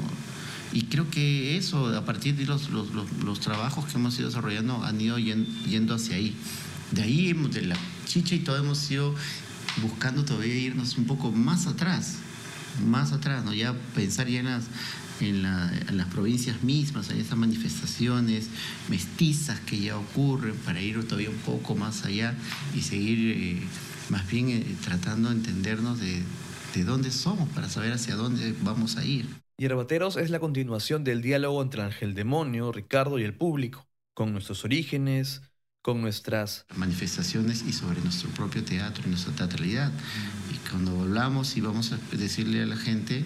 Y 0.72 0.84
creo 0.84 1.10
que 1.12 1.58
eso, 1.58 1.96
a 1.96 2.04
partir 2.04 2.36
de 2.36 2.46
los, 2.46 3.40
trabajos 3.42 3.86
que 3.86 3.98
hemos 3.98 4.18
ido 4.18 4.30
desarrollando, 4.30 4.84
han 4.84 5.00
ido 5.00 5.20
yen- 5.20 5.46
yendo 5.66 5.94
hacia 5.94 6.16
ahí. 6.16 6.36
De 6.92 7.04
ahí, 7.04 7.34
de 7.34 7.62
la 7.62 7.76
chicha 8.08 8.34
y 8.34 8.40
todo, 8.40 8.58
hemos 8.58 8.90
ido 8.90 9.14
buscando 9.82 10.26
todavía 10.26 10.56
irnos 10.56 10.98
un 10.98 11.06
poco 11.06 11.32
más 11.32 11.68
atrás, 11.68 12.16
más 12.88 13.12
atrás, 13.12 13.46
¿no? 13.46 13.54
Ya 13.54 13.74
pensar 13.94 14.28
ya 14.28 14.40
en 14.40 14.46
las, 14.46 14.64
en, 15.24 15.42
la- 15.44 15.72
en 15.90 15.98
las 15.98 16.08
provincias 16.08 16.64
mismas, 16.64 17.10
en 17.10 17.20
esas 17.20 17.38
manifestaciones 17.38 18.50
mestizas 18.90 19.60
que 19.62 19.80
ya 19.80 19.98
ocurren, 19.98 20.56
para 20.58 20.82
ir 20.82 21.04
todavía 21.08 21.30
un 21.30 21.38
poco 21.38 21.76
más 21.76 22.06
allá 22.06 22.36
y 22.76 22.82
seguir 22.82 23.18
eh, 23.38 23.62
más 24.10 24.30
bien 24.30 24.50
eh, 24.50 24.66
tratando 24.84 25.30
de 25.30 25.36
entendernos 25.36 26.00
de, 26.00 26.22
de 26.76 26.84
dónde 26.84 27.12
somos 27.12 27.50
para 27.50 27.70
saber 27.70 27.94
hacia 27.94 28.16
dónde 28.16 28.54
vamos 28.62 28.98
a 28.98 29.06
ir. 29.06 29.26
Yerbateros 29.58 30.18
es 30.18 30.30
la 30.30 30.40
continuación 30.40 31.04
del 31.04 31.22
diálogo 31.22 31.62
entre 31.62 31.84
Ángel 31.84 32.16
Demonio, 32.16 32.72
Ricardo 32.72 33.20
y 33.20 33.24
el 33.24 33.36
público, 33.36 33.88
con 34.14 34.34
nuestros 34.34 34.66
orígenes, 34.66 35.42
con 35.82 36.02
nuestras... 36.02 36.66
manifestaciones 36.76 37.64
y 37.68 37.74
sobre 37.74 38.02
nuestro 38.02 38.30
propio 38.32 38.64
teatro 38.64 39.04
y 39.06 39.10
nuestra 39.10 39.34
teatralidad. 39.34 39.92
Y 40.54 40.70
cuando 40.70 41.00
hablamos 41.02 41.56
y 41.56 41.62
vamos 41.62 41.92
a 41.92 42.00
decirle 42.16 42.64
a 42.64 42.66
la 42.66 42.78
gente, 42.78 43.26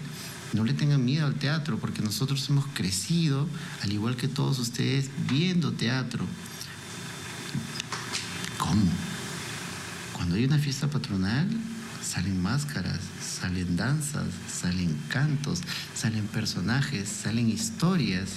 no 0.52 0.64
le 0.64 0.72
tengan 0.72 1.04
miedo 1.04 1.26
al 1.26 1.34
teatro, 1.34 1.78
porque 1.78 2.02
nosotros 2.02 2.48
hemos 2.48 2.66
crecido, 2.68 3.46
al 3.82 3.92
igual 3.92 4.16
que 4.16 4.28
todos 4.28 4.58
ustedes, 4.58 5.10
viendo 5.28 5.72
teatro. 5.72 6.24
¿Cómo? 8.58 8.90
Cuando 10.12 10.36
hay 10.36 10.44
una 10.44 10.58
fiesta 10.58 10.88
patronal, 10.88 11.48
salen 12.02 12.42
máscaras, 12.42 13.00
salen 13.22 13.76
danzas, 13.76 14.26
salen 14.50 14.98
cantos, 15.08 15.60
salen 15.94 16.26
personajes, 16.26 17.08
salen 17.08 17.48
historias. 17.48 18.30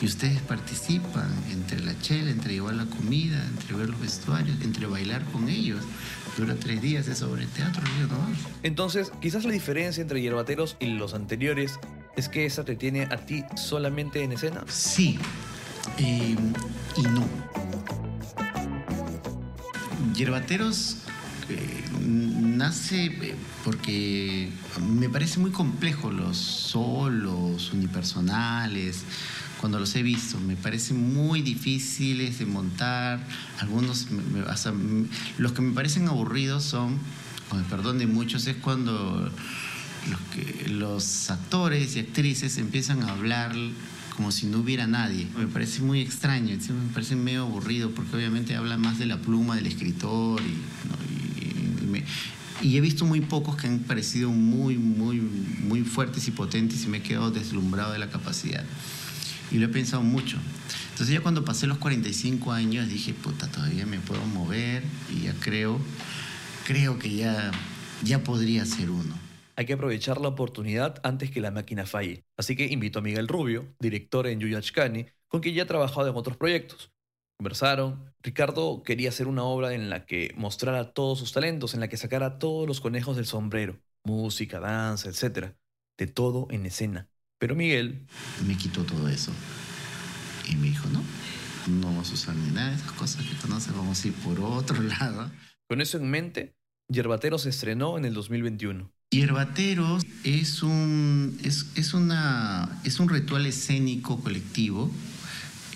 Y 0.00 0.06
ustedes 0.06 0.40
participan 0.42 1.32
entre 1.50 1.80
la 1.80 1.98
chela, 2.00 2.30
entre 2.30 2.52
llevar 2.52 2.74
la 2.74 2.86
comida, 2.86 3.42
entre 3.46 3.76
ver 3.76 3.88
los 3.88 4.00
vestuarios, 4.00 4.56
entre 4.62 4.86
bailar 4.86 5.24
con 5.32 5.48
ellos. 5.48 5.82
Dura 6.36 6.54
tres 6.54 6.82
días, 6.82 7.08
es 7.08 7.18
sobre 7.18 7.46
teatro, 7.46 7.82
Nomás. 8.02 8.38
Entonces, 8.62 9.10
quizás 9.22 9.44
la 9.44 9.52
diferencia 9.52 10.02
entre 10.02 10.20
Yerbateros 10.20 10.76
y 10.80 10.86
los 10.86 11.14
anteriores 11.14 11.78
es 12.16 12.28
que 12.28 12.44
esa 12.44 12.64
te 12.64 12.76
tiene 12.76 13.04
a 13.04 13.16
ti 13.24 13.44
solamente 13.56 14.22
en 14.22 14.32
escena. 14.32 14.64
Sí 14.68 15.18
eh, 15.98 16.36
y 16.96 17.02
no. 17.02 17.26
Yerbateros 20.14 20.96
eh, 21.48 21.84
nace 22.00 23.06
eh, 23.06 23.34
porque 23.64 24.50
me 24.80 25.08
parece 25.08 25.38
muy 25.40 25.50
complejo 25.50 26.10
los 26.10 26.36
solos, 26.36 27.72
unipersonales. 27.72 29.04
Cuando 29.60 29.78
los 29.80 29.94
he 29.96 30.02
visto, 30.02 30.38
me 30.40 30.54
parecen 30.56 31.14
muy 31.14 31.40
difíciles 31.42 32.38
de 32.38 32.46
montar. 32.46 33.26
Algunos, 33.60 34.06
los 35.38 35.52
que 35.52 35.62
me 35.62 35.72
parecen 35.72 36.08
aburridos 36.08 36.62
son, 36.64 36.98
con 37.48 37.60
el 37.60 37.64
perdón 37.64 37.98
de 37.98 38.06
muchos, 38.06 38.46
es 38.46 38.56
cuando 38.56 39.30
los, 40.68 41.30
actores 41.30 41.96
y 41.96 42.00
actrices 42.00 42.58
empiezan 42.58 43.02
a 43.02 43.12
hablar 43.12 43.54
como 44.14 44.30
si 44.32 44.46
no 44.46 44.58
hubiera 44.60 44.86
nadie. 44.86 45.26
Me 45.38 45.46
parece 45.46 45.80
muy 45.82 46.00
extraño, 46.00 46.56
me 46.56 46.92
parece 46.92 47.16
medio 47.16 47.42
aburrido 47.42 47.90
porque 47.90 48.16
obviamente 48.16 48.56
habla 48.56 48.76
más 48.78 48.98
de 48.98 49.06
la 49.06 49.20
pluma 49.20 49.56
del 49.56 49.66
escritor 49.66 50.40
y, 50.40 50.44
¿no? 50.88 50.96
y- 51.80 51.84
y 51.84 51.86
me- 51.86 52.04
y 52.62 52.76
he 52.78 52.80
visto 52.80 53.04
muy 53.04 53.20
pocos 53.20 53.56
que 53.56 53.66
han 53.66 53.80
parecido 53.80 54.30
muy, 54.30 54.78
muy, 54.78 55.20
muy 55.20 55.82
fuertes 55.82 56.26
y 56.28 56.30
potentes 56.30 56.84
y 56.84 56.88
me 56.88 56.98
he 56.98 57.02
quedado 57.02 57.30
deslumbrado 57.30 57.92
de 57.92 57.98
la 57.98 58.08
capacidad. 58.08 58.64
Y 59.50 59.58
lo 59.58 59.66
he 59.66 59.68
pensado 59.68 60.02
mucho. 60.02 60.38
Entonces 60.90 61.14
ya 61.14 61.20
cuando 61.20 61.44
pasé 61.44 61.66
los 61.66 61.78
45 61.78 62.52
años 62.52 62.88
dije, 62.88 63.14
puta, 63.14 63.46
todavía 63.48 63.86
me 63.86 63.98
puedo 63.98 64.24
mover 64.26 64.82
y 65.14 65.24
ya 65.24 65.34
creo, 65.34 65.78
creo 66.66 66.98
que 66.98 67.14
ya, 67.14 67.52
ya 68.02 68.24
podría 68.24 68.64
ser 68.64 68.90
uno. 68.90 69.14
Hay 69.56 69.66
que 69.66 69.74
aprovechar 69.74 70.20
la 70.20 70.28
oportunidad 70.28 71.00
antes 71.02 71.30
que 71.30 71.40
la 71.40 71.50
máquina 71.50 71.86
falle. 71.86 72.24
Así 72.36 72.56
que 72.56 72.66
invito 72.66 72.98
a 72.98 73.02
Miguel 73.02 73.28
Rubio, 73.28 73.74
director 73.78 74.26
en 74.26 74.40
Yuyachkani, 74.40 75.06
con 75.28 75.40
quien 75.40 75.54
ya 75.54 75.62
ha 75.62 75.66
trabajado 75.66 76.08
en 76.08 76.16
otros 76.16 76.36
proyectos. 76.36 76.92
Conversaron. 77.38 78.14
Ricardo 78.22 78.82
quería 78.82 79.10
hacer 79.10 79.28
una 79.28 79.44
obra 79.44 79.74
en 79.74 79.90
la 79.90 80.06
que 80.06 80.32
mostrara 80.36 80.92
todos 80.92 81.18
sus 81.18 81.32
talentos, 81.32 81.74
en 81.74 81.80
la 81.80 81.88
que 81.88 81.96
sacara 81.96 82.38
todos 82.38 82.66
los 82.66 82.80
conejos 82.80 83.16
del 83.16 83.26
sombrero. 83.26 83.78
Música, 84.04 84.60
danza, 84.60 85.08
etc. 85.08 85.54
De 85.98 86.06
todo 86.06 86.48
en 86.50 86.66
escena. 86.66 87.08
Pero 87.38 87.54
Miguel 87.54 88.06
me 88.46 88.56
quitó 88.56 88.84
todo 88.84 89.08
eso. 89.08 89.32
Y 90.48 90.56
me 90.56 90.68
dijo, 90.68 90.88
no, 90.88 91.02
no 91.68 91.86
vamos 91.88 92.10
a 92.10 92.14
usar 92.14 92.34
ni 92.34 92.50
nada 92.50 92.70
de 92.70 92.76
esas 92.76 92.92
cosas 92.92 93.24
que 93.24 93.34
conoces, 93.36 93.74
vamos 93.74 94.02
a 94.04 94.08
ir 94.08 94.14
por 94.14 94.40
otro 94.40 94.80
lado. 94.82 95.30
Con 95.68 95.80
eso 95.80 95.98
en 95.98 96.10
mente, 96.10 96.54
Yerbatero 96.88 97.38
se 97.38 97.50
estrenó 97.50 97.98
en 97.98 98.04
el 98.04 98.14
2021. 98.14 98.90
Hierbateros 99.10 100.04
es 100.24 100.62
un, 100.62 101.38
es, 101.42 101.66
es 101.76 101.94
una, 101.94 102.80
es 102.84 102.98
un 102.98 103.08
ritual 103.08 103.46
escénico 103.46 104.20
colectivo 104.20 104.90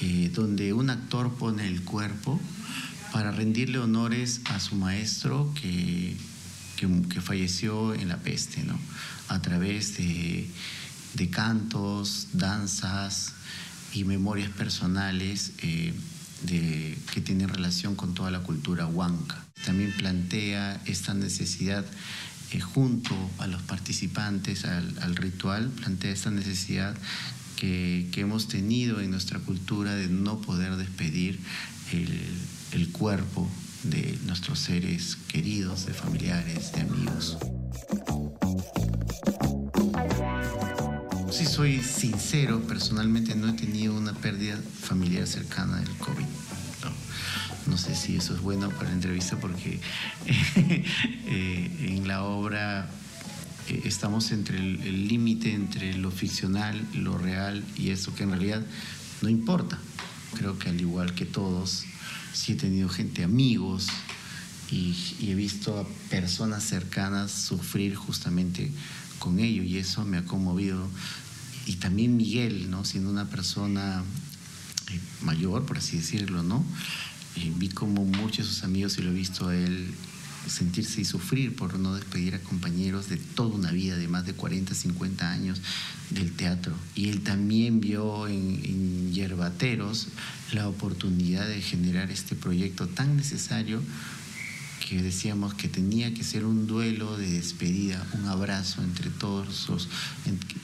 eh, 0.00 0.30
donde 0.34 0.72
un 0.72 0.90
actor 0.90 1.32
pone 1.34 1.66
el 1.66 1.82
cuerpo 1.82 2.40
para 3.12 3.30
rendirle 3.32 3.78
honores 3.78 4.40
a 4.46 4.58
su 4.60 4.74
maestro 4.74 5.52
que, 5.60 6.16
que, 6.76 7.20
falleció 7.20 7.94
en 7.94 8.08
la 8.08 8.16
peste, 8.16 8.62
¿no? 8.62 8.78
a 9.28 9.42
través 9.42 9.96
de, 9.96 10.48
de 11.14 11.30
cantos, 11.30 12.28
danzas 12.32 13.32
y 13.92 14.04
memorias 14.04 14.50
personales 14.50 15.52
eh, 15.62 15.94
que 16.46 17.20
tienen 17.20 17.48
relación 17.48 17.96
con 17.96 18.14
toda 18.14 18.30
la 18.30 18.40
cultura 18.40 18.86
huanca. 18.86 19.44
También 19.64 19.92
plantea 19.92 20.80
esta 20.86 21.12
necesidad 21.12 21.84
eh, 22.52 22.60
junto 22.60 23.14
a 23.38 23.46
los 23.46 23.62
participantes 23.62 24.64
al, 24.64 24.98
al, 25.00 25.16
ritual, 25.16 25.68
plantea 25.68 26.12
esta 26.12 26.30
necesidad 26.30 26.96
que, 27.56 28.08
hemos 28.16 28.48
tenido 28.48 29.00
en 29.00 29.10
nuestra 29.10 29.38
cultura 29.38 29.94
de 29.94 30.08
no 30.08 30.40
poder 30.40 30.76
despedir 30.76 31.38
el 32.72 32.88
cuerpo 32.92 33.50
de 33.84 34.18
nuestros 34.26 34.58
seres 34.58 35.16
queridos, 35.28 35.86
de 35.86 35.94
familiares, 35.94 36.72
de 36.72 36.80
amigos. 36.82 37.38
Soy 41.60 41.82
sincero, 41.82 42.62
personalmente 42.62 43.34
no 43.34 43.46
he 43.50 43.52
tenido 43.52 43.94
una 43.94 44.14
pérdida 44.14 44.56
familiar 44.56 45.26
cercana 45.26 45.76
del 45.76 45.94
COVID. 45.98 46.24
No, 47.66 47.76
sé 47.76 47.94
si 47.94 48.16
eso 48.16 48.34
es 48.34 48.40
bueno 48.40 48.70
para 48.70 48.84
la 48.84 48.92
entrevista 48.92 49.36
porque 49.38 49.78
eh, 50.24 51.76
en 51.80 52.08
la 52.08 52.22
obra 52.22 52.88
eh, 53.68 53.82
estamos 53.84 54.30
entre 54.30 54.56
el 54.56 55.06
límite 55.06 55.52
entre 55.52 55.92
lo 55.98 56.10
ficcional, 56.10 56.82
lo 56.94 57.18
real 57.18 57.62
y 57.76 57.90
eso 57.90 58.14
que 58.14 58.22
en 58.22 58.30
realidad 58.30 58.64
no 59.20 59.28
importa. 59.28 59.78
Creo 60.38 60.58
que 60.58 60.70
al 60.70 60.80
igual 60.80 61.14
que 61.14 61.26
todos, 61.26 61.84
sí 62.32 62.52
he 62.52 62.56
tenido 62.56 62.88
gente, 62.88 63.22
amigos, 63.22 63.88
y, 64.70 64.96
he 65.20 65.34
visto 65.34 65.78
a 65.78 65.86
personas 66.08 66.64
cercanas 66.64 67.30
sufrir 67.30 67.96
justamente 67.96 68.72
con 69.18 69.40
ello, 69.40 69.62
y 69.62 69.76
eso 69.76 70.06
me 70.06 70.16
ha 70.16 70.24
conmovido. 70.24 70.88
Y 71.70 71.76
también 71.76 72.16
Miguel, 72.16 72.68
¿no? 72.68 72.84
siendo 72.84 73.10
una 73.10 73.30
persona 73.30 74.02
eh, 74.90 75.00
mayor, 75.22 75.66
por 75.66 75.78
así 75.78 75.98
decirlo, 75.98 76.42
¿no? 76.42 76.64
Eh, 77.36 77.52
vi 77.58 77.68
como 77.68 78.04
muchos 78.04 78.38
de 78.38 78.52
sus 78.52 78.64
amigos, 78.64 78.98
y 78.98 79.02
lo 79.02 79.10
he 79.10 79.14
visto 79.14 79.52
él 79.52 79.94
sentirse 80.48 81.00
y 81.00 81.04
sufrir 81.04 81.54
por 81.54 81.78
no 81.78 81.94
despedir 81.94 82.34
a 82.34 82.40
compañeros 82.40 83.08
de 83.08 83.18
toda 83.18 83.54
una 83.54 83.70
vida, 83.70 83.96
de 83.96 84.08
más 84.08 84.26
de 84.26 84.32
40, 84.32 84.74
50 84.74 85.30
años 85.30 85.62
del 86.10 86.32
teatro. 86.32 86.74
Y 86.96 87.08
él 87.08 87.20
también 87.20 87.80
vio 87.80 88.26
en, 88.26 88.60
en 88.64 89.12
Yerbateros 89.12 90.08
la 90.50 90.66
oportunidad 90.66 91.46
de 91.46 91.62
generar 91.62 92.10
este 92.10 92.34
proyecto 92.34 92.88
tan 92.88 93.16
necesario 93.16 93.80
decíamos 94.96 95.54
que 95.54 95.68
tenía 95.68 96.12
que 96.14 96.24
ser 96.24 96.44
un 96.44 96.66
duelo 96.66 97.16
de 97.16 97.30
despedida, 97.30 98.06
un 98.14 98.26
abrazo 98.26 98.82
entre 98.82 99.10
todos 99.10 99.68
los, 99.68 99.88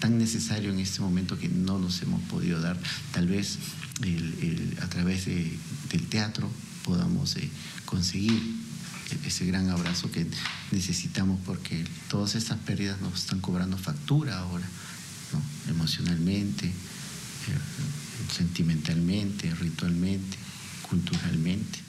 tan 0.00 0.18
necesario 0.18 0.70
en 0.70 0.80
este 0.80 1.00
momento 1.00 1.38
que 1.38 1.48
no 1.48 1.78
nos 1.78 2.02
hemos 2.02 2.22
podido 2.24 2.60
dar. 2.60 2.78
Tal 3.12 3.28
vez 3.28 3.58
a 4.82 4.88
través 4.88 5.26
del 5.26 6.06
teatro 6.08 6.50
podamos 6.84 7.36
eh, 7.36 7.48
conseguir 7.84 8.40
ese 9.24 9.46
gran 9.46 9.70
abrazo 9.70 10.10
que 10.10 10.26
necesitamos 10.72 11.40
porque 11.44 11.84
todas 12.08 12.34
estas 12.34 12.58
pérdidas 12.58 13.00
nos 13.00 13.20
están 13.20 13.40
cobrando 13.40 13.78
factura 13.78 14.38
ahora, 14.38 14.66
emocionalmente, 15.68 16.66
eh, 16.66 16.72
sentimentalmente, 18.34 19.54
ritualmente, 19.54 20.36
culturalmente. 20.88 21.85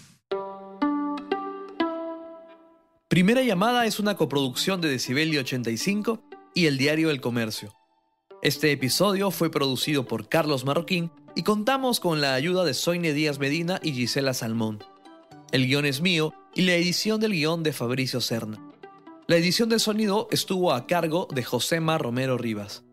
Primera 3.10 3.42
llamada 3.42 3.86
es 3.86 4.02
una 4.02 4.18
coproducción 4.18 4.82
de 4.82 4.90
Decibelio 4.90 5.40
85 5.40 6.22
y 6.54 6.66
el 6.66 6.78
diario 6.78 7.10
El 7.10 7.22
Comercio. 7.22 7.74
Este 8.42 8.70
episodio 8.74 9.32
fue 9.32 9.50
producido 9.50 10.06
por 10.06 10.28
Carlos 10.28 10.66
Marroquín 10.66 11.10
y 11.34 11.44
contamos 11.44 12.02
con 12.02 12.20
la 12.20 12.34
ayuda 12.34 12.66
de 12.66 12.74
Soine 12.74 13.14
Díaz 13.14 13.40
Medina 13.40 13.80
y 13.82 13.94
Gisela 13.94 14.34
Salmón. 14.34 14.84
El 15.54 15.68
guion 15.68 15.86
es 15.86 16.02
mío 16.02 16.34
y 16.54 16.64
la 16.64 16.74
edición 16.74 17.22
del 17.22 17.32
guion 17.32 17.64
de 17.64 17.72
Fabricio 17.72 18.20
Serna. 18.20 18.62
La 19.26 19.38
edición 19.38 19.70
de 19.70 19.80
sonido 19.80 20.28
estuvo 20.30 20.74
a 20.74 20.86
cargo 20.86 21.30
de 21.34 21.44
Josema 21.44 21.98
Romero 21.98 22.38
Rivas. 22.38 22.84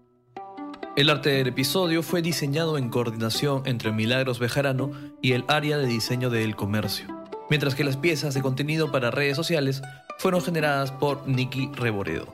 El 0.94 1.10
arte 1.10 1.30
del 1.30 1.48
episodio 1.48 2.04
fue 2.04 2.22
diseñado 2.22 2.78
en 2.78 2.88
coordinación 2.88 3.64
entre 3.66 3.90
Milagros 3.90 4.38
Bejarano 4.38 4.92
y 5.20 5.32
el 5.32 5.44
área 5.48 5.76
de 5.76 5.88
diseño 5.88 6.30
del 6.30 6.54
comercio, 6.54 7.08
mientras 7.50 7.74
que 7.74 7.82
las 7.82 7.96
piezas 7.96 8.32
de 8.34 8.42
contenido 8.42 8.92
para 8.92 9.10
redes 9.10 9.36
sociales 9.36 9.82
fueron 10.18 10.40
generadas 10.42 10.92
por 10.92 11.26
Nicky 11.28 11.70
Reboredo. 11.74 12.30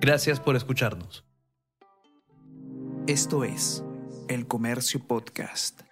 Gracias 0.00 0.40
por 0.40 0.56
escucharnos. 0.56 1.24
Esto 3.06 3.44
es 3.44 3.84
El 4.28 4.46
Comercio 4.46 5.00
Podcast. 5.06 5.89